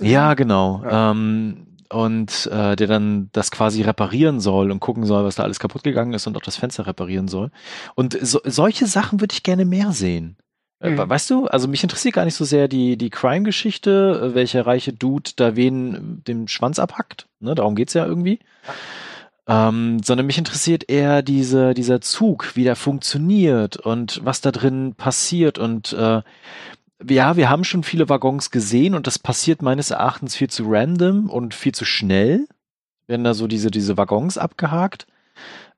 Ja, 0.00 0.34
genau. 0.34 0.82
Ja. 0.84 1.10
Ähm, 1.10 1.66
und 1.92 2.46
äh, 2.52 2.76
der 2.76 2.86
dann 2.86 3.28
das 3.32 3.50
quasi 3.50 3.82
reparieren 3.82 4.40
soll 4.40 4.70
und 4.70 4.80
gucken 4.80 5.04
soll, 5.04 5.24
was 5.24 5.36
da 5.36 5.42
alles 5.42 5.60
kaputt 5.60 5.82
gegangen 5.82 6.14
ist 6.14 6.26
und 6.26 6.36
auch 6.36 6.42
das 6.42 6.56
Fenster 6.56 6.86
reparieren 6.86 7.28
soll. 7.28 7.50
Und 7.94 8.18
so, 8.20 8.40
solche 8.44 8.86
Sachen 8.86 9.20
würde 9.20 9.34
ich 9.34 9.42
gerne 9.42 9.64
mehr 9.64 9.92
sehen. 9.92 10.36
Äh, 10.80 10.90
mhm. 10.90 11.08
Weißt 11.08 11.30
du, 11.30 11.46
also 11.46 11.68
mich 11.68 11.82
interessiert 11.82 12.14
gar 12.14 12.24
nicht 12.24 12.34
so 12.34 12.44
sehr 12.44 12.68
die, 12.68 12.96
die 12.96 13.10
Crime-Geschichte, 13.10 14.30
äh, 14.30 14.34
welcher 14.34 14.66
reiche 14.66 14.92
Dude 14.92 15.30
da 15.36 15.56
wen 15.56 16.22
den 16.26 16.48
Schwanz 16.48 16.78
abhackt. 16.78 17.28
Ne, 17.40 17.54
darum 17.54 17.76
geht's 17.76 17.94
ja 17.94 18.04
irgendwie. 18.04 18.40
Ähm, 19.46 20.00
sondern 20.04 20.26
mich 20.26 20.38
interessiert 20.38 20.88
eher 20.88 21.22
diese, 21.22 21.74
dieser 21.74 22.00
Zug, 22.00 22.54
wie 22.54 22.64
der 22.64 22.76
funktioniert 22.76 23.76
und 23.76 24.20
was 24.24 24.40
da 24.40 24.52
drin 24.52 24.94
passiert 24.96 25.58
und 25.58 25.92
äh, 25.92 26.22
ja, 27.08 27.36
wir 27.36 27.48
haben 27.50 27.64
schon 27.64 27.82
viele 27.82 28.08
Waggons 28.08 28.50
gesehen 28.50 28.94
und 28.94 29.06
das 29.06 29.18
passiert 29.18 29.62
meines 29.62 29.90
Erachtens 29.90 30.36
viel 30.36 30.48
zu 30.48 30.64
random 30.66 31.30
und 31.30 31.54
viel 31.54 31.72
zu 31.72 31.84
schnell. 31.84 32.46
Werden 33.06 33.24
da 33.24 33.34
so 33.34 33.46
diese, 33.46 33.70
diese 33.70 33.96
Waggons 33.96 34.38
abgehakt. 34.38 35.06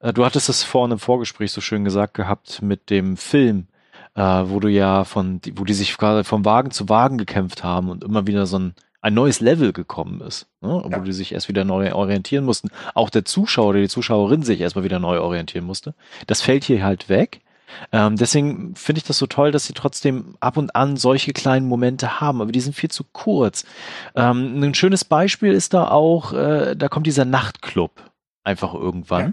Äh, 0.01 0.13
du 0.13 0.25
hattest 0.25 0.49
es 0.49 0.63
vorhin 0.63 0.93
im 0.93 0.99
Vorgespräch 0.99 1.53
so 1.53 1.61
schön 1.61 1.85
gesagt 1.85 2.15
gehabt 2.15 2.63
mit 2.63 2.91
dem 2.91 3.17
Film, 3.17 3.67
äh, 4.15 4.23
wo 4.23 4.61
du 4.61 4.69
ja 4.69 5.05
von, 5.05 5.41
wo 5.55 5.65
die 5.65 5.75
sich 5.75 5.97
gerade 5.97 6.25
vom 6.25 6.45
Wagen 6.45 6.71
zu 6.71 6.89
Wagen 6.89 7.19
gekämpft 7.19 7.65
haben 7.65 7.89
und 7.89 8.05
immer 8.05 8.27
wieder 8.27 8.47
so 8.47 8.59
ein, 8.59 8.75
ein 9.01 9.15
neues 9.15 9.41
Level 9.41 9.73
gekommen 9.73 10.21
ist, 10.21 10.47
ne? 10.61 10.83
wo 10.85 10.91
ja. 10.91 10.99
die 11.01 11.13
sich 11.13 11.33
erst 11.33 11.49
wieder 11.49 11.65
neu 11.65 11.93
orientieren 11.93 12.45
mussten. 12.45 12.71
Auch 12.95 13.11
der 13.11 13.25
Zuschauer 13.25 13.69
oder 13.69 13.81
die 13.81 13.89
Zuschauerin 13.89 14.43
sich 14.43 14.61
erstmal 14.61 14.85
wieder 14.85 14.99
neu 14.99 15.21
orientieren 15.21 15.65
musste. 15.65 15.95
Das 16.27 16.43
fällt 16.43 16.65
hier 16.65 16.85
halt 16.85 17.09
weg. 17.09 17.41
Ähm, 17.93 18.17
deswegen 18.17 18.75
finde 18.75 18.99
ich 18.99 19.05
das 19.05 19.19
so 19.19 19.27
toll, 19.27 19.51
dass 19.53 19.67
sie 19.67 19.73
trotzdem 19.73 20.37
ab 20.41 20.57
und 20.57 20.75
an 20.75 20.97
solche 20.97 21.33
kleinen 21.33 21.67
Momente 21.69 22.21
haben, 22.21 22.41
aber 22.41 22.53
die 22.53 22.61
sind 22.61 22.75
viel 22.75 22.91
zu 22.91 23.05
kurz. 23.13 23.65
Ähm, 24.15 24.63
ein 24.63 24.75
schönes 24.75 25.05
Beispiel 25.05 25.53
ist 25.53 25.75
da 25.75 25.89
auch, 25.89 26.33
äh, 26.33 26.75
da 26.77 26.89
kommt 26.89 27.07
dieser 27.07 27.25
Nachtclub 27.25 28.11
einfach 28.43 28.75
irgendwann. 28.75 29.23
Ja. 29.23 29.33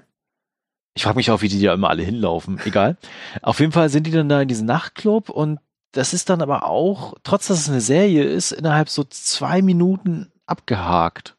Ich 0.93 1.03
frage 1.03 1.15
mich 1.15 1.31
auch, 1.31 1.41
wie 1.41 1.47
die 1.47 1.61
da 1.61 1.73
immer 1.73 1.89
alle 1.89 2.03
hinlaufen. 2.03 2.59
Egal. 2.65 2.97
Auf 3.41 3.59
jeden 3.59 3.71
Fall 3.71 3.89
sind 3.89 4.07
die 4.07 4.11
dann 4.11 4.29
da 4.29 4.41
in 4.41 4.47
diesem 4.47 4.65
Nachtclub 4.65 5.29
und 5.29 5.59
das 5.93 6.13
ist 6.13 6.29
dann 6.29 6.41
aber 6.41 6.65
auch, 6.65 7.15
trotz 7.23 7.47
dass 7.47 7.59
es 7.59 7.69
eine 7.69 7.81
Serie 7.81 8.23
ist, 8.23 8.51
innerhalb 8.51 8.89
so 8.89 9.03
zwei 9.03 9.61
Minuten 9.61 10.31
abgehakt. 10.45 11.35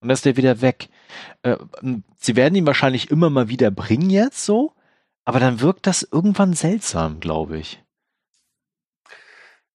Und 0.00 0.08
dann 0.08 0.14
ist 0.14 0.24
der 0.24 0.36
wieder 0.36 0.60
weg. 0.60 0.88
Äh, 1.42 1.56
sie 2.18 2.36
werden 2.36 2.54
ihn 2.54 2.66
wahrscheinlich 2.66 3.10
immer 3.10 3.30
mal 3.30 3.48
wieder 3.48 3.70
bringen 3.70 4.10
jetzt 4.10 4.44
so, 4.44 4.74
aber 5.30 5.38
dann 5.38 5.60
wirkt 5.60 5.86
das 5.86 6.02
irgendwann 6.02 6.54
seltsam, 6.54 7.20
glaube 7.20 7.56
ich. 7.56 7.80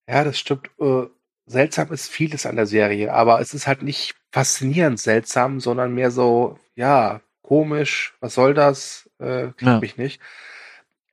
Ja, 0.06 0.26
das 0.26 0.38
stimmt. 0.38 0.70
Äh, 0.82 1.04
seltsam 1.46 1.94
ist 1.94 2.10
vieles 2.10 2.46
an 2.46 2.58
der 2.58 2.65
Serie, 2.65 3.13
aber 3.13 3.39
es 3.39 3.54
ist 3.54 3.65
halt 3.65 3.82
nicht 3.82 4.15
faszinierend 4.34 5.00
seltsam, 5.00 5.62
sondern 5.62 5.94
mehr 5.94 6.12
so, 6.12 6.60
ja, 6.76 7.22
komisch, 7.41 8.15
was 8.20 8.34
soll 8.34 8.54
das? 8.54 9.10
Äh, 9.18 9.54
ja. 9.62 9.80
mich 9.80 9.96
nicht. 9.96 10.20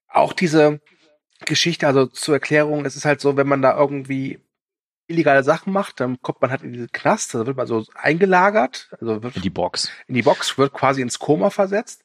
Auch 0.08 0.32
diese 0.32 0.80
Geschichte, 1.46 1.86
also 1.86 2.06
zur 2.06 2.34
Erklärung, 2.34 2.84
es 2.84 2.96
ist 2.96 3.04
halt 3.04 3.20
so, 3.20 3.36
wenn 3.36 3.46
man 3.46 3.62
da 3.62 3.78
irgendwie 3.78 4.40
illegale 5.06 5.44
Sachen 5.44 5.72
macht, 5.72 6.00
dann 6.00 6.20
kommt 6.20 6.42
man 6.42 6.50
halt 6.50 6.62
in 6.62 6.72
diese 6.72 6.88
Knast, 6.88 7.32
da 7.32 7.46
wird 7.46 7.56
man 7.56 7.68
so 7.68 7.84
eingelagert, 7.94 8.88
also 9.00 9.22
wird 9.22 9.36
in 9.36 9.42
die 9.42 9.50
Box. 9.50 9.92
In 10.08 10.16
die 10.16 10.22
Box 10.22 10.58
wird 10.58 10.72
quasi 10.72 11.00
ins 11.00 11.20
Koma 11.20 11.50
versetzt 11.50 12.02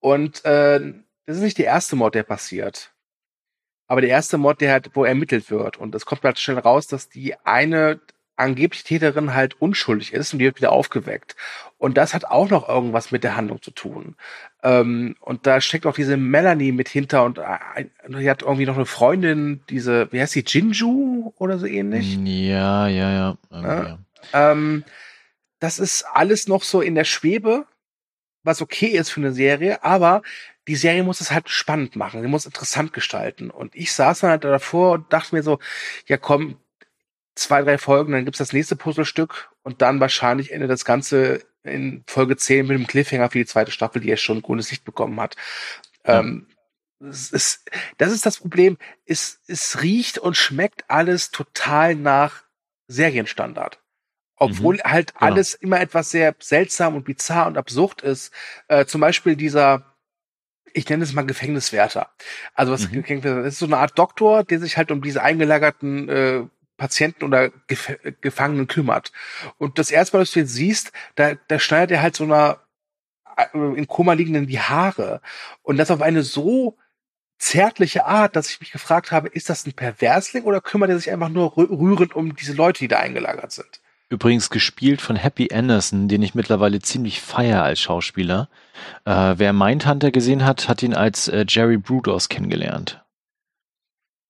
und 0.00 0.44
äh, 0.44 0.94
das 1.30 1.38
ist 1.38 1.44
nicht 1.44 1.58
der 1.58 1.66
erste 1.66 1.94
Mord, 1.94 2.16
der 2.16 2.24
passiert. 2.24 2.92
Aber 3.86 4.00
der 4.00 4.10
erste 4.10 4.36
Mord, 4.36 4.60
der 4.60 4.72
halt, 4.72 4.90
wo 4.94 5.04
ermittelt 5.04 5.48
wird. 5.48 5.76
Und 5.76 5.94
es 5.94 6.04
kommt 6.04 6.24
halt 6.24 6.40
schnell 6.40 6.58
raus, 6.58 6.88
dass 6.88 7.08
die 7.08 7.34
eine 7.44 8.00
angebliche 8.34 8.82
Täterin 8.82 9.32
halt 9.32 9.60
unschuldig 9.60 10.12
ist 10.12 10.32
und 10.32 10.40
die 10.40 10.46
wird 10.46 10.56
wieder 10.56 10.72
aufgeweckt. 10.72 11.36
Und 11.78 11.96
das 11.96 12.14
hat 12.14 12.24
auch 12.24 12.50
noch 12.50 12.68
irgendwas 12.68 13.12
mit 13.12 13.22
der 13.22 13.36
Handlung 13.36 13.62
zu 13.62 13.70
tun. 13.70 14.16
Ähm, 14.64 15.14
und 15.20 15.46
da 15.46 15.60
steckt 15.60 15.86
auch 15.86 15.94
diese 15.94 16.16
Melanie 16.16 16.72
mit 16.72 16.88
hinter 16.88 17.22
und 17.22 17.38
die 17.38 18.30
hat 18.30 18.42
irgendwie 18.42 18.66
noch 18.66 18.76
eine 18.76 18.86
Freundin, 18.86 19.60
diese, 19.70 20.10
wie 20.12 20.20
heißt 20.20 20.34
die, 20.34 20.44
Jinju 20.44 21.32
oder 21.38 21.58
so 21.58 21.66
ähnlich? 21.66 22.16
Ja, 22.24 22.88
ja, 22.88 23.12
ja. 23.12 23.38
ja. 23.52 23.82
ja. 23.84 23.98
Ähm, 24.32 24.84
das 25.60 25.78
ist 25.78 26.06
alles 26.12 26.48
noch 26.48 26.64
so 26.64 26.80
in 26.80 26.96
der 26.96 27.04
Schwebe, 27.04 27.66
was 28.42 28.62
okay 28.62 28.88
ist 28.88 29.10
für 29.10 29.20
eine 29.20 29.32
Serie, 29.32 29.82
aber 29.84 30.22
die 30.68 30.76
Serie 30.76 31.02
muss 31.02 31.20
es 31.20 31.30
halt 31.30 31.48
spannend 31.48 31.96
machen, 31.96 32.22
sie 32.22 32.28
muss 32.28 32.46
interessant 32.46 32.92
gestalten. 32.92 33.50
Und 33.50 33.74
ich 33.74 33.92
saß 33.92 34.20
dann 34.20 34.30
halt 34.30 34.44
davor 34.44 34.92
und 34.92 35.12
dachte 35.12 35.34
mir 35.34 35.42
so, 35.42 35.58
ja 36.06 36.16
komm, 36.16 36.56
zwei, 37.34 37.62
drei 37.62 37.78
Folgen, 37.78 38.12
dann 38.12 38.24
gibt's 38.24 38.38
das 38.38 38.52
nächste 38.52 38.76
Puzzlestück 38.76 39.50
und 39.62 39.82
dann 39.82 40.00
wahrscheinlich 40.00 40.52
endet 40.52 40.70
das 40.70 40.84
Ganze 40.84 41.44
in 41.62 42.04
Folge 42.06 42.36
10 42.36 42.66
mit 42.66 42.78
dem 42.78 42.86
Cliffhanger 42.86 43.30
für 43.30 43.38
die 43.38 43.46
zweite 43.46 43.70
Staffel, 43.70 44.00
die 44.00 44.08
ja 44.08 44.16
schon 44.16 44.42
grünes 44.42 44.70
Licht 44.70 44.84
bekommen 44.84 45.20
hat. 45.20 45.36
Ja. 46.06 46.20
Ähm, 46.20 46.46
es 47.00 47.30
ist, 47.30 47.70
das 47.96 48.12
ist 48.12 48.26
das 48.26 48.38
Problem. 48.38 48.76
Es, 49.06 49.40
es 49.46 49.82
riecht 49.82 50.18
und 50.18 50.36
schmeckt 50.36 50.84
alles 50.88 51.30
total 51.30 51.94
nach 51.94 52.44
Serienstandard. 52.88 53.80
Obwohl 54.40 54.76
mhm, 54.76 54.80
halt 54.84 55.14
genau. 55.14 55.26
alles 55.26 55.54
immer 55.54 55.80
etwas 55.80 56.10
sehr 56.10 56.34
seltsam 56.40 56.96
und 56.96 57.04
bizarr 57.04 57.46
und 57.46 57.56
absurd 57.56 58.02
ist. 58.02 58.32
Äh, 58.68 58.86
zum 58.86 59.00
Beispiel 59.00 59.36
dieser 59.36 59.86
ich 60.72 60.88
nenne 60.88 61.02
es 61.02 61.12
mal 61.12 61.26
Gefängniswärter. 61.26 62.10
Also 62.54 62.72
was 62.72 62.88
mhm. 62.90 63.22
das 63.22 63.54
ist 63.54 63.58
so 63.58 63.66
eine 63.66 63.78
Art 63.78 63.98
Doktor, 63.98 64.44
der 64.44 64.60
sich 64.60 64.76
halt 64.76 64.90
um 64.90 65.02
diese 65.02 65.22
eingelagerten 65.22 66.08
äh, 66.08 66.42
Patienten 66.76 67.24
oder 67.24 67.50
Gef 67.66 67.98
Gefangenen 68.20 68.66
kümmert. 68.66 69.12
Und 69.58 69.78
das 69.78 69.90
erste 69.90 70.16
Mal, 70.16 70.22
dass 70.22 70.32
du 70.32 70.40
ihn 70.40 70.46
siehst, 70.46 70.92
da, 71.14 71.34
da 71.48 71.58
schneidet 71.58 71.96
er 71.96 72.02
halt 72.02 72.16
so 72.16 72.24
einer 72.24 72.60
äh, 73.36 73.58
in 73.58 73.86
Koma 73.86 74.12
liegenden 74.14 74.46
die 74.46 74.60
Haare. 74.60 75.20
Und 75.62 75.76
das 75.76 75.90
auf 75.90 76.02
eine 76.02 76.22
so 76.22 76.78
zärtliche 77.38 78.04
Art, 78.04 78.36
dass 78.36 78.50
ich 78.50 78.60
mich 78.60 78.70
gefragt 78.70 79.12
habe, 79.12 79.28
ist 79.28 79.48
das 79.48 79.66
ein 79.66 79.72
Perversling 79.72 80.44
oder 80.44 80.60
kümmert 80.60 80.90
er 80.90 80.98
sich 80.98 81.10
einfach 81.10 81.30
nur 81.30 81.56
rührend 81.56 82.14
um 82.14 82.36
diese 82.36 82.52
Leute, 82.52 82.80
die 82.80 82.88
da 82.88 82.98
eingelagert 82.98 83.52
sind? 83.52 83.79
Übrigens 84.10 84.50
gespielt 84.50 85.00
von 85.00 85.14
Happy 85.14 85.50
Anderson, 85.52 86.08
den 86.08 86.20
ich 86.20 86.34
mittlerweile 86.34 86.80
ziemlich 86.80 87.20
feier 87.20 87.62
als 87.62 87.78
Schauspieler. 87.80 88.48
Äh, 89.04 89.34
wer 89.36 89.52
Mindhunter 89.52 90.10
gesehen 90.10 90.44
hat, 90.44 90.68
hat 90.68 90.82
ihn 90.82 90.94
als 90.94 91.28
äh, 91.28 91.46
Jerry 91.48 91.76
Brudos 91.76 92.28
kennengelernt. 92.28 93.04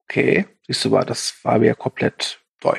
Okay, 0.04 0.46
siehst 0.66 0.84
du 0.84 0.90
mal, 0.90 1.04
das 1.04 1.34
war 1.44 1.58
mir 1.58 1.74
komplett 1.74 2.40
neu. 2.62 2.76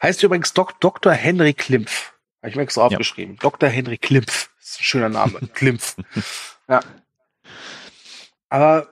Heißt 0.00 0.22
übrigens 0.22 0.52
Dok 0.52 0.78
Dr. 0.78 1.12
Henry 1.12 1.52
Klimpf. 1.52 2.12
Habe 2.42 2.50
ich 2.50 2.56
mir 2.56 2.62
extra 2.62 2.82
aufgeschrieben. 2.82 3.34
Ja. 3.34 3.40
Dr. 3.40 3.68
Henry 3.68 3.98
Klimpf. 3.98 4.50
Das 4.60 4.68
ist 4.68 4.80
ein 4.80 4.84
schöner 4.84 5.08
Name. 5.08 5.40
Klimpf. 5.54 5.96
Ja. 6.68 6.80
Aber 8.50 8.88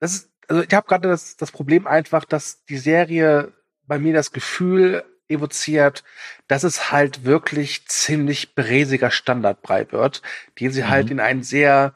das 0.00 0.12
ist, 0.14 0.30
also 0.48 0.62
ich 0.62 0.74
habe 0.74 0.88
gerade 0.88 1.08
das, 1.08 1.36
das 1.36 1.52
Problem 1.52 1.86
einfach, 1.86 2.24
dass 2.24 2.64
die 2.64 2.78
Serie 2.78 3.52
bei 3.86 4.00
mir 4.00 4.12
das 4.12 4.32
Gefühl 4.32 5.04
evoziert, 5.30 6.04
dass 6.48 6.64
es 6.64 6.90
halt 6.90 7.24
wirklich 7.24 7.86
ziemlich 7.86 8.54
bräsiger 8.54 9.10
Standardbrei 9.10 9.90
wird, 9.92 10.22
den 10.58 10.72
sie 10.72 10.84
halt 10.84 10.90
mhm. 10.90 10.94
halt 10.94 11.10
in 11.10 11.20
ein 11.20 11.42
sehr 11.42 11.94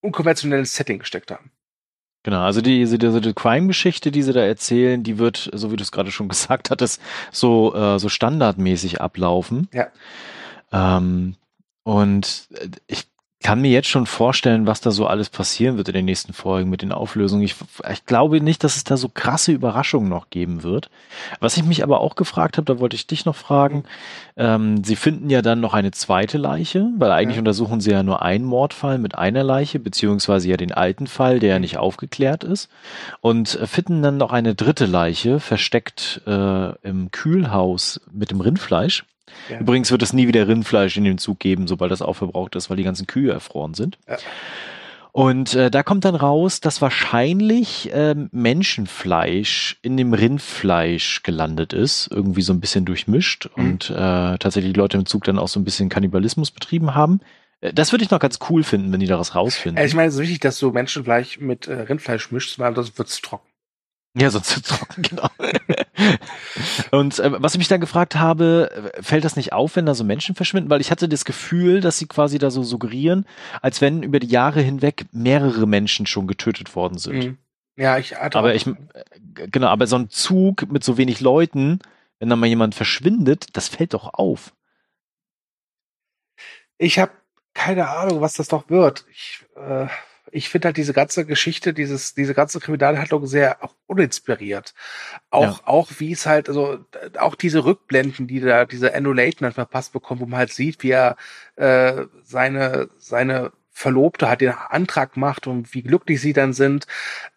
unkonventionelles 0.00 0.74
Setting 0.74 0.98
gesteckt 0.98 1.30
haben. 1.30 1.50
Genau, 2.22 2.42
also 2.42 2.60
die, 2.60 2.80
diese, 2.80 2.98
diese 2.98 3.34
Crime-Geschichte, 3.34 4.10
die 4.10 4.22
sie 4.22 4.34
da 4.34 4.44
erzählen, 4.44 5.02
die 5.02 5.18
wird, 5.18 5.50
so 5.54 5.72
wie 5.72 5.76
du 5.76 5.82
es 5.82 5.92
gerade 5.92 6.10
schon 6.10 6.28
gesagt 6.28 6.70
hattest, 6.70 7.00
so, 7.30 7.74
äh, 7.74 7.98
so 7.98 8.08
standardmäßig 8.08 9.00
ablaufen. 9.00 9.68
Ja. 9.72 9.88
Ähm, 10.72 11.36
und 11.82 12.48
äh, 12.54 12.68
ich 12.86 13.09
kann 13.42 13.62
mir 13.62 13.70
jetzt 13.70 13.88
schon 13.88 14.04
vorstellen, 14.04 14.66
was 14.66 14.82
da 14.82 14.90
so 14.90 15.06
alles 15.06 15.30
passieren 15.30 15.78
wird 15.78 15.88
in 15.88 15.94
den 15.94 16.04
nächsten 16.04 16.34
Folgen 16.34 16.68
mit 16.68 16.82
den 16.82 16.92
Auflösungen. 16.92 17.42
Ich, 17.42 17.56
ich 17.90 18.04
glaube 18.04 18.42
nicht, 18.42 18.62
dass 18.62 18.76
es 18.76 18.84
da 18.84 18.98
so 18.98 19.08
krasse 19.08 19.52
Überraschungen 19.52 20.10
noch 20.10 20.28
geben 20.28 20.62
wird. 20.62 20.90
Was 21.40 21.56
ich 21.56 21.64
mich 21.64 21.82
aber 21.82 22.00
auch 22.00 22.16
gefragt 22.16 22.58
habe, 22.58 22.66
da 22.66 22.80
wollte 22.80 22.96
ich 22.96 23.06
dich 23.06 23.24
noch 23.24 23.36
fragen. 23.36 23.84
Ähm, 24.36 24.84
sie 24.84 24.94
finden 24.94 25.30
ja 25.30 25.40
dann 25.40 25.60
noch 25.60 25.72
eine 25.72 25.90
zweite 25.90 26.36
Leiche, 26.36 26.90
weil 26.98 27.12
eigentlich 27.12 27.36
ja. 27.36 27.40
untersuchen 27.40 27.80
sie 27.80 27.92
ja 27.92 28.02
nur 28.02 28.20
einen 28.20 28.44
Mordfall 28.44 28.98
mit 28.98 29.14
einer 29.16 29.42
Leiche, 29.42 29.78
beziehungsweise 29.78 30.50
ja 30.50 30.58
den 30.58 30.72
alten 30.72 31.06
Fall, 31.06 31.40
der 31.40 31.50
ja 31.50 31.58
nicht 31.58 31.78
aufgeklärt 31.78 32.44
ist. 32.44 32.68
Und 33.22 33.48
finden 33.64 34.02
dann 34.02 34.18
noch 34.18 34.32
eine 34.32 34.54
dritte 34.54 34.84
Leiche, 34.84 35.40
versteckt 35.40 36.20
äh, 36.26 36.76
im 36.86 37.10
Kühlhaus 37.10 38.02
mit 38.12 38.30
dem 38.30 38.42
Rindfleisch. 38.42 39.04
Ja. 39.48 39.58
Übrigens 39.58 39.90
wird 39.90 40.02
es 40.02 40.12
nie 40.12 40.28
wieder 40.28 40.46
Rindfleisch 40.48 40.96
in 40.96 41.04
den 41.04 41.18
Zug 41.18 41.38
geben, 41.38 41.66
sobald 41.66 41.90
das 41.90 42.02
aufverbraucht 42.02 42.56
ist, 42.56 42.70
weil 42.70 42.76
die 42.76 42.84
ganzen 42.84 43.06
Kühe 43.06 43.32
erfroren 43.32 43.74
sind. 43.74 43.98
Ja. 44.08 44.16
Und 45.12 45.54
äh, 45.54 45.70
da 45.70 45.82
kommt 45.82 46.04
dann 46.04 46.14
raus, 46.14 46.60
dass 46.60 46.80
wahrscheinlich 46.80 47.92
äh, 47.92 48.14
Menschenfleisch 48.30 49.78
in 49.82 49.96
dem 49.96 50.14
Rindfleisch 50.14 51.22
gelandet 51.24 51.72
ist, 51.72 52.08
irgendwie 52.12 52.42
so 52.42 52.52
ein 52.52 52.60
bisschen 52.60 52.84
durchmischt 52.84 53.48
mhm. 53.56 53.64
und 53.64 53.90
äh, 53.90 53.94
tatsächlich 54.38 54.72
die 54.72 54.78
Leute 54.78 54.98
im 54.98 55.06
Zug 55.06 55.24
dann 55.24 55.38
auch 55.38 55.48
so 55.48 55.58
ein 55.58 55.64
bisschen 55.64 55.88
Kannibalismus 55.88 56.52
betrieben 56.52 56.94
haben. 56.94 57.20
Äh, 57.60 57.72
das 57.72 57.92
würde 57.92 58.04
ich 58.04 58.10
noch 58.10 58.20
ganz 58.20 58.38
cool 58.48 58.62
finden, 58.62 58.92
wenn 58.92 59.00
die 59.00 59.06
daraus 59.06 59.34
rausfinden. 59.34 59.84
Ich 59.84 59.94
meine, 59.94 60.08
es 60.08 60.14
ist 60.14 60.20
wichtig, 60.20 60.40
dass 60.40 60.58
du 60.60 60.70
Menschenfleisch 60.70 61.40
mit 61.40 61.66
äh, 61.66 61.74
Rindfleisch 61.74 62.30
mischst, 62.30 62.58
weil 62.60 62.74
sonst 62.76 62.96
wird's 62.96 63.20
trocken. 63.20 63.49
Ja, 64.16 64.30
sonst 64.30 64.72
genau. 64.96 65.28
und 66.90 67.18
äh, 67.20 67.42
was 67.42 67.54
ich 67.54 67.58
mich 67.58 67.68
dann 67.68 67.80
gefragt 67.80 68.16
habe, 68.16 68.92
fällt 69.00 69.24
das 69.24 69.36
nicht 69.36 69.52
auf, 69.52 69.76
wenn 69.76 69.86
da 69.86 69.94
so 69.94 70.02
Menschen 70.02 70.34
verschwinden? 70.34 70.68
Weil 70.68 70.80
ich 70.80 70.90
hatte 70.90 71.08
das 71.08 71.24
Gefühl, 71.24 71.80
dass 71.80 71.98
sie 71.98 72.06
quasi 72.06 72.38
da 72.38 72.50
so 72.50 72.64
suggerieren, 72.64 73.24
als 73.62 73.80
wenn 73.80 74.02
über 74.02 74.18
die 74.18 74.26
Jahre 74.26 74.62
hinweg 74.62 75.06
mehrere 75.12 75.66
Menschen 75.66 76.06
schon 76.06 76.26
getötet 76.26 76.74
worden 76.74 76.98
sind. 76.98 77.24
Mhm. 77.24 77.38
Ja, 77.76 77.98
ich 77.98 78.16
hatte 78.16 78.38
Aber 78.38 78.54
ich, 78.54 78.66
äh, 78.66 78.74
genau, 79.48 79.68
aber 79.68 79.86
so 79.86 79.96
ein 79.96 80.10
Zug 80.10 80.70
mit 80.70 80.82
so 80.82 80.98
wenig 80.98 81.20
Leuten, 81.20 81.78
wenn 82.18 82.28
da 82.28 82.36
mal 82.36 82.46
jemand 82.46 82.74
verschwindet, 82.74 83.56
das 83.56 83.68
fällt 83.68 83.94
doch 83.94 84.12
auf. 84.12 84.52
Ich 86.78 86.98
habe 86.98 87.12
keine 87.54 87.88
Ahnung, 87.88 88.20
was 88.20 88.34
das 88.34 88.48
doch 88.48 88.68
wird. 88.68 89.04
Ich, 89.12 89.44
äh, 89.56 89.86
ich 90.32 90.48
finde 90.48 90.66
halt 90.66 90.76
diese 90.76 90.92
ganze 90.92 91.24
Geschichte, 91.24 91.72
dieses, 91.72 92.14
diese 92.14 92.34
ganze 92.34 92.60
Kriminalhandlung 92.60 93.26
sehr 93.26 93.62
auch 93.62 93.74
uninspiriert. 93.86 94.74
Auch, 95.30 95.58
ja. 95.58 95.60
auch 95.64 95.90
wie 95.98 96.12
es 96.12 96.26
halt, 96.26 96.48
also 96.48 96.84
auch 97.18 97.34
diese 97.34 97.64
Rückblenden, 97.64 98.26
die 98.26 98.40
da 98.40 98.64
diese 98.64 98.88
Layton 98.88 99.46
dann 99.46 99.52
verpasst 99.52 99.92
bekommt, 99.92 100.20
wo 100.20 100.26
man 100.26 100.38
halt 100.38 100.52
sieht, 100.52 100.82
wie 100.82 100.90
er 100.90 101.16
äh, 101.56 102.04
seine, 102.22 102.88
seine 102.98 103.52
Verlobte 103.70 104.28
hat 104.28 104.40
den 104.40 104.50
Antrag 104.50 105.16
macht 105.16 105.46
und 105.46 105.74
wie 105.74 105.82
glücklich 105.82 106.20
sie 106.20 106.32
dann 106.32 106.52
sind. 106.52 106.86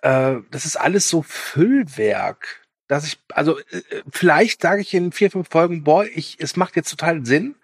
Äh, 0.02 0.36
das 0.52 0.66
ist 0.66 0.76
alles 0.76 1.10
so 1.10 1.22
Füllwerk 1.22 2.64
dass 2.88 3.08
ich, 3.08 3.18
also 3.30 3.58
äh, 3.60 3.82
vielleicht 4.12 4.62
sage 4.62 4.82
ich 4.82 4.94
in 4.94 5.12
vier, 5.12 5.32
fünf 5.32 5.50
Folgen, 5.50 5.84
boah, 5.84 6.06
ich, 6.06 6.38
es 6.40 6.58
macht 6.58 6.76
jetzt 6.76 6.90
total 6.90 7.26
Sinn 7.26 7.56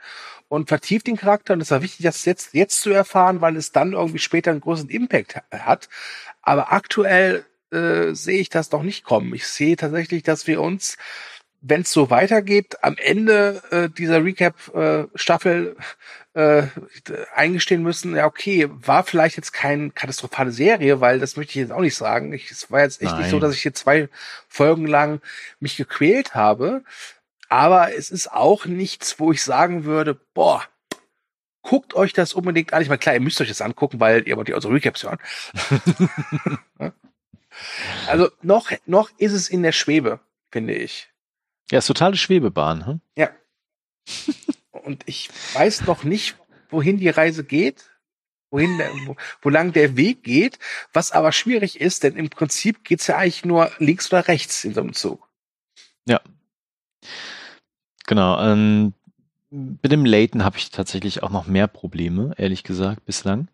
und 0.50 0.68
vertieft 0.68 1.08
den 1.08 1.16
Charakter. 1.16 1.54
Und 1.54 1.62
es 1.62 1.72
war 1.72 1.82
wichtig, 1.82 2.04
das 2.04 2.26
jetzt, 2.26 2.54
jetzt 2.54 2.82
zu 2.82 2.90
erfahren, 2.90 3.40
weil 3.40 3.56
es 3.56 3.72
dann 3.72 3.94
irgendwie 3.94 4.20
später 4.20 4.52
einen 4.52 4.62
großen 4.62 4.90
Impact 4.90 5.36
hat. 5.52 5.88
Aber 6.42 6.74
aktuell 6.74 7.46
äh, 7.72 8.14
sehe 8.14 8.40
ich 8.40 8.50
das 8.50 8.70
doch 8.70 8.84
nicht 8.84 9.06
kommen. 9.06 9.34
Ich 9.34 9.48
sehe 9.48 9.78
tatsächlich, 9.78 10.24
dass 10.24 10.48
wir 10.48 10.60
uns, 10.60 10.98
wenn 11.62 11.82
es 11.82 11.92
so 11.92 12.10
weitergeht, 12.10 12.84
am 12.84 12.96
Ende 12.98 13.62
äh, 13.70 13.90
dieser 13.90 14.24
Recap-Staffel 14.24 15.76
äh, 16.34 16.64
eingestehen 17.36 17.84
müssen, 17.84 18.16
ja, 18.16 18.26
okay, 18.26 18.70
war 18.70 19.04
vielleicht 19.04 19.38
jetzt 19.38 19.52
keine 19.52 19.92
katastrophale 19.92 20.52
Serie, 20.52 21.02
weil 21.02 21.20
das 21.20 21.36
möchte 21.38 21.52
ich 21.52 21.56
jetzt 21.58 21.72
auch 21.72 21.82
nicht 21.82 21.96
sagen. 21.96 22.34
Ich, 22.34 22.50
es 22.50 22.72
war 22.72 22.82
jetzt 22.82 23.02
echt 23.02 23.12
Nein. 23.12 23.22
nicht 23.22 23.32
so, 23.32 23.40
dass 23.40 23.54
ich 23.54 23.62
hier 23.62 23.74
zwei 23.74 24.10
Folgen 24.48 24.88
lang 24.88 25.22
mich 25.60 25.78
gequält 25.78 26.34
habe. 26.34 26.84
Aber 27.50 27.94
es 27.94 28.12
ist 28.12 28.32
auch 28.32 28.66
nichts, 28.66 29.20
wo 29.20 29.32
ich 29.32 29.44
sagen 29.44 29.84
würde, 29.84 30.14
boah, 30.34 30.64
guckt 31.64 31.96
euch 31.96 32.14
das 32.14 32.34
unbedingt 32.34 32.74
an. 32.74 32.82
Ich 32.82 32.90
meine, 32.90 33.00
klar, 33.00 33.16
ihr 33.16 33.22
müsst 33.22 33.42
euch 33.42 33.50
das 33.50 33.62
angucken, 33.62 34.00
weil 34.00 34.28
ihr 34.28 34.38
wollt 34.38 34.50
ja 34.50 34.56
unsere 34.56 34.74
Recaps 34.74 35.04
hören. 35.04 35.20
also 38.08 38.30
noch, 38.44 38.72
noch 38.86 39.10
ist 39.18 39.34
es 39.34 39.50
in 39.50 39.64
der 39.64 39.72
Schwebe, 39.72 40.20
finde 40.52 40.76
ich. 40.76 41.10
Ja, 41.72 41.80
ist 41.80 41.88
totale 41.88 42.18
Schwebebahn. 42.18 42.86
Hm? 42.86 43.02
Ja. 43.16 43.32
Und 44.72 45.04
ich 45.08 45.30
weiß 45.54 45.86
noch 45.86 46.04
nicht, 46.04 46.38
wohin 46.70 46.98
die 46.98 47.10
Reise 47.10 47.44
geht, 47.44 47.90
wohin 48.52 48.78
der, 48.78 48.92
wo, 49.06 49.16
wo 49.42 49.50
lang 49.50 49.74
der 49.74 49.98
Weg 49.98 50.24
geht, 50.24 50.60
was 50.94 51.12
aber 51.12 51.32
schwierig 51.32 51.82
ist, 51.82 52.04
denn 52.04 52.16
im 52.16 52.30
Prinzip 52.30 52.84
geht's 52.84 53.08
ja 53.08 53.18
eigentlich 53.18 53.46
nur 53.46 53.72
links 53.80 54.12
oder 54.12 54.28
rechts 54.28 54.64
in 54.64 54.74
so 54.74 54.82
einem 54.82 54.94
Zug. 54.94 55.28
Ja. 56.06 56.22
Genau. 58.10 58.42
Ähm, 58.42 58.94
mit 59.52 59.92
dem 59.92 60.04
Layton 60.04 60.44
habe 60.44 60.58
ich 60.58 60.72
tatsächlich 60.72 61.22
auch 61.22 61.30
noch 61.30 61.46
mehr 61.46 61.68
Probleme, 61.68 62.34
ehrlich 62.38 62.64
gesagt, 62.64 63.06
bislang. 63.06 63.50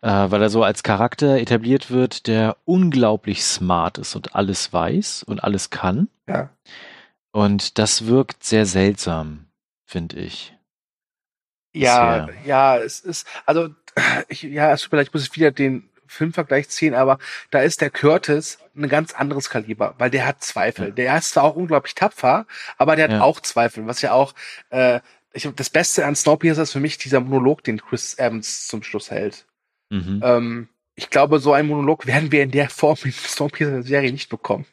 Äh, 0.00 0.30
weil 0.30 0.42
er 0.42 0.48
so 0.48 0.62
als 0.62 0.84
Charakter 0.84 1.38
etabliert 1.38 1.90
wird, 1.90 2.28
der 2.28 2.56
unglaublich 2.64 3.42
smart 3.42 3.98
ist 3.98 4.14
und 4.14 4.36
alles 4.36 4.72
weiß 4.72 5.24
und 5.24 5.42
alles 5.42 5.70
kann. 5.70 6.08
Ja. 6.28 6.50
Und 7.32 7.78
das 7.78 8.06
wirkt 8.06 8.44
sehr 8.44 8.64
seltsam, 8.64 9.46
finde 9.84 10.20
ich. 10.20 10.56
Ja, 11.74 12.26
Bisher. 12.26 12.46
ja, 12.46 12.78
es 12.78 13.00
ist, 13.00 13.26
also, 13.44 13.70
ich, 14.28 14.44
ja, 14.44 14.70
es 14.70 14.84
vielleicht 14.84 15.14
muss 15.14 15.24
ich 15.24 15.34
wieder 15.34 15.50
den 15.50 15.90
Filmvergleich 16.08 16.68
ziehen, 16.68 16.94
aber 16.94 17.18
da 17.50 17.60
ist 17.60 17.80
der 17.80 17.90
Curtis 17.90 18.58
ein 18.76 18.88
ganz 18.88 19.12
anderes 19.14 19.50
Kaliber, 19.50 19.94
weil 19.98 20.10
der 20.10 20.26
hat 20.26 20.42
Zweifel. 20.42 20.88
Ja. 20.88 20.94
Der 20.94 21.18
ist 21.18 21.30
zwar 21.30 21.44
auch 21.44 21.56
unglaublich 21.56 21.94
tapfer, 21.94 22.46
aber 22.78 22.96
der 22.96 23.04
hat 23.04 23.12
ja. 23.12 23.20
auch 23.22 23.40
Zweifel, 23.40 23.86
was 23.86 24.02
ja 24.02 24.12
auch 24.12 24.34
äh, 24.70 25.00
ich, 25.36 25.48
das 25.54 25.70
Beste 25.70 26.06
an 26.06 26.16
Snowpiercer 26.16 26.62
ist 26.62 26.72
für 26.72 26.80
mich 26.80 26.98
dieser 26.98 27.20
Monolog, 27.20 27.62
den 27.62 27.80
Chris 27.80 28.18
Evans 28.18 28.66
zum 28.66 28.82
Schluss 28.82 29.10
hält. 29.10 29.46
Mhm. 29.90 30.20
Ähm, 30.24 30.68
ich 30.94 31.10
glaube, 31.10 31.38
so 31.38 31.52
einen 31.52 31.68
Monolog 31.68 32.06
werden 32.06 32.32
wir 32.32 32.42
in 32.42 32.50
der 32.50 32.70
Form 32.70 32.96
in 33.04 33.12
Snowpiercer-Serie 33.12 34.12
nicht 34.12 34.30
bekommen. 34.30 34.66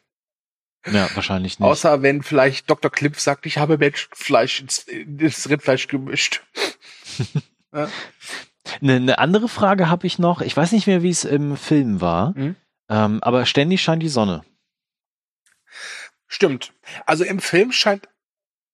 Ja, 0.86 1.08
wahrscheinlich 1.14 1.58
nicht. 1.58 1.66
Außer 1.66 2.02
wenn 2.02 2.22
vielleicht 2.22 2.68
Dr. 2.68 2.90
Cliff 2.90 3.20
sagt, 3.20 3.46
ich 3.46 3.58
habe 3.58 3.78
Menschenfleisch 3.78 4.60
ins, 4.60 4.78
ins 4.80 5.48
Rindfleisch 5.48 5.88
gemischt. 5.88 6.42
ja. 7.72 7.88
Eine, 8.80 8.96
eine 8.96 9.18
andere 9.18 9.48
Frage 9.48 9.88
habe 9.88 10.06
ich 10.06 10.18
noch. 10.18 10.40
Ich 10.40 10.56
weiß 10.56 10.72
nicht 10.72 10.86
mehr, 10.86 11.02
wie 11.02 11.10
es 11.10 11.24
im 11.24 11.56
Film 11.56 12.00
war, 12.00 12.36
mhm. 12.36 12.56
ähm, 12.88 13.22
aber 13.22 13.46
ständig 13.46 13.82
scheint 13.82 14.02
die 14.02 14.08
Sonne. 14.08 14.42
Stimmt. 16.26 16.72
Also 17.06 17.24
im 17.24 17.38
Film 17.38 17.72
scheint 17.72 18.08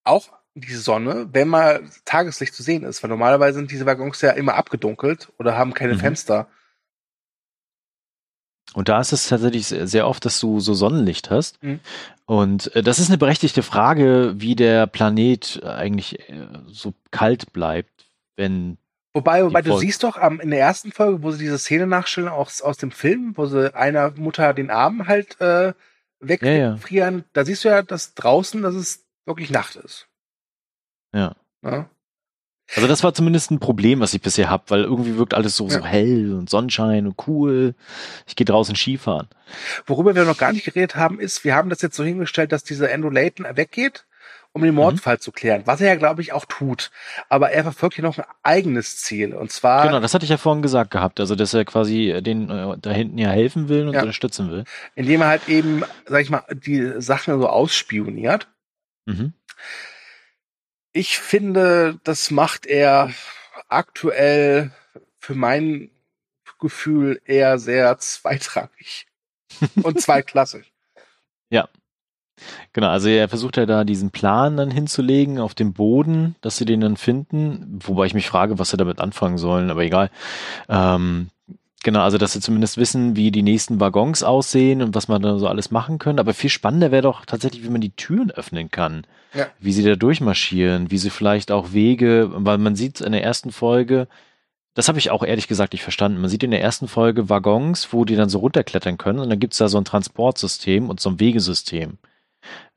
auch 0.05 0.29
die 0.55 0.75
Sonne, 0.75 1.29
wenn 1.33 1.49
mal 1.49 1.83
Tageslicht 2.05 2.55
zu 2.55 2.63
sehen 2.63 2.85
ist, 2.85 3.03
weil 3.03 3.11
normalerweise 3.11 3.59
sind 3.59 3.71
diese 3.71 3.87
Waggons 3.87 4.21
ja 4.21 4.31
immer 4.33 4.55
abgedunkelt 4.55 5.33
oder 5.39 5.57
haben 5.57 5.75
keine 5.75 5.95
mhm. 5.95 6.01
Fenster. 6.01 6.49
Und 8.73 8.89
da 8.89 9.01
ist 9.01 9.13
es 9.13 9.29
tatsächlich 9.29 9.67
sehr 9.67 10.07
oft, 10.07 10.25
dass 10.25 10.39
du 10.39 10.61
so 10.61 10.75
Sonnenlicht 10.75 11.31
hast. 11.31 11.63
Mhm. 11.63 11.81
Und 12.25 12.75
äh, 12.77 12.83
das 12.83 12.99
ist 12.99 13.09
eine 13.09 13.19
berechtigte 13.19 13.63
Frage, 13.63 14.35
wie 14.37 14.55
der 14.55 14.87
Planet 14.87 15.63
eigentlich 15.65 16.21
äh, 16.29 16.47
so 16.69 16.95
kalt 17.11 17.53
bleibt, 17.53 18.07
wenn 18.37 18.79
Wobei, 19.13 19.45
wobei 19.45 19.63
du 19.63 19.77
siehst 19.77 20.05
doch 20.05 20.23
ähm, 20.23 20.39
in 20.41 20.51
der 20.51 20.61
ersten 20.61 20.93
Folge, 20.93 21.23
wo 21.23 21.33
sie 21.33 21.39
diese 21.39 21.59
Szene 21.59 21.87
nachstellen, 21.87 22.29
auch 22.29 22.51
aus 22.63 22.77
dem 22.77 22.93
Film, 22.93 23.33
wo 23.37 23.47
sie 23.47 23.75
einer 23.75 24.13
Mutter 24.13 24.55
den 24.55 24.71
Arm 24.71 25.09
halt 25.09 25.41
äh, 25.41 25.73
wegfrieren, 26.21 26.79
ja, 26.91 27.19
ja. 27.19 27.25
da 27.33 27.45
siehst 27.45 27.65
du 27.65 27.69
ja, 27.69 27.83
dass 27.83 28.15
draußen, 28.15 28.63
dass 28.63 28.75
es 28.75 29.05
wirklich 29.27 29.51
Nacht 29.51 29.75
ist. 29.77 30.07
Ja. 31.13 31.35
ja? 31.65 31.91
Also 32.77 32.87
das 32.87 33.03
war 33.03 33.13
zumindest 33.13 33.51
ein 33.51 33.59
Problem, 33.59 33.99
was 33.99 34.15
ich 34.15 34.21
bisher 34.21 34.49
habe, 34.49 34.65
weil 34.69 34.85
irgendwie 34.85 35.17
wirkt 35.17 35.35
alles 35.35 35.57
so, 35.57 35.69
so 35.69 35.85
hell 35.85 36.33
und 36.35 36.49
Sonnenschein 36.49 37.09
und 37.09 37.27
cool. 37.27 37.75
Ich 38.29 38.37
gehe 38.37 38.45
draußen 38.45 38.77
Skifahren. 38.77 39.29
Worüber 39.87 40.15
wir 40.15 40.25
noch 40.25 40.39
gar 40.39 40.53
nicht 40.53 40.65
geredet 40.65 40.95
haben, 40.95 41.19
ist, 41.19 41.43
wir 41.43 41.57
haben 41.57 41.69
das 41.69 41.83
jetzt 41.83 41.97
so 41.97 42.05
hingestellt, 42.05 42.53
dass 42.53 42.63
dieser 42.63 42.93
Andrew 42.93 43.11
Layton 43.11 43.45
weggeht 43.57 44.07
um 44.53 44.63
den 44.63 44.75
Mordfall 44.75 45.17
mhm. 45.17 45.21
zu 45.21 45.33
klären, 45.33 45.63
was 45.67 45.81
er 45.81 45.89
ja, 45.89 45.95
glaube 45.95 46.23
ich, 46.23 46.33
auch 46.33 46.45
tut. 46.45 46.91
Aber 47.29 47.51
er 47.51 47.63
verfolgt 47.63 47.95
hier 47.95 48.05
noch 48.05 48.19
ein 48.19 48.25
eigenes 48.43 48.99
Ziel. 48.99 49.35
Und 49.35 49.53
zwar. 49.53 49.87
Genau, 49.87 50.01
das 50.01 50.13
hatte 50.13 50.25
ich 50.25 50.31
ja 50.31 50.39
vorhin 50.39 50.63
gesagt 50.63 50.91
gehabt, 50.91 51.21
also 51.21 51.37
dass 51.37 51.55
er 51.55 51.65
quasi 51.65 52.21
den 52.23 52.51
äh, 52.51 52.77
da 52.79 52.91
hinten 52.91 53.19
ja 53.19 53.31
helfen 53.31 53.69
will 53.69 53.87
und 53.87 53.95
ja. 53.95 54.01
unterstützen 54.01 54.51
will. 54.51 54.65
Indem 54.97 55.21
er 55.21 55.29
halt 55.29 55.49
eben, 55.49 55.85
sag 56.07 56.23
ich 56.23 56.31
mal, 56.31 56.45
die 56.53 57.01
Sachen 57.01 57.41
so 57.41 57.49
ausspioniert. 57.49 58.49
Mhm. 59.07 59.35
Ich 60.93 61.19
finde, 61.19 62.01
das 62.03 62.33
macht 62.33 62.67
er 62.67 63.13
aktuell 63.69 64.73
für 65.21 65.35
mein 65.35 65.91
Gefühl 66.59 67.21
eher 67.25 67.59
sehr 67.59 67.99
zweitrangig 67.99 69.07
und 69.83 70.01
zweiklassig. 70.01 70.73
Ja, 71.51 71.69
Genau, 72.73 72.89
also 72.89 73.09
er 73.09 73.29
versucht 73.29 73.57
ja 73.57 73.67
da 73.67 73.85
diesen 73.85 74.11
Plan 74.11 74.57
dann 74.57 74.71
hinzulegen 74.71 75.39
auf 75.39 75.55
dem 75.55 75.73
Boden, 75.73 76.37
dass 76.41 76.57
sie 76.57 76.65
den 76.65 76.81
dann 76.81 76.97
finden, 76.97 77.79
wobei 77.85 78.07
ich 78.07 78.15
mich 78.15 78.29
frage, 78.29 78.59
was 78.59 78.71
sie 78.71 78.77
damit 78.77 79.01
anfangen 79.01 79.39
sollen, 79.39 79.71
aber 79.71 79.83
egal. 79.83 80.11
Ähm, 80.69 81.29
genau, 81.83 82.01
also 82.01 82.19
dass 82.19 82.33
sie 82.33 82.41
zumindest 82.41 82.77
wissen, 82.77 83.17
wie 83.17 83.31
die 83.31 83.43
nächsten 83.43 83.81
Waggons 83.81 84.23
aussehen 84.23 84.83
und 84.83 84.95
was 84.95 85.09
man 85.09 85.23
da 85.23 85.39
so 85.39 85.49
alles 85.49 85.71
machen 85.71 85.99
können. 85.99 86.19
Aber 86.19 86.35
viel 86.35 86.51
spannender 86.51 86.91
wäre 86.91 87.03
doch 87.03 87.25
tatsächlich, 87.25 87.65
wie 87.65 87.71
man 87.71 87.81
die 87.81 87.97
Türen 87.97 88.31
öffnen 88.31 88.71
kann. 88.71 89.07
Ja. 89.35 89.47
Wie 89.59 89.73
sie 89.73 89.85
da 89.85 89.97
durchmarschieren, 89.97 90.91
wie 90.91 90.99
sie 90.99 91.11
vielleicht 91.11 91.51
auch 91.53 91.73
Wege, 91.73 92.31
weil 92.33 92.59
man 92.59 92.75
sieht 92.77 93.01
in 93.01 93.13
der 93.13 93.23
ersten 93.23 93.53
Folge, 93.53 94.09
das 94.75 94.89
habe 94.89 94.99
ich 94.99 95.11
auch 95.11 95.23
ehrlich 95.23 95.49
gesagt 95.49 95.73
nicht 95.73 95.83
verstanden. 95.83 96.21
Man 96.21 96.31
sieht 96.31 96.43
in 96.43 96.53
der 96.53 96.63
ersten 96.63 96.89
Folge 96.89 97.29
Waggons, 97.29 97.93
wo 97.93 98.05
die 98.05 98.17
dann 98.17 98.29
so 98.29 98.39
runterklettern 98.39 98.99
können 98.99 99.19
und 99.19 99.29
dann 99.29 99.41
gibt 99.41 99.53
es 99.55 99.59
da 99.59 99.69
so 99.69 99.79
ein 99.79 99.85
Transportsystem 99.85 100.89
und 100.89 101.01
so 101.01 101.11
ein 101.11 101.21
Wegesystem. 101.21 101.99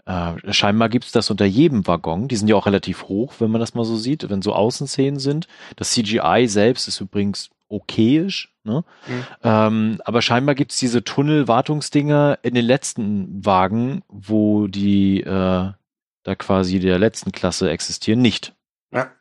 Äh, 0.06 0.54
scheinbar 0.54 0.90
gibt 0.90 1.06
es 1.06 1.12
das 1.12 1.30
unter 1.30 1.46
jedem 1.46 1.88
Waggon. 1.88 2.28
Die 2.28 2.36
sind 2.36 2.48
ja 2.48 2.56
auch 2.56 2.66
relativ 2.66 3.04
hoch, 3.04 3.36
wenn 3.40 3.52
man 3.52 3.62
das 3.62 3.74
mal 3.74 3.86
so 3.86 3.96
sieht, 3.96 4.30
wenn 4.30 4.42
so 4.42 4.54
Außenszenen 4.54 5.20
sind. 5.20 5.48
Das 5.76 5.92
CGI 5.92 6.46
selbst 6.48 6.88
ist 6.88 7.00
übrigens 7.00 7.50
okayisch. 7.70 8.54
Ne? 8.64 8.84
Mhm. 9.08 9.26
Ähm, 9.44 10.02
aber 10.06 10.22
scheinbar 10.22 10.56
gibt 10.56 10.72
es 10.72 10.78
diese 10.78 11.04
Tunnel-Wartungsdinger 11.04 12.40
in 12.42 12.54
den 12.54 12.66
letzten 12.66 13.46
Wagen, 13.46 14.04
wo 14.08 14.68
die 14.68 15.22
äh, 15.22 15.72
da 16.24 16.36
quasi 16.36 16.80
der 16.80 17.00
letzten 17.00 17.32
Klasse 17.32 17.70
existieren, 17.70 18.22
nicht. 18.22 18.56
Ja. 18.92 19.12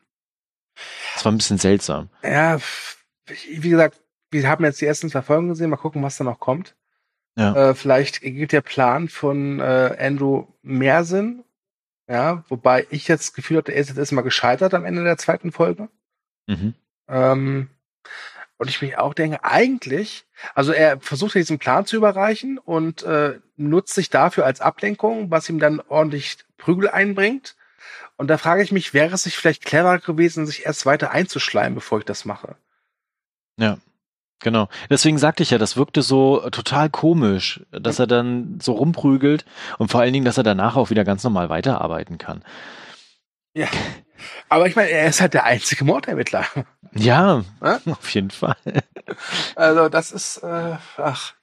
Das 1.13 1.25
war 1.25 1.31
ein 1.31 1.37
bisschen 1.37 1.57
seltsam. 1.57 2.09
Ja, 2.23 2.59
wie 3.27 3.69
gesagt, 3.69 4.01
wir 4.31 4.47
haben 4.47 4.65
jetzt 4.65 4.81
die 4.81 4.85
ersten 4.85 5.09
zwei 5.09 5.21
Folgen 5.21 5.49
gesehen, 5.49 5.69
mal 5.69 5.77
gucken, 5.77 6.01
was 6.03 6.17
da 6.17 6.23
noch 6.23 6.39
kommt. 6.39 6.75
Ja. 7.35 7.69
Äh, 7.69 7.75
vielleicht 7.75 8.21
gibt 8.21 8.51
der 8.51 8.61
Plan 8.61 9.09
von 9.09 9.59
äh, 9.59 9.95
Andrew 9.99 10.47
mehr 10.61 11.03
Sinn. 11.03 11.43
Ja, 12.07 12.43
wobei 12.49 12.85
ich 12.89 13.07
jetzt 13.07 13.29
das 13.29 13.33
Gefühl 13.33 13.57
hatte, 13.57 13.71
er 13.71 13.81
ist 13.81 13.87
jetzt 13.87 13.97
erstmal 13.97 14.25
gescheitert 14.25 14.73
am 14.73 14.85
Ende 14.85 15.03
der 15.03 15.17
zweiten 15.17 15.51
Folge. 15.51 15.87
Mhm. 16.47 16.73
Ähm, 17.07 17.69
und 18.57 18.69
ich 18.69 18.81
mich 18.81 18.97
auch 18.97 19.13
denke, 19.13 19.43
eigentlich, 19.43 20.25
also 20.53 20.73
er 20.73 20.99
versucht 20.99 21.35
diesen 21.35 21.59
Plan 21.59 21.85
zu 21.85 21.95
überreichen 21.95 22.57
und 22.57 23.03
äh, 23.03 23.39
nutzt 23.55 23.93
sich 23.93 24.09
dafür 24.09 24.45
als 24.45 24.61
Ablenkung, 24.61 25.31
was 25.31 25.49
ihm 25.49 25.59
dann 25.59 25.79
ordentlich 25.79 26.37
Prügel 26.57 26.89
einbringt. 26.89 27.55
Und 28.15 28.27
da 28.27 28.37
frage 28.37 28.63
ich 28.63 28.71
mich, 28.71 28.93
wäre 28.93 29.13
es 29.13 29.25
nicht 29.25 29.37
vielleicht 29.37 29.65
clever 29.65 29.99
gewesen, 29.99 30.45
sich 30.45 30.65
erst 30.65 30.85
weiter 30.85 31.11
einzuschleimen, 31.11 31.75
bevor 31.75 31.99
ich 31.99 32.05
das 32.05 32.25
mache? 32.25 32.55
Ja. 33.57 33.77
Genau. 34.43 34.67
Deswegen 34.89 35.17
sagte 35.17 35.41
ich 35.41 35.51
ja, 35.51 35.57
das 35.57 35.77
wirkte 35.77 36.01
so 36.01 36.41
total 36.49 36.89
komisch, 36.89 37.61
dass 37.71 37.97
er 37.97 38.07
dann 38.07 38.59
so 38.61 38.73
rumprügelt 38.73 39.45
und 39.77 39.89
vor 39.89 40.01
allen 40.01 40.11
Dingen, 40.11 40.25
dass 40.25 40.37
er 40.37 40.43
danach 40.43 40.75
auch 40.75 40.89
wieder 40.89 41.05
ganz 41.05 41.23
normal 41.23 41.49
weiterarbeiten 41.49 42.17
kann. 42.17 42.43
Ja. 43.53 43.69
Aber 44.49 44.67
ich 44.67 44.75
meine, 44.75 44.89
er 44.89 45.07
ist 45.07 45.21
halt 45.21 45.33
der 45.33 45.45
einzige 45.45 45.85
Mordermittler. 45.85 46.45
Ja, 46.93 47.45
ja? 47.61 47.79
auf 47.85 48.09
jeden 48.09 48.31
Fall. 48.31 48.57
Also 49.55 49.87
das 49.87 50.11
ist, 50.11 50.37
äh, 50.43 50.75
ach. 50.97 51.35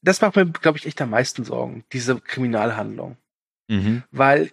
Das 0.00 0.22
macht 0.22 0.36
mir, 0.36 0.46
glaube 0.46 0.78
ich, 0.78 0.86
echt 0.86 1.02
am 1.02 1.10
meisten 1.10 1.44
Sorgen, 1.44 1.84
diese 1.92 2.18
Kriminalhandlung. 2.18 3.18
Mhm. 3.68 4.04
Weil 4.10 4.52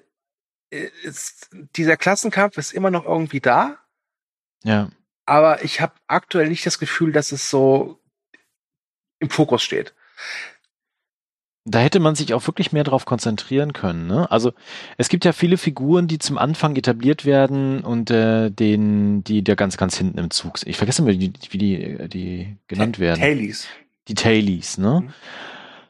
äh, 0.70 0.90
es, 1.06 1.50
dieser 1.78 1.96
Klassenkampf 1.96 2.58
ist 2.58 2.74
immer 2.74 2.92
noch 2.92 3.06
irgendwie 3.06 3.40
da. 3.40 3.78
Ja 4.64 4.90
aber 5.28 5.64
ich 5.64 5.82
habe 5.82 5.94
aktuell 6.08 6.50
nicht 6.50 6.66
das 6.66 6.80
Gefühl, 6.80 7.12
dass 7.12 7.32
es 7.32 7.50
so 7.50 8.00
im 9.20 9.30
Fokus 9.30 9.62
steht. 9.62 9.94
Da 11.66 11.80
hätte 11.80 12.00
man 12.00 12.16
sich 12.16 12.34
auch 12.34 12.48
wirklich 12.48 12.72
mehr 12.72 12.86
drauf 12.86 13.06
konzentrieren 13.06 13.74
können. 13.74 14.08
Ne? 14.08 14.32
Also 14.32 14.54
es 14.98 15.10
gibt 15.10 15.26
ja 15.26 15.34
viele 15.34 15.58
Figuren, 15.58 16.08
die 16.08 16.18
zum 16.18 16.38
Anfang 16.38 16.78
etabliert 16.78 17.26
werden 17.26 17.82
und 17.82 18.10
äh, 18.10 18.50
den, 18.50 19.22
die 19.26 19.44
da 19.44 19.56
ganz, 19.56 19.76
ganz 19.76 19.98
hinten 19.98 20.18
im 20.18 20.32
Zug 20.32 20.58
sind. 20.58 20.70
Ich 20.70 20.78
vergesse 20.78 21.02
mal, 21.02 21.12
wie 21.12 21.28
die, 21.28 21.34
wie 21.52 21.58
die, 21.58 22.08
die 22.08 22.56
genannt 22.68 23.00
werden. 23.00 23.20
Tailies. 23.20 23.68
Die 24.08 24.16
Tailies, 24.16 24.78
ne? 24.78 25.02
Mhm. 25.02 25.14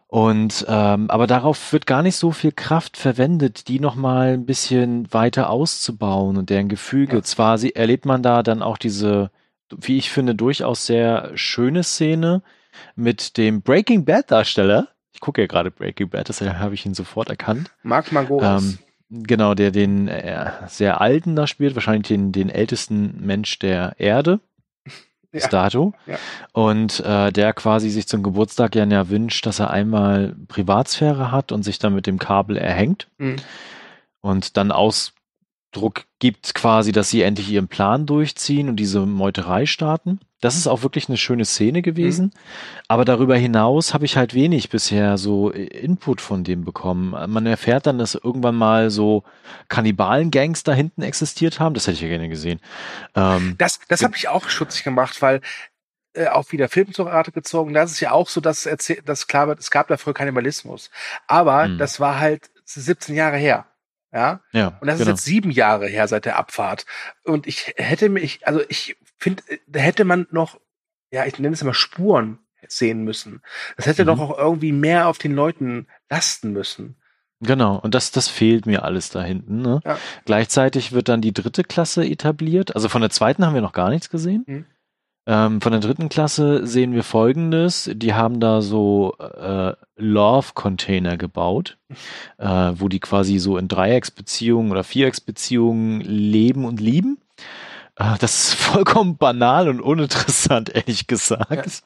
Und 0.07 0.65
ähm, 0.69 1.09
aber 1.09 1.27
darauf 1.27 1.73
wird 1.73 1.85
gar 1.85 2.01
nicht 2.01 2.15
so 2.15 2.31
viel 2.31 2.53
Kraft 2.53 2.95
verwendet, 2.95 3.67
die 3.67 3.81
noch 3.81 3.95
mal 3.95 4.33
ein 4.33 4.45
bisschen 4.45 5.11
weiter 5.13 5.49
auszubauen 5.49 6.37
und 6.37 6.49
deren 6.49 6.69
Gefüge. 6.69 7.17
Ja. 7.17 7.23
Zwar 7.23 7.57
sie, 7.57 7.75
erlebt 7.75 8.05
man 8.05 8.23
da 8.23 8.41
dann 8.41 8.61
auch 8.61 8.77
diese, 8.77 9.31
wie 9.69 9.97
ich 9.97 10.09
finde, 10.09 10.33
durchaus 10.33 10.85
sehr 10.85 11.31
schöne 11.35 11.83
Szene 11.83 12.41
mit 12.95 13.37
dem 13.37 13.61
Breaking 13.61 14.05
Bad 14.05 14.31
Darsteller. 14.31 14.87
Ich 15.11 15.19
gucke 15.19 15.41
ja 15.41 15.47
gerade 15.47 15.71
Breaking 15.71 16.09
Bad, 16.09 16.29
deshalb 16.29 16.57
habe 16.57 16.73
ich 16.73 16.85
ihn 16.85 16.93
sofort 16.93 17.29
erkannt. 17.29 17.71
Mark 17.83 18.13
Margolis. 18.13 18.45
Ähm, 18.63 18.79
genau, 19.09 19.55
der 19.55 19.71
den 19.71 20.07
äh, 20.07 20.51
sehr 20.67 21.01
alten 21.01 21.35
da 21.35 21.47
spielt, 21.47 21.75
wahrscheinlich 21.75 22.07
den, 22.07 22.31
den 22.31 22.49
ältesten 22.49 23.17
Mensch 23.25 23.59
der 23.59 23.95
Erde 23.97 24.39
bis 25.37 25.49
dato. 25.49 25.93
Ja. 26.05 26.17
Und 26.53 26.99
äh, 27.01 27.31
der 27.31 27.53
quasi 27.53 27.89
sich 27.89 28.07
zum 28.07 28.23
Geburtstag 28.23 28.75
ja, 28.75 28.85
ja 28.85 29.09
wünscht, 29.09 29.45
dass 29.45 29.59
er 29.59 29.69
einmal 29.69 30.35
Privatsphäre 30.47 31.31
hat 31.31 31.51
und 31.51 31.63
sich 31.63 31.79
dann 31.79 31.93
mit 31.93 32.07
dem 32.07 32.19
Kabel 32.19 32.57
erhängt. 32.57 33.07
Mhm. 33.17 33.37
Und 34.21 34.57
dann 34.57 34.71
Ausdruck 35.77 36.05
gibt 36.19 36.55
quasi, 36.55 36.91
dass 36.91 37.09
sie 37.09 37.21
endlich 37.21 37.49
ihren 37.49 37.67
Plan 37.67 38.05
durchziehen 38.05 38.69
und 38.69 38.77
diese 38.77 39.05
Meuterei 39.05 39.65
starten. 39.65 40.19
Das 40.39 40.55
ist 40.55 40.67
auch 40.67 40.83
wirklich 40.83 41.09
eine 41.09 41.17
schöne 41.17 41.45
Szene 41.45 41.81
gewesen. 41.81 42.25
Mhm. 42.25 42.31
Aber 42.87 43.05
darüber 43.05 43.35
hinaus 43.35 43.93
habe 43.93 44.05
ich 44.05 44.17
halt 44.17 44.33
wenig 44.33 44.69
bisher 44.69 45.17
so 45.17 45.49
Input 45.49 46.21
von 46.21 46.43
dem 46.43 46.63
bekommen. 46.63 47.11
Man 47.31 47.45
erfährt 47.45 47.87
dann, 47.87 47.97
dass 47.97 48.15
irgendwann 48.15 48.55
mal 48.55 48.89
so 48.91 49.23
Kannibalen-Gangs 49.67 50.63
da 50.63 50.73
hinten 50.73 51.01
existiert 51.01 51.59
haben. 51.59 51.73
Das 51.73 51.87
hätte 51.87 51.95
ich 51.95 52.01
ja 52.01 52.07
gerne 52.07 52.29
gesehen. 52.29 52.59
Ähm, 53.15 53.55
das 53.57 53.79
das 53.87 54.03
habe 54.03 54.15
ich 54.15 54.27
auch 54.27 54.47
schutzig 54.49 54.83
gemacht, 54.83 55.21
weil 55.21 55.41
äh, 56.13 56.27
auch 56.27 56.51
wieder 56.51 56.69
Film 56.69 56.93
zur 56.93 57.07
Rate 57.07 57.31
gezogen. 57.31 57.73
Das 57.73 57.91
ist 57.91 57.99
ja 57.99 58.11
auch 58.11 58.29
so, 58.29 58.39
dass, 58.39 58.65
erzählt, 58.67 59.09
dass 59.09 59.27
klar 59.27 59.47
wird, 59.47 59.59
es 59.59 59.71
gab 59.71 59.87
da 59.87 59.97
früher 59.97 60.13
Kannibalismus. 60.13 60.91
Aber 61.25 61.67
mhm. 61.67 61.77
das 61.79 61.99
war 61.99 62.19
halt 62.19 62.49
17 62.65 63.15
Jahre 63.15 63.37
her. 63.37 63.65
Ja. 64.13 64.41
ja 64.51 64.77
und 64.79 64.87
das 64.87 64.99
genau. 64.99 65.11
ist 65.11 65.17
jetzt 65.17 65.25
sieben 65.25 65.51
Jahre 65.51 65.87
her 65.87 66.07
seit 66.07 66.25
der 66.25 66.37
Abfahrt. 66.37 66.85
Und 67.23 67.47
ich 67.47 67.73
hätte 67.77 68.09
mich, 68.09 68.45
also 68.47 68.61
ich 68.69 68.97
finde, 69.17 69.43
da 69.67 69.79
hätte 69.79 70.05
man 70.05 70.27
noch, 70.31 70.59
ja, 71.11 71.25
ich 71.25 71.39
nenne 71.39 71.53
es 71.53 71.61
immer 71.61 71.73
Spuren 71.73 72.39
sehen 72.67 73.03
müssen. 73.03 73.41
Das 73.75 73.85
hätte 73.85 74.03
mhm. 74.03 74.07
doch 74.07 74.19
auch 74.19 74.37
irgendwie 74.37 74.71
mehr 74.71 75.07
auf 75.07 75.17
den 75.17 75.33
Leuten 75.33 75.87
lasten 76.09 76.51
müssen. 76.51 76.95
Genau, 77.39 77.77
und 77.77 77.93
das, 77.93 78.11
das 78.11 78.27
fehlt 78.27 78.65
mir 78.65 78.83
alles 78.83 79.09
da 79.09 79.23
hinten. 79.23 79.61
Ne? 79.61 79.79
Ja. 79.85 79.97
Gleichzeitig 80.25 80.91
wird 80.91 81.07
dann 81.07 81.21
die 81.21 81.33
dritte 81.33 81.63
Klasse 81.63 82.03
etabliert. 82.03 82.75
Also 82.75 82.89
von 82.89 83.01
der 83.01 83.11
zweiten 83.11 83.45
haben 83.45 83.53
wir 83.53 83.61
noch 83.61 83.73
gar 83.73 83.89
nichts 83.89 84.09
gesehen. 84.09 84.43
Mhm. 84.47 84.65
Ähm, 85.27 85.59
von 85.59 85.73
der 85.73 85.81
dritten 85.81 86.07
Klasse 86.07 86.65
sehen 86.65 86.93
wir 86.93 87.03
folgendes. 87.03 87.91
Die 87.93 88.13
haben 88.13 88.39
da 88.39 88.61
so 88.61 89.13
äh, 89.19 89.73
Love-Container 89.97 91.17
gebaut, 91.17 91.77
äh, 92.37 92.71
wo 92.75 92.87
die 92.87 93.01
quasi 93.01 93.37
so 93.37 93.57
in 93.57 93.67
Dreiecksbeziehungen 93.67 94.71
oder 94.71 94.85
Vierecksbeziehungen 94.85 95.99
leben 95.99 96.63
und 96.63 96.79
lieben. 96.79 97.17
Äh, 97.97 98.17
das 98.19 98.45
ist 98.45 98.53
vollkommen 98.61 99.17
banal 99.17 99.67
und 99.67 99.81
uninteressant, 99.81 100.73
ehrlich 100.73 101.07
gesagt. 101.07 101.83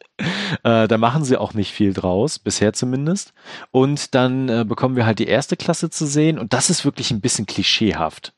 Ja. 0.63 0.83
Äh, 0.83 0.87
da 0.87 0.97
machen 0.99 1.23
sie 1.23 1.37
auch 1.37 1.55
nicht 1.55 1.71
viel 1.71 1.93
draus, 1.93 2.37
bisher 2.37 2.73
zumindest. 2.73 3.33
Und 3.71 4.13
dann 4.13 4.49
äh, 4.49 4.65
bekommen 4.67 4.95
wir 4.95 5.07
halt 5.07 5.17
die 5.17 5.27
erste 5.27 5.57
Klasse 5.57 5.89
zu 5.89 6.05
sehen 6.05 6.37
und 6.37 6.53
das 6.53 6.69
ist 6.69 6.85
wirklich 6.85 7.09
ein 7.09 7.21
bisschen 7.21 7.47
klischeehaft. 7.47 8.33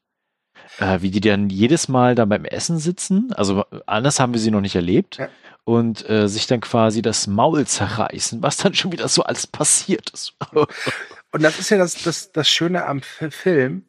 Äh, 0.79 1.01
wie 1.01 1.11
die 1.11 1.21
dann 1.21 1.49
jedes 1.49 1.87
Mal 1.87 2.15
da 2.15 2.25
beim 2.25 2.45
Essen 2.45 2.79
sitzen. 2.79 3.31
Also 3.33 3.65
anders 3.85 4.19
haben 4.19 4.33
wir 4.33 4.39
sie 4.39 4.51
noch 4.51 4.61
nicht 4.61 4.75
erlebt. 4.75 5.17
Ja. 5.17 5.29
Und 5.65 6.09
äh, 6.09 6.27
sich 6.27 6.45
dann 6.45 6.59
quasi 6.59 7.01
das 7.01 7.25
Maul 7.25 7.65
zerreißen, 7.65 8.43
was 8.43 8.57
dann 8.57 8.73
schon 8.73 8.91
wieder 8.91 9.07
so 9.07 9.23
alles 9.23 9.47
passiert 9.47 10.09
ist. 10.09 10.33
Und 11.31 11.41
das 11.41 11.57
ist 11.57 11.69
ja 11.69 11.77
das, 11.77 11.95
das, 12.03 12.33
das 12.33 12.49
Schöne 12.49 12.85
am 12.85 13.01
Film, 13.01 13.85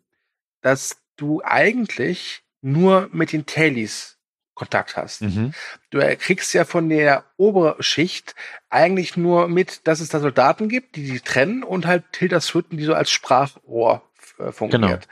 dass 0.63 0.97
du 1.17 1.43
eigentlich 1.45 2.43
nur 2.63 3.09
mit 3.13 3.33
den 3.33 3.45
Tailies 3.45 4.15
Kontakt 4.55 4.97
hast. 4.97 5.23
mhm. 5.23 5.53
Du 5.91 5.99
kriegst 6.17 6.55
ja 6.55 6.65
von 6.65 6.89
der 6.89 7.25
Oberschicht 7.37 8.35
eigentlich 8.71 9.17
nur 9.17 9.49
mit, 9.49 9.87
dass 9.87 10.01
es 10.01 10.09
da 10.09 10.21
Soldaten 10.21 10.69
gibt, 10.69 10.97
die 10.97 11.11
die 11.11 11.21
trennen 11.21 11.65
und 11.65 11.87
halt 11.87 12.05
Tilda 12.13 12.41
Swinton, 12.41 12.79
die 12.79 12.85
so 12.85 12.95
als 12.95 13.11
Sprachrohr 13.11 14.03
äh, 14.39 14.53
fungiert. 14.53 15.09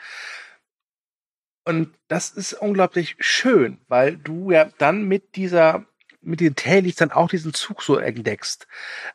Und 1.65 1.95
das 2.09 2.31
ist 2.31 2.55
unglaublich 2.55 3.17
schön, 3.21 3.79
weil 3.89 4.17
du 4.17 4.51
ja 4.51 4.69
dann 4.79 5.05
mit 5.05 5.37
dieser 5.37 5.87
mit 6.23 6.41
den 6.41 6.55
Tailies 6.57 6.97
dann 6.97 7.11
auch 7.13 7.29
diesen 7.29 7.53
Zug 7.55 7.83
so 7.83 7.97
entdeckst. 7.97 8.67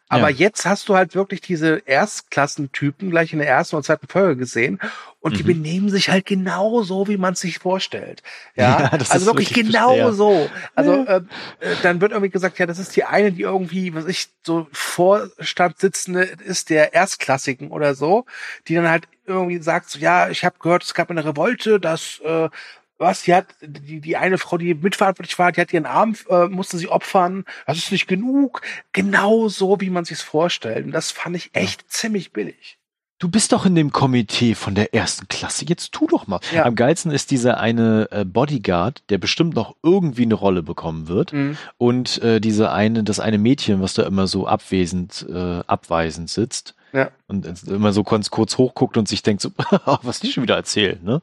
Aber 0.10 0.30
Ja. 0.30 0.36
jetzt 0.38 0.66
hast 0.66 0.89
du 0.89 0.95
halt 0.95 1.16
wirklich 1.16 1.41
diese 1.41 1.82
Erstklassentypen 1.86 3.10
gleich 3.10 3.34
in 3.34 3.39
der 3.39 3.47
ersten 3.47 3.76
und 3.78 3.84
zweiten 3.84 4.08
Folge 4.08 4.38
gesehen 4.38 4.80
und 5.20 5.38
die 5.38 5.43
Mhm. 5.43 5.47
benehmen 5.47 5.89
sich 5.89 6.10
halt 6.10 6.26
genau 6.26 6.84
so, 6.84 7.08
wie 7.08 7.18
man 7.18 7.34
es 7.34 7.41
sich 7.41 7.60
vorstellt. 7.60 8.24
Ja, 8.55 8.89
Ja, 8.89 8.97
das 8.97 9.12
also 9.12 9.26
wirklich 9.26 9.49
wirklich 9.49 9.68
genau 9.68 9.93
schwer. 9.93 10.14
so. 10.14 10.51
Also 10.76 11.05
äh, 11.05 11.22
äh, 11.60 11.78
dann 11.82 12.01
wird 12.01 12.12
irgendwie 12.12 12.30
gesagt, 12.32 12.60
ja, 12.60 12.66
das 12.66 12.80
ist 12.80 12.95
die 12.95 13.03
eine, 13.05 13.32
die 13.32 13.41
irgendwie, 13.43 13.93
was 13.93 14.05
ich 14.05 14.28
so 14.43 14.68
Vorstandssitzende 14.72 16.24
ist 16.24 16.70
der 16.70 16.93
Erstklassiken 16.93 17.72
oder 17.72 17.95
so, 17.95 18.26
die 18.68 18.76
dann 18.76 18.89
halt 18.89 19.08
irgendwie 19.26 19.62
sagt, 19.62 19.89
so, 19.89 19.99
ja, 19.99 20.30
ich 20.30 20.45
habe 20.45 20.58
gehört, 20.60 20.84
es 20.84 20.93
gab 20.93 21.10
eine 21.10 21.26
Revolte, 21.26 21.80
dass 21.80 22.20
äh, 22.24 22.49
was, 22.98 23.24
die 23.24 23.34
hat, 23.34 23.48
die, 23.62 24.02
die 24.02 24.18
eine 24.18 24.38
Frau, 24.38 24.58
die 24.58 24.74
mitverantwortlich 24.74 25.38
war, 25.38 25.52
die 25.52 25.62
hat 25.62 25.74
ihren 25.74 25.86
Arm, 25.86 26.16
äh, 26.30 26.48
musste 26.48 26.78
sie 26.78 26.89
opfern, 26.89 27.45
das 27.66 27.78
ist 27.78 27.91
nicht 27.91 28.08
genug. 28.08 28.62
Genau 28.91 29.48
so, 29.50 29.80
wie 29.82 29.89
man 29.89 30.06
sich's 30.06 30.22
vorstellt. 30.22 30.86
Und 30.86 30.91
das 30.91 31.12
fand 31.12 31.36
ich 31.36 31.52
echt 31.54 31.91
ziemlich 31.91 32.34
billig. 32.34 32.78
Du 33.20 33.30
bist 33.30 33.52
doch 33.52 33.66
in 33.66 33.74
dem 33.74 33.91
Komitee 33.91 34.54
von 34.54 34.76
der 34.76 34.93
ersten 34.93 35.28
Klasse. 35.28 35.66
Jetzt 35.68 35.91
tu 35.91 36.06
doch 36.06 36.28
mal. 36.28 36.39
Ja. 36.54 36.66
Am 36.66 36.76
geilsten 36.76 37.12
ist 37.12 37.32
dieser 37.32 37.60
eine 37.60 38.08
äh, 38.12 38.26
Bodyguard, 38.26 39.02
der 39.10 39.18
bestimmt 39.18 39.56
noch 39.56 39.76
irgendwie 39.82 40.22
eine 40.22 40.36
Rolle 40.36 40.62
bekommen 40.62 41.08
wird. 41.08 41.34
Und 41.78 42.22
äh, 42.22 42.39
diese 42.39 42.72
eine, 42.72 43.04
das 43.04 43.20
eine 43.20 43.39
Mädchen, 43.39 43.82
was 43.82 43.95
da 43.95 44.04
immer 44.04 44.28
so 44.28 44.45
abwesend, 44.45 45.26
äh, 45.28 45.62
abweisend 45.66 46.30
sitzt. 46.30 46.76
Ja. 46.94 47.12
Und 47.28 47.46
immer 47.68 47.92
so 47.92 48.04
kurz, 48.04 48.32
kurz 48.32 48.58
hochguckt 48.58 48.96
und 48.98 49.08
sich 49.08 49.22
denkt 49.22 49.42
so, 49.42 49.52
was 50.04 50.20
die 50.22 50.32
schon 50.32 50.44
wieder 50.44 50.56
erzählen, 50.56 51.00
ne? 51.04 51.22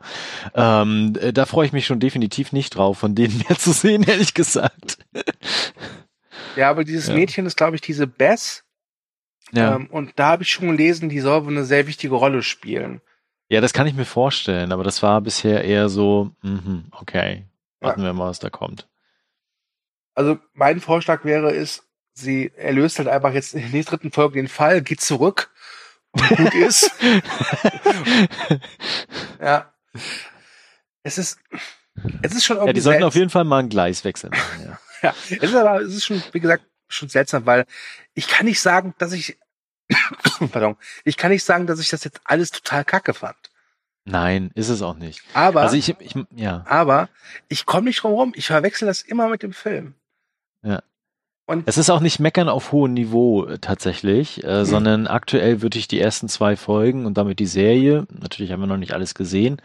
Ähm, 0.55 1.15
äh, 1.21 1.33
da 1.33 1.47
freue 1.47 1.67
ich 1.67 1.73
mich 1.73 1.87
schon 1.87 2.01
definitiv 2.01 2.53
nicht 2.53 2.77
drauf, 2.77 2.99
von 2.99 3.15
denen 3.15 3.39
mehr 3.39 3.57
zu 3.59 3.73
sehen, 3.73 4.03
ehrlich 4.03 4.35
gesagt. 4.35 4.99
Ja, 6.57 6.71
aber 6.71 6.85
dieses 6.85 7.09
Ja. 7.09 7.15
Mädchen 7.15 7.47
ist, 7.47 7.57
glaube 7.57 7.75
ich, 7.75 7.81
diese 7.83 8.07
Bess. 8.07 8.63
Ja. 9.53 9.75
Ähm, 9.75 9.87
und 9.91 10.13
da 10.17 10.29
habe 10.29 10.45
ich 10.45 10.51
schon 10.51 10.69
gelesen, 10.69 11.09
die 11.09 11.19
soll 11.21 11.45
wohl 11.45 11.53
eine 11.53 11.65
sehr 11.65 11.87
wichtige 11.89 12.15
Rolle 12.15 12.43
spielen. 12.43 13.01
ja, 13.49 13.61
das 13.61 13.73
kann 13.73 13.87
ich 13.89 13.95
mir 13.95 14.05
vorstellen, 14.05 14.71
aber 14.73 14.85
das 14.85 15.03
war 15.03 15.21
bisher 15.21 15.65
eher 15.65 15.89
so, 15.89 16.31
mhm, 16.43 16.85
okay, 16.93 17.45
warten 17.81 18.03
wir 18.03 18.13
mal, 18.13 18.29
was 18.29 18.39
da 18.39 18.51
kommt. 18.51 18.89
Also 20.15 20.39
mein 20.53 20.81
Vorschlag 20.81 21.25
wäre, 21.25 21.51
ist, 21.53 21.85
sie 22.15 22.53
erlöst 22.57 22.99
halt 22.99 23.09
einfach 23.09 23.33
jetzt 23.33 23.55
in 23.55 23.73
der 23.73 23.83
dritten 23.85 24.13
Folge 24.13 24.37
den 24.41 24.49
Fall, 24.49 24.81
geht 24.83 25.01
zurück 25.01 25.51
und 26.15 26.29
gut 26.37 26.55
ist. 26.55 26.91
Ja. 29.41 29.73
Es 31.03 31.19
ist, 31.19 31.39
es 32.23 32.35
ist 32.35 32.45
schon 32.45 32.57
irgendwie 32.57 32.69
Ja, 32.71 32.73
die 32.73 32.81
sollten 32.81 33.05
auf 33.05 33.15
jeden 33.15 33.31
Fall 33.31 33.45
mal 33.45 33.59
ein 33.59 33.69
Gleis 33.69 34.05
wechseln. 34.05 34.33
Ja. 34.65 34.79
Ja, 35.03 35.15
es 35.29 35.33
ist 35.33 35.55
aber, 35.55 35.83
es 35.83 35.95
ist 35.95 36.07
schon, 36.07 36.23
wie 36.33 36.41
gesagt, 36.41 36.65
schon 36.89 37.11
seltsam, 37.11 37.45
weil 37.45 37.67
ich 38.15 38.27
kann 38.27 38.47
nicht 38.47 38.59
sagen, 38.59 38.95
dass 38.97 39.13
ich, 39.13 39.37
pardon, 40.51 40.79
ich 41.05 41.19
kann 41.19 41.31
nicht 41.31 41.45
sagen, 41.45 41.67
dass 41.67 41.79
ich 41.79 41.91
das 41.91 42.05
jetzt 42.05 42.23
alles 42.25 42.51
total 42.51 42.87
kacke 42.87 43.13
fand. 43.13 43.37
Nein, 44.07 44.51
ist 44.55 44.71
es 44.71 44.81
auch 44.81 44.97
nicht. 44.97 45.21
Aber, 45.35 45.61
Also 45.61 45.77
ich, 45.77 45.95
ich 46.01 46.15
ja, 46.31 46.65
aber 46.67 47.11
ich 47.49 47.67
komme 47.67 47.89
nicht 47.89 48.03
drum 48.03 48.13
rum. 48.13 48.33
Ich 48.35 48.47
verwechsel 48.47 48.87
das 48.87 49.03
immer 49.03 49.29
mit 49.29 49.43
dem 49.43 49.53
Film. 49.53 49.95
Ja. 50.63 50.83
Und 51.47 51.65
es 51.67 51.77
ist 51.77 51.91
auch 51.91 52.01
nicht 52.01 52.21
meckern 52.21 52.49
auf 52.49 52.73
hohem 52.73 52.95
Niveau 52.95 53.45
äh, 53.45 53.59
tatsächlich, 53.59 54.43
äh, 54.45 54.61
Hm. 54.61 54.65
sondern 54.65 55.07
aktuell 55.07 55.61
würde 55.61 55.79
ich 55.79 55.89
die 55.89 56.01
ersten 56.01 56.29
zwei 56.29 56.57
Folgen 56.57 57.05
und 57.05 57.19
damit 57.19 57.39
die 57.39 57.47
Serie, 57.47 58.07
natürlich 58.11 58.51
haben 58.53 58.61
wir 58.61 58.67
noch 58.67 58.79
nicht 58.79 58.95
alles 58.95 59.15
gesehen, 59.15 59.61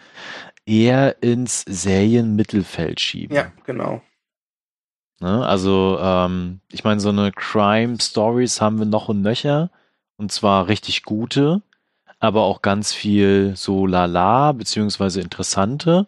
eher 0.66 1.22
ins 1.24 1.64
Serienmittelfeld 1.68 3.00
schieben. 3.00 3.36
ja, 3.36 3.52
genau. 3.66 4.02
Ne? 5.22 5.46
Also, 5.46 5.98
ähm, 6.02 6.62
ich 6.72 6.84
meine, 6.84 7.00
so 7.02 7.10
eine 7.10 7.32
Crime-Stories 7.32 8.62
haben 8.62 8.80
wir 8.80 8.86
noch 8.86 9.10
und 9.10 9.22
nöcher. 9.22 9.70
Und 10.18 10.32
zwar 10.32 10.68
richtig 10.68 11.04
gute, 11.04 11.62
aber 12.20 12.44
auch 12.44 12.62
ganz 12.62 12.94
viel 12.94 13.54
so 13.56 13.86
lala, 13.86 14.52
beziehungsweise 14.54 15.22
interessante. 15.22 16.08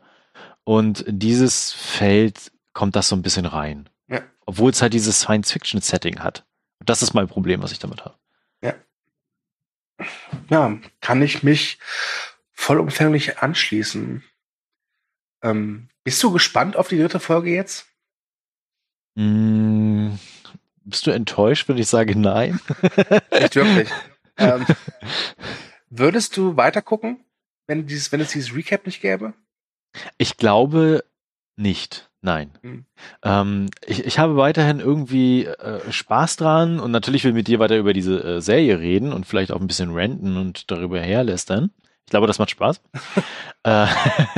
Und 0.64 1.02
in 1.02 1.20
dieses 1.20 1.72
Feld 1.74 2.52
kommt 2.74 2.96
das 2.96 3.10
so 3.10 3.16
ein 3.16 3.22
bisschen 3.22 3.46
rein. 3.46 3.90
Ja. 4.42 4.48
Obwohl 4.48 4.72
es 4.72 4.82
halt 4.82 4.94
dieses 4.94 5.22
Science-Fiction-Setting 5.22 6.20
hat. 6.20 6.46
Und 6.80 6.90
das 6.90 7.02
ist 7.02 7.14
mein 7.14 7.28
Problem, 7.28 7.62
was 7.62 7.72
ich 7.72 7.80
damit 7.80 8.04
habe. 8.04 8.16
Ja, 10.50 10.78
kann 11.00 11.22
ich 11.22 11.44
mich 11.44 11.80
vollumfänglich 12.52 13.40
anschließen. 13.40 14.24
Ähm, 15.44 15.90
bist 16.04 16.22
du 16.24 16.32
gespannt 16.32 16.76
auf 16.76 16.88
die 16.88 16.98
dritte 16.98 17.20
Folge 17.20 17.52
jetzt? 17.52 17.88
Mm, 19.16 20.16
bist 20.84 21.08
du 21.08 21.12
enttäuscht, 21.12 21.68
wenn 21.68 21.78
ich 21.78 21.88
sage 21.88 22.18
nein? 22.18 22.60
Nicht 23.32 23.56
wirklich. 23.56 23.90
ähm, 24.38 24.66
würdest 25.90 26.38
du 26.38 26.58
weiter 26.58 26.82
gucken, 26.82 27.24
wenn, 27.68 27.88
dieses, 27.88 28.12
wenn 28.12 28.22
es 28.22 28.32
dieses 28.32 28.54
Recap 28.54 28.86
nicht 28.86 29.02
gäbe? 29.02 29.34
Ich 30.18 30.38
glaube 30.38 31.04
nicht. 31.56 32.11
Nein. 32.22 32.52
Hm. 32.62 32.86
Ähm, 33.24 33.70
ich, 33.86 34.06
ich 34.06 34.20
habe 34.20 34.38
weiterhin 34.38 34.80
irgendwie 34.80 35.46
äh, 35.46 35.92
Spaß 35.92 36.36
dran 36.36 36.80
und 36.80 36.92
natürlich 36.92 37.24
will 37.24 37.34
mit 37.34 37.48
dir 37.48 37.60
weiter 37.60 37.78
über 37.78 37.94
diese 37.94 38.24
äh, 38.24 38.42
Serie 38.42 38.80
reden 38.80 39.12
und 39.12 39.26
vielleicht 39.26 39.52
auch 39.52 39.60
ein 39.60 39.68
bisschen 39.68 39.92
renten 39.92 40.38
und 40.38 40.70
darüber 40.70 41.00
herlästern. 41.00 41.72
Ich 42.06 42.12
glaube, 42.12 42.28
das 42.28 42.40
macht 42.40 42.50
Spaß. 42.52 42.82
äh, 43.64 43.86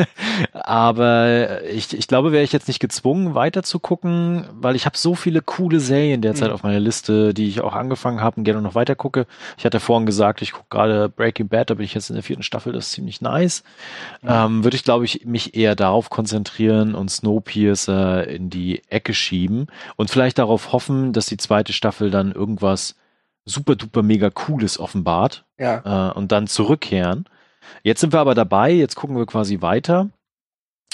aber 0.54 1.64
ich, 1.66 1.94
ich 1.98 2.08
glaube, 2.08 2.32
wäre 2.32 2.44
ich 2.44 2.52
jetzt 2.52 2.68
nicht 2.68 2.80
gezwungen, 2.80 3.34
weiter 3.36 3.64
zu 3.64 3.80
gucken, 3.80 4.46
weil 4.54 4.76
ich 4.76 4.86
habe 4.86 4.98
so 4.98 5.16
viele 5.16 5.42
coole 5.42 5.80
Serien 5.80 6.22
derzeit 6.22 6.50
Mhm. 6.50 6.54
auf 6.54 6.64
meiner 6.64 6.80
Liste, 6.80 7.34
die 7.34 7.48
ich 7.48 7.62
auch 7.62 7.74
angefangen 7.74 8.22
habe 8.22 8.38
und 8.38 8.44
gerne 8.44 8.62
noch 8.62 8.76
weiter 8.76 8.96
gucke. 8.96 9.26
Ich 9.58 9.66
hatte 9.66 9.80
vorhin 9.80 10.06
gesagt, 10.06 10.42
ich 10.42 10.52
gucke 10.52 10.68
gerade 10.70 11.10
Breaking 11.10 11.48
Bad, 11.48 11.70
da 11.70 11.74
bin 11.76 11.86
ich 11.86 11.94
jetzt 11.94 12.10
in 12.10 12.16
der 12.16 12.24
vierten 12.24 12.44
Staffel, 12.44 12.74
das 12.74 12.88
ist 12.88 12.92
ziemlich 12.94 13.22
nice. 13.22 13.64
Ähm, 14.24 14.64
würde 14.64 14.76
ich, 14.76 14.84
glaube 14.84 15.06
ich, 15.06 15.26
mich 15.26 15.56
eher 15.56 15.76
darauf 15.76 16.10
konzentrieren 16.10 16.94
und 16.96 17.10
Snowpiercer 17.10 18.28
in 18.28 18.50
die 18.50 18.82
Ecke 18.90 19.14
schieben 19.14 19.68
und 19.96 20.10
vielleicht 20.12 20.38
darauf 20.38 20.72
hoffen, 20.74 21.14
dass 21.14 21.26
die 21.26 21.38
zweite 21.38 21.74
Staffel 21.74 22.12
dann 22.12 22.32
irgendwas 22.32 22.96
super 23.46 23.76
duper 23.76 24.04
mega 24.04 24.30
cooles 24.30 24.80
offenbart 24.80 25.44
Ja. 25.60 26.12
äh, 26.12 26.14
und 26.14 26.32
dann 26.32 26.48
zurückkehren. 26.48 27.26
Jetzt 27.82 28.02
sind 28.02 28.14
wir 28.14 28.20
aber 28.20 28.36
dabei, 28.36 28.72
jetzt 28.72 28.96
gucken 28.96 29.18
wir 29.18 29.26
quasi 29.26 29.62
weiter. 29.62 30.10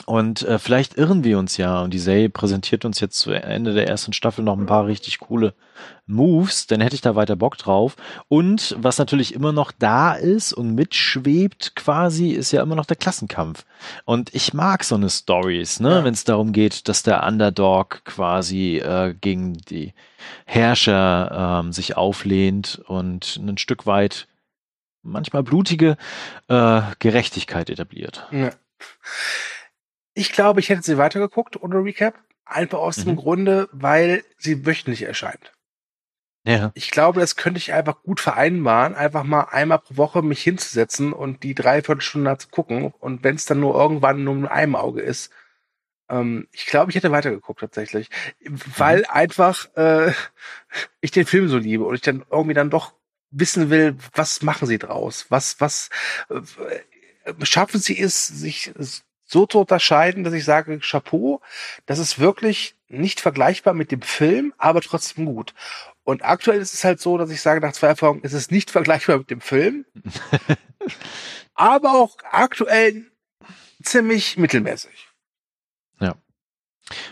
Und 0.06 0.44
äh, 0.44 0.60
vielleicht 0.60 0.98
irren 0.98 1.26
wir 1.26 1.38
uns 1.38 1.58
ja 1.58 1.82
und 1.82 1.94
die 1.94 2.00
Serie 2.00 2.30
präsentiert 2.30 2.86
uns 2.86 3.02
jetzt 3.02 3.20
zu 3.20 3.32
Ende 3.32 3.74
der 3.74 3.90
ersten 3.90 4.14
Staffel 4.14 4.46
noch 4.46 4.58
ein 4.58 4.66
paar 4.66 4.86
richtig 4.86 5.20
coole 5.20 5.54
Moves, 6.08 6.68
dann 6.68 6.80
hätte 6.80 6.96
ich 6.96 7.02
da 7.02 7.16
weiter 7.16 7.36
Bock 7.36 7.58
drauf. 7.58 7.98
Und 8.30 8.78
was 8.80 8.98
natürlich 8.98 9.34
immer 9.34 9.52
noch 9.52 9.74
da 9.74 10.14
ist 10.14 10.54
und 10.54 10.74
mitschwebt 10.74 11.76
quasi, 11.76 12.30
ist 12.30 12.54
ja 12.54 12.64
immer 12.64 12.76
noch 12.76 12.86
der 12.86 12.96
Klassenkampf. 12.96 13.66
Und 14.06 14.34
ich 14.34 14.54
mag 14.54 14.86
so 14.86 14.96
eine 14.96 15.10
Stories, 15.10 15.82
ne, 15.82 15.96
Ja. 15.96 16.04
wenn 16.06 16.14
es 16.14 16.24
darum 16.24 16.54
geht, 16.54 16.88
dass 16.88 17.04
der 17.04 17.28
Underdog 17.28 18.02
quasi 18.06 18.78
äh, 18.78 19.14
gegen 19.20 19.54
die 19.58 19.94
Herrscher 20.46 21.60
ähm, 21.62 21.74
sich 21.74 21.98
auflehnt 21.98 22.82
und 22.88 23.36
ein 23.36 23.58
Stück 23.58 23.86
weit 23.86 24.29
manchmal 25.02 25.44
blutige 25.44 25.98
äh, 26.48 26.82
Gerechtigkeit 27.00 27.70
etabliert. 27.70 28.28
Ja. 28.32 28.52
Ich 30.14 30.32
glaube, 30.32 30.60
ich 30.60 30.70
hätte 30.70 30.82
sie 30.84 30.98
weitergeguckt 30.98 31.62
ohne 31.62 31.84
Recap. 31.84 32.16
Einfach 32.46 32.80
aus 32.80 32.96
dem 32.98 33.12
Mhm. 33.12 33.18
Grunde, 33.18 33.70
weil 33.72 34.24
sie 34.38 34.66
wöchentlich 34.66 35.04
erscheint. 35.04 35.54
Ja. 36.46 36.72
Ich 36.74 36.90
glaube, 36.90 37.20
das 37.20 37.36
könnte 37.36 37.60
ich 37.60 37.74
einfach 37.74 38.02
gut 38.02 38.20
vereinbaren, 38.20 38.96
einfach 38.96 39.24
mal 39.24 39.44
einmal 39.52 39.80
pro 39.80 39.98
Woche 39.98 40.22
mich 40.24 40.42
hinzusetzen 40.42 41.14
und 41.14 41.44
die 41.44 41.54
Dreiviertelstunde 41.54 42.38
zu 42.38 42.48
gucken. 42.50 42.94
Und 43.00 43.24
wenn 43.24 43.36
es 43.36 43.46
dann 43.46 43.60
nur 43.60 43.76
irgendwann 43.76 44.24
nur 44.24 44.34
mit 44.36 44.50
einem 44.52 44.76
Auge 44.76 45.02
ist. 45.02 45.32
Ähm, 46.10 46.48
ich 46.52 46.66
glaube, 46.66 46.90
ich 46.90 46.96
hätte 46.96 47.12
weitergeguckt 47.12 47.60
tatsächlich. 47.60 48.10
Weil 48.78 49.06
einfach 49.06 49.68
äh, 49.76 50.12
ich 51.02 51.12
den 51.12 51.26
Film 51.26 51.50
so 51.50 51.58
liebe 51.58 51.84
und 51.84 51.94
ich 51.96 52.02
dann 52.02 52.26
irgendwie 52.32 52.56
dann 52.56 52.72
doch 52.72 52.94
wissen 53.32 53.70
will, 53.70 53.96
was 54.14 54.42
machen 54.42 54.68
sie 54.68 54.78
draus? 54.78 55.26
Was, 55.30 55.60
was 55.60 55.90
äh, 56.30 57.46
schaffen 57.46 57.80
sie 57.80 58.00
es, 58.00 58.28
sich 58.28 58.72
so 59.26 59.46
zu 59.46 59.60
unterscheiden, 59.60 60.24
dass 60.24 60.34
ich 60.34 60.44
sage, 60.44 60.80
Chapeau, 60.80 61.42
das 61.86 62.00
ist 62.00 62.20
wirklich 62.20 62.76
nicht 62.88 63.22
vergleichbar 63.22 63.74
mit 63.74 63.92
dem 63.92 64.02
Film, 64.02 64.54
aber 64.58 64.82
trotzdem 64.82 65.26
gut. 65.26 65.54
Und 66.04 66.24
aktuell 66.24 66.60
ist 66.60 66.74
es 66.74 66.84
halt 66.84 67.00
so, 67.00 67.18
dass 67.20 67.30
ich 67.30 67.42
sage, 67.42 67.62
nach 67.62 67.74
zwei 67.74 67.88
Erfahrungen 67.88 68.24
ist 68.24 68.34
es 68.34 68.50
nicht 68.50 68.72
vergleichbar 68.72 69.20
mit 69.20 69.30
dem 69.30 69.42
Film, 69.42 69.86
aber 71.54 71.94
auch 71.94 72.18
aktuell 72.32 73.06
ziemlich 73.84 74.38
mittelmäßig. 74.38 75.09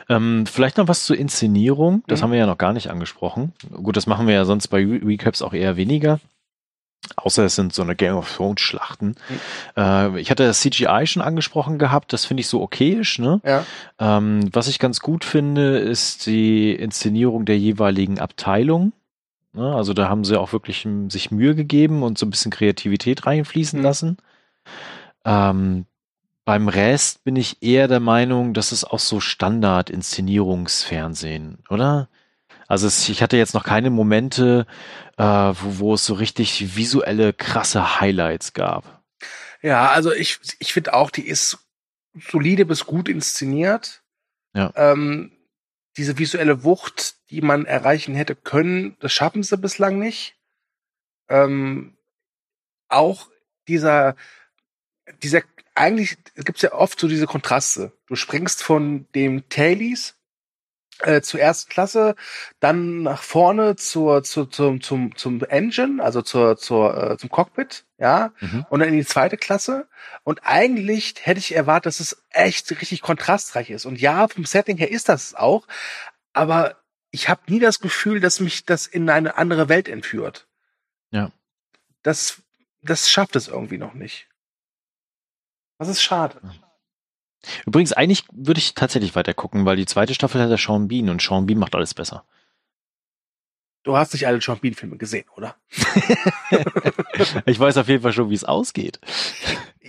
Ähm, 0.09 0.45
vielleicht 0.45 0.78
noch 0.78 0.88
was 0.88 1.05
zur 1.05 1.17
Inszenierung. 1.17 2.03
Das 2.07 2.19
Mhm. 2.19 2.23
haben 2.23 2.32
wir 2.32 2.39
ja 2.39 2.45
noch 2.47 2.57
gar 2.57 2.73
nicht 2.73 2.89
angesprochen. 2.89 3.53
Gut, 3.71 3.95
das 3.97 4.07
machen 4.07 4.28
wir 4.28 4.34
ja 4.34 4.45
sonst 4.45 4.67
bei 4.69 4.80
Re 4.80 4.99
Recaps 5.05 5.41
auch 5.41 5.53
eher 5.53 5.78
weniger. 5.78 6.19
Außer 7.15 7.45
es 7.45 7.55
sind 7.55 7.73
so 7.73 7.84
eine 7.84 7.95
Game 7.95 8.15
of 8.15 8.36
Thrones 8.36 8.59
Schlachten. 8.59 9.15
Äh, 9.78 10.19
ich 10.19 10.30
hatte 10.32 10.45
das 10.45 10.59
CGI 10.61 11.05
schon 11.07 11.21
angesprochen 11.21 11.78
gehabt. 11.78 12.11
Das 12.11 12.25
finde 12.25 12.41
ich 12.41 12.47
so 12.47 12.61
okayisch. 12.61 13.19
Ne? 13.19 13.39
Ja. 13.45 13.65
Ähm, 13.99 14.49
was 14.51 14.67
ich 14.67 14.78
ganz 14.80 14.99
gut 14.99 15.23
finde, 15.23 15.78
ist 15.78 16.25
die 16.25 16.73
Inszenierung 16.73 17.45
der 17.45 17.57
jeweiligen 17.57 18.19
Abteilung. 18.19 18.91
Ne? 19.53 19.73
Also 19.73 19.93
da 19.93 20.09
haben 20.09 20.25
sie 20.25 20.38
auch 20.39 20.51
wirklich 20.53 20.86
m, 20.86 21.09
sich 21.09 21.32
Mühe 21.32 21.55
gegeben 21.55 22.03
und 22.03 22.17
so 22.17 22.25
ein 22.25 22.30
bisschen 22.32 22.51
Kreativität 22.51 23.25
reinfließen 23.25 23.80
Mhm. 23.80 23.86
lassen. 23.86 24.17
Ähm, 25.23 25.86
beim 26.48 26.68
Rest 26.70 27.26
bin 27.26 27.36
ich 27.36 27.62
eher 27.62 27.89
der 27.89 28.00
Meinung, 28.00 28.54
das 28.54 28.72
ist 28.72 28.86
auch 28.86 29.00
so 29.00 29.20
Standard-Inszenierungsfernsehen, 29.20 31.58
oder? 31.70 32.08
Also 32.70 32.88
es, 32.88 33.10
ich 33.10 33.22
hatte 33.22 33.36
jetzt 33.36 33.54
noch 33.54 33.66
keine 33.66 33.89
Momente, 33.89 34.66
äh, 35.18 35.24
wo, 35.24 35.80
wo 35.80 35.95
es 35.95 36.06
so 36.06 36.14
richtig 36.14 36.78
visuelle, 36.78 37.34
krasse 37.34 38.00
Highlights 38.00 38.54
gab. 38.54 39.04
Ja, 39.62 39.89
also 39.89 40.14
ich, 40.14 40.39
ich 40.60 40.72
finde 40.72 40.93
auch, 40.93 41.12
die 41.12 41.28
ist 41.28 41.58
solide 42.18 42.66
bis 42.66 42.86
gut 42.86 43.10
inszeniert. 43.10 44.02
Ja. 44.56 44.72
Ähm, 44.78 45.34
diese 45.98 46.18
visuelle 46.18 46.64
Wucht, 46.64 47.16
die 47.30 47.41
man 47.41 47.66
erreichen 47.66 48.16
hätte 48.16 48.38
können, 48.38 48.95
das 49.02 49.12
schaffen 49.12 49.43
sie 49.43 49.58
bislang 49.58 50.00
nicht. 50.00 50.38
Ähm, 51.28 51.98
auch 52.88 53.28
dieser, 53.68 54.16
dieser, 55.22 55.41
eigentlich 55.78 56.17
gibt's 56.36 56.61
ja 56.61 56.73
oft 56.73 56.99
so 56.99 57.07
diese 57.07 57.28
Kontraste. 57.28 57.91
Du 58.07 58.15
springst 58.15 58.63
von 58.63 59.07
dem 59.13 59.47
Tailies 59.49 60.15
äh, 60.99 61.21
zur 61.21 61.39
ersten 61.39 61.69
Klasse, 61.69 62.15
dann 62.59 63.03
nach 63.03 63.21
vorne 63.21 63.75
zur, 63.75 64.23
zur, 64.23 64.49
zum, 64.49 64.82
zum, 64.82 65.15
zum 65.15 65.43
Engine, 65.43 66.03
also 66.03 66.23
zur, 66.23 66.57
zur, 66.57 67.11
äh, 67.11 67.17
zum 67.17 67.30
Cockpit, 67.30 67.86
ja, 67.99 68.34
Mhm. 68.41 68.65
und 68.69 68.80
dann 68.80 68.89
in 68.89 68.95
die 68.95 69.05
zweite 69.05 69.38
Klasse. 69.38 69.88
Und 70.23 70.39
eigentlich 70.43 71.13
hätte 71.21 71.39
ich 71.39 71.53
erwartet, 71.55 71.86
dass 71.86 71.99
es 71.99 72.23
echt 72.32 72.71
richtig 72.71 73.01
kontrastreich 73.01 73.69
ist. 73.69 73.86
Und 73.86 74.01
ja, 74.01 74.28
vom 74.28 74.45
Setting 74.45 74.78
her 74.78 74.89
ist 74.89 75.07
das 75.09 75.36
auch, 75.36 75.67
aber 76.34 76.78
ich 77.11 77.30
habe 77.30 77.41
nie 77.47 77.59
das 77.59 77.80
Gefühl, 77.80 78.19
dass 78.19 78.39
mich 78.39 78.65
das 78.65 78.88
in 78.88 79.09
eine 79.09 79.38
andere 79.38 79.69
Welt 79.69 79.88
entführt. 79.88 80.47
Ja. 81.11 81.32
Das, 82.01 82.41
das 82.82 83.09
schafft 83.09 83.36
es 83.36 83.47
irgendwie 83.47 83.78
noch 83.78 83.93
nicht. 83.93 84.28
Das 85.78 85.88
ist 85.88 86.01
schade. 86.01 86.39
Übrigens, 87.65 87.93
eigentlich 87.93 88.23
würde 88.32 88.59
ich 88.59 88.73
tatsächlich 88.73 89.15
weiter 89.15 89.34
gucken, 89.34 89.65
weil 89.65 89.75
die 89.75 89.86
zweite 89.86 90.13
Staffel 90.13 90.41
hat 90.41 90.49
der 90.49 90.57
Sean 90.57 90.88
Bean 90.88 91.09
und 91.09 91.21
Sean 91.21 91.45
Bean 91.45 91.59
macht 91.59 91.75
alles 91.75 91.93
besser. 91.93 92.25
Du 93.84 93.95
hast 93.95 94.11
nicht 94.11 94.28
alle 94.28 94.41
Sean 94.41 94.59
Bean-Filme 94.59 94.97
gesehen, 94.97 95.25
oder? 95.36 95.55
Ich 97.45 97.59
weiß 97.59 97.78
auf 97.78 97.88
jeden 97.88 98.03
Fall 98.03 98.13
schon, 98.13 98.30
wie 98.30 98.36
es 98.36 98.43
ausgeht. 98.43 98.99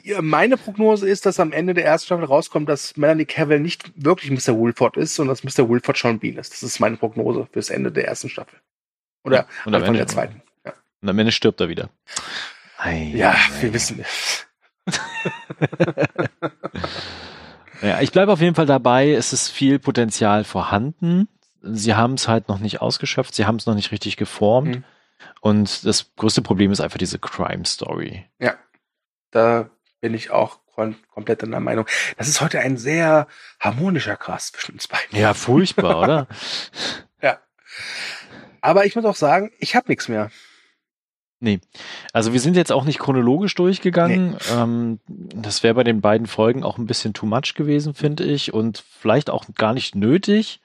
Ja, 0.04 0.22
meine 0.22 0.56
Prognose 0.56 1.08
ist, 1.08 1.26
dass 1.26 1.40
am 1.40 1.52
Ende 1.52 1.74
der 1.74 1.84
ersten 1.84 2.06
Staffel 2.06 2.24
rauskommt, 2.24 2.68
dass 2.68 2.96
Melanie 2.96 3.26
Cavill 3.26 3.60
nicht 3.60 3.90
wirklich 3.96 4.30
Mr. 4.30 4.56
Wolford 4.56 4.96
ist, 4.96 5.14
sondern 5.16 5.36
dass 5.36 5.44
Mr. 5.44 5.68
Wolford 5.68 5.96
Sean 5.98 6.18
Bean 6.20 6.36
ist. 6.36 6.52
Das 6.52 6.62
ist 6.62 6.78
meine 6.78 6.96
Prognose 6.96 7.48
fürs 7.52 7.70
Ende 7.70 7.92
der 7.92 8.06
ersten 8.06 8.28
Staffel. 8.28 8.58
Oder 9.24 9.48
Und 9.64 9.74
am 9.74 9.82
Anfang 9.82 9.88
Ende, 9.88 9.98
der 9.98 10.06
zweiten. 10.06 10.42
Ja, 10.64 10.72
und 11.02 11.08
am 11.08 11.18
Ende 11.18 11.32
stirbt 11.32 11.60
er 11.60 11.68
wieder. 11.68 11.90
Ei, 12.78 13.12
ja 13.14 13.32
ei, 13.32 13.62
wir 13.62 13.74
wissen. 13.74 14.04
Ja, 17.82 18.00
ich 18.00 18.12
bleibe 18.12 18.32
auf 18.32 18.40
jeden 18.40 18.54
Fall 18.54 18.66
dabei. 18.66 19.12
Es 19.12 19.32
ist 19.32 19.50
viel 19.50 19.78
Potenzial 19.78 20.44
vorhanden. 20.44 21.28
Sie 21.62 21.94
haben 21.94 22.14
es 22.14 22.28
halt 22.28 22.48
noch 22.48 22.58
nicht 22.58 22.80
ausgeschöpft. 22.80 23.34
Sie 23.34 23.46
haben 23.46 23.56
es 23.56 23.66
noch 23.66 23.74
nicht 23.74 23.92
richtig 23.92 24.16
geformt. 24.16 24.76
Mhm. 24.76 24.84
Und 25.40 25.84
das 25.84 26.14
größte 26.16 26.42
Problem 26.42 26.72
ist 26.72 26.80
einfach 26.80 26.98
diese 26.98 27.18
Crime 27.18 27.64
Story. 27.64 28.24
Ja, 28.38 28.54
da 29.30 29.70
bin 30.00 30.14
ich 30.14 30.30
auch 30.30 30.60
kom 30.74 30.96
komplett 31.12 31.42
in 31.42 31.50
der 31.50 31.60
Meinung. 31.60 31.86
Das 32.16 32.28
ist 32.28 32.40
heute 32.40 32.60
ein 32.60 32.76
sehr 32.76 33.26
harmonischer 33.58 34.16
Cast 34.16 34.54
zwischen 34.54 34.72
uns 34.74 34.86
beiden. 34.86 35.18
Ja, 35.18 35.34
furchtbar, 35.34 36.00
oder? 36.00 36.26
Ja. 37.20 37.40
Aber 38.60 38.86
ich 38.86 38.94
muss 38.94 39.04
auch 39.04 39.16
sagen, 39.16 39.50
ich 39.58 39.74
habe 39.74 39.88
nichts 39.88 40.06
mehr. 40.06 40.30
Nee. 41.40 41.60
Also 42.12 42.32
wir 42.32 42.40
sind 42.40 42.56
jetzt 42.56 42.72
auch 42.72 42.84
nicht 42.84 42.98
chronologisch 42.98 43.54
durchgegangen. 43.54 44.36
Ähm, 44.52 44.98
das 45.06 45.62
wäre 45.62 45.74
bei 45.74 45.84
den 45.84 46.00
beiden 46.00 46.26
Folgen 46.26 46.64
auch 46.64 46.78
ein 46.78 46.86
bisschen 46.86 47.14
too 47.14 47.26
much 47.26 47.54
gewesen, 47.54 47.94
finde 47.94 48.24
ich. 48.24 48.52
Und 48.52 48.82
vielleicht 48.98 49.30
auch 49.30 49.44
gar 49.54 49.72
nicht 49.72 49.94
nötig. 49.94 50.60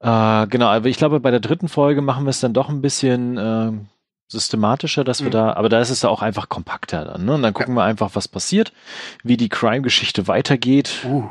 Äh, 0.00 0.46
genau, 0.46 0.66
aber 0.68 0.86
ich 0.86 0.96
glaube, 0.96 1.20
bei 1.20 1.30
der 1.30 1.40
dritten 1.40 1.68
Folge 1.68 2.00
machen 2.02 2.24
wir 2.24 2.30
es 2.30 2.40
dann 2.40 2.54
doch 2.54 2.68
ein 2.68 2.80
bisschen 2.80 3.36
äh, 3.36 3.72
systematischer, 4.28 5.04
dass 5.04 5.20
wir 5.20 5.28
Mhm. 5.28 5.32
da, 5.32 5.52
aber 5.52 5.68
da 5.68 5.80
ist 5.80 5.90
es 5.90 6.02
ja 6.02 6.08
auch 6.08 6.22
einfach 6.22 6.48
kompakter 6.48 7.04
dann. 7.04 7.24
Ne? 7.24 7.34
Und 7.34 7.42
dann 7.42 7.54
gucken 7.54 7.74
wir 7.74 7.84
einfach, 7.84 8.10
was 8.14 8.26
passiert, 8.28 8.72
wie 9.22 9.36
die 9.36 9.48
Crime-Geschichte 9.48 10.26
weitergeht, 10.28 11.04
Uh, 11.04 11.28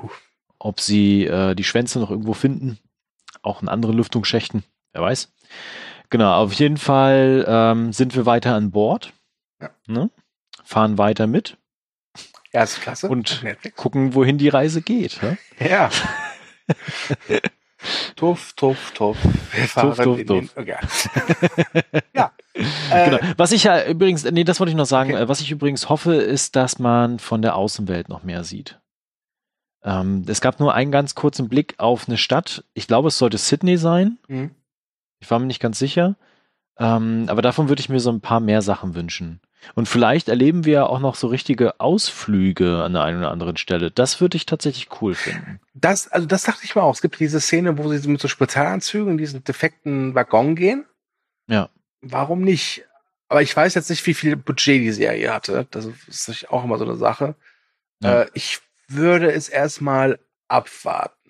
ob 0.60 0.80
sie 0.80 1.26
äh, 1.26 1.56
die 1.56 1.64
Schwänze 1.64 2.00
noch 2.00 2.12
irgendwo 2.12 2.34
finden, 2.34 2.78
auch 3.42 3.62
in 3.62 3.68
anderen 3.68 3.98
Lüftungsschächten, 3.98 4.64
wer 4.94 5.02
weiß. 5.02 5.32
Genau, 6.10 6.34
auf 6.44 6.54
jeden 6.54 6.78
Fall 6.78 7.46
ähm, 7.48 7.92
sind 7.94 8.16
wir 8.16 8.26
weiter 8.26 8.56
an 8.56 8.72
Bord, 8.72 9.14
Ja. 9.62 9.70
ne? 9.88 10.10
fahren 10.64 10.98
weiter 10.98 11.28
mit, 11.28 11.58
erste 12.52 12.82
Klasse. 12.82 13.10
Und- 13.10 13.44
gucken, 13.76 14.14
wohin 14.14 14.38
die 14.38 14.50
Reise 14.50 14.82
geht. 14.82 15.22
Ne? 15.24 15.38
Ja. 15.60 15.90
tuff, 18.16 18.54
tuff, 18.54 18.92
tuff. 18.94 19.18
Wir 19.52 19.68
fahren 19.68 19.94
tuff, 19.96 20.20
in 20.20 20.28
tuff. 20.28 20.54
Den, 20.54 20.66
ja. 20.68 20.80
ja. 22.16 22.32
Äh, 22.92 23.10
Genau. 23.10 23.34
Was 23.38 23.52
ich 23.52 23.64
ja 23.64 23.86
übrigens, 23.86 24.24
nee, 24.24 24.44
das 24.44 24.60
wollte 24.60 24.70
ich 24.72 24.78
noch 24.78 24.86
sagen, 24.86 25.14
Okay. 25.14 25.24
äh, 25.24 25.28
was 25.28 25.42
ich 25.42 25.52
übrigens 25.52 25.90
hoffe, 25.90 26.14
ist, 26.16 26.56
dass 26.56 26.80
man 26.80 27.20
von 27.20 27.42
der 27.42 27.56
Außenwelt 27.56 28.08
noch 28.10 28.24
mehr 28.24 28.44
sieht. 28.44 28.80
Ähm, 29.84 30.24
es 30.28 30.40
gab 30.40 30.60
nur 30.60 30.74
einen 30.74 30.92
ganz 30.92 31.16
kurzen 31.16 31.50
Blick 31.50 31.74
auf 31.78 32.08
eine 32.08 32.18
Stadt. 32.18 32.64
Ich 32.74 32.88
glaube, 32.88 33.10
es 33.10 33.18
sollte 33.18 33.38
Sydney 33.38 33.78
sein. 33.78 34.18
mhm. 34.28 34.52
Ich 35.24 35.32
war 35.32 35.40
mir 35.40 35.46
nicht 35.46 35.62
ganz 35.62 35.80
sicher. 35.80 36.16
Ähm, 36.78 37.26
aber 37.28 37.42
davon 37.42 37.70
würde 37.70 37.80
ich 37.80 37.90
mir 37.90 38.00
so 38.00 38.12
ein 38.12 38.22
paar 38.22 38.40
mehr 38.40 38.62
Sachen 38.62 38.94
wünschen. 38.94 39.40
Und 39.76 39.88
vielleicht 39.88 40.28
erleben 40.28 40.66
wir 40.66 40.90
auch 40.90 41.00
noch 41.00 41.16
so 41.16 41.28
richtige 41.28 41.80
Ausflüge 41.80 42.84
an 42.84 42.94
der 42.94 43.04
einen 43.04 43.20
oder 43.20 43.32
anderen 43.32 43.56
Stelle. 43.56 43.90
Das 43.90 44.20
würde 44.20 44.36
ich 44.36 44.46
tatsächlich 44.46 44.90
cool 45.02 45.16
finden. 45.16 45.62
Das, 45.74 46.12
also 46.12 46.28
das 46.28 46.44
dachte 46.44 46.66
ich 46.66 46.76
mir 46.76 46.84
auch. 46.84 46.94
Es 46.94 47.02
gibt 47.02 47.20
diese 47.20 47.40
Szene, 47.40 47.78
wo 47.78 47.88
sie 47.88 48.10
mit 48.10 48.20
so 48.20 48.28
Spezialanzügen 48.28 49.12
in 49.14 49.18
diesen 49.18 49.44
defekten 49.44 50.14
Waggon 50.16 50.56
gehen. 50.56 50.86
Ja. 51.48 51.70
Warum 52.02 52.42
nicht? 52.42 52.86
Aber 53.30 53.42
ich 53.42 53.56
weiß 53.56 53.76
jetzt 53.76 53.90
nicht, 53.90 54.06
wie 54.06 54.14
viel 54.14 54.36
Budget 54.36 54.82
die 54.82 54.92
Serie 54.92 55.34
hatte. 55.34 55.68
Das 55.72 55.86
ist 55.86 56.28
natürlich 56.28 56.50
auch 56.50 56.66
immer 56.66 56.78
so 56.78 56.84
eine 56.84 56.98
Sache. 56.98 57.36
Ja. 58.02 58.24
Äh, 58.24 58.30
ich 58.34 58.60
würde 58.90 59.32
es 59.32 59.48
erstmal 59.48 60.20
abwarten. 60.50 61.23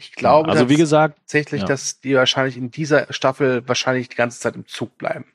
Ich 0.00 0.12
glaube 0.12 0.50
also 0.50 0.68
wie 0.68 0.76
gesagt, 0.76 1.18
tatsächlich, 1.18 1.62
ja. 1.62 1.66
dass 1.66 2.00
die 2.00 2.14
wahrscheinlich 2.14 2.56
in 2.56 2.70
dieser 2.70 3.12
Staffel 3.12 3.66
wahrscheinlich 3.68 4.08
die 4.08 4.16
ganze 4.16 4.38
Zeit 4.38 4.54
im 4.54 4.66
Zug 4.66 4.96
bleiben. 4.96 5.26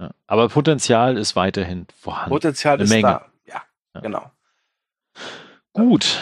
ja. 0.00 0.10
aber 0.26 0.48
Potenzial 0.48 1.18
ist 1.18 1.36
weiterhin 1.36 1.86
vorhanden. 1.94 2.30
Potenzial 2.30 2.74
eine 2.74 2.84
ist 2.84 2.90
Menge. 2.90 3.02
da. 3.02 3.26
Ja, 3.46 4.00
genau. 4.00 4.30
Gut. 5.74 6.18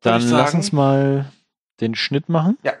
Dann 0.00 0.22
ich 0.22 0.30
lass 0.30 0.50
sagen- 0.52 0.58
uns 0.58 0.72
mal 0.72 1.32
den 1.80 1.96
Schnitt 1.96 2.28
machen. 2.28 2.56
Ja. 2.62 2.74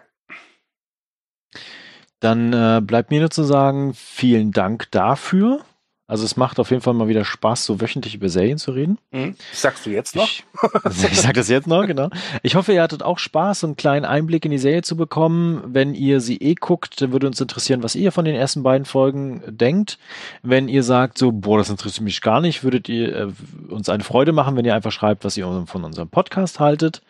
Dann 2.20 2.52
äh, 2.52 2.80
bleibt 2.80 3.10
mir 3.10 3.20
nur 3.20 3.30
zu 3.30 3.44
sagen, 3.44 3.94
vielen 3.94 4.52
Dank 4.52 4.90
dafür. 4.90 5.64
Also 6.08 6.24
es 6.24 6.38
macht 6.38 6.58
auf 6.58 6.70
jeden 6.70 6.80
Fall 6.80 6.94
mal 6.94 7.06
wieder 7.06 7.22
Spaß, 7.22 7.66
so 7.66 7.82
wöchentlich 7.82 8.14
über 8.14 8.30
Serien 8.30 8.56
zu 8.56 8.70
reden. 8.70 8.96
Hm? 9.12 9.36
Das 9.50 9.60
sagst 9.60 9.84
du 9.84 9.90
jetzt 9.90 10.16
noch? 10.16 10.24
Ich, 10.24 10.42
ich 11.12 11.20
sage 11.20 11.34
das 11.34 11.48
jetzt 11.50 11.66
noch, 11.66 11.86
genau. 11.86 12.08
Ich 12.42 12.54
hoffe, 12.54 12.72
ihr 12.72 12.80
hattet 12.80 13.02
auch 13.02 13.18
Spaß, 13.18 13.64
einen 13.64 13.76
kleinen 13.76 14.06
Einblick 14.06 14.46
in 14.46 14.50
die 14.50 14.56
Serie 14.56 14.80
zu 14.80 14.96
bekommen. 14.96 15.62
Wenn 15.66 15.92
ihr 15.92 16.22
sie 16.22 16.38
eh 16.38 16.54
guckt, 16.54 17.02
dann 17.02 17.12
würde 17.12 17.26
uns 17.26 17.42
interessieren, 17.42 17.82
was 17.82 17.94
ihr 17.94 18.10
von 18.10 18.24
den 18.24 18.34
ersten 18.34 18.62
beiden 18.62 18.86
Folgen 18.86 19.42
denkt. 19.48 19.98
Wenn 20.42 20.68
ihr 20.68 20.82
sagt, 20.82 21.18
so, 21.18 21.30
boah, 21.30 21.58
das 21.58 21.68
interessiert 21.68 22.04
mich 22.04 22.22
gar 22.22 22.40
nicht, 22.40 22.64
würdet 22.64 22.88
ihr 22.88 23.14
äh, 23.14 23.28
uns 23.68 23.90
eine 23.90 24.02
Freude 24.02 24.32
machen, 24.32 24.56
wenn 24.56 24.64
ihr 24.64 24.74
einfach 24.74 24.92
schreibt, 24.92 25.26
was 25.26 25.36
ihr 25.36 25.64
von 25.66 25.84
unserem 25.84 26.08
Podcast 26.08 26.58
haltet. 26.58 27.02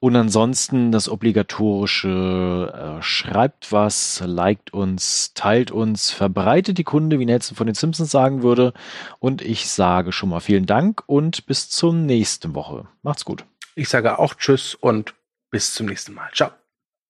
Und 0.00 0.16
ansonsten 0.16 0.92
das 0.92 1.08
obligatorische, 1.08 2.98
äh, 2.98 3.02
schreibt 3.02 3.72
was, 3.72 4.22
liked 4.24 4.72
uns, 4.72 5.32
teilt 5.34 5.70
uns, 5.70 6.10
verbreitet 6.10 6.78
die 6.78 6.84
Kunde, 6.84 7.18
wie 7.18 7.26
Nelson 7.26 7.56
von 7.56 7.66
den 7.66 7.74
Simpsons 7.74 8.10
sagen 8.10 8.42
würde. 8.42 8.72
Und 9.18 9.42
ich 9.42 9.68
sage 9.68 10.12
schon 10.12 10.28
mal 10.28 10.40
vielen 10.40 10.66
Dank 10.66 11.02
und 11.06 11.46
bis 11.46 11.70
zur 11.70 11.92
nächsten 11.94 12.54
Woche. 12.54 12.86
Macht's 13.02 13.24
gut. 13.24 13.44
Ich 13.74 13.88
sage 13.88 14.18
auch 14.18 14.34
Tschüss 14.34 14.74
und 14.74 15.14
bis 15.50 15.74
zum 15.74 15.86
nächsten 15.86 16.14
Mal. 16.14 16.30
Ciao. 16.32 16.50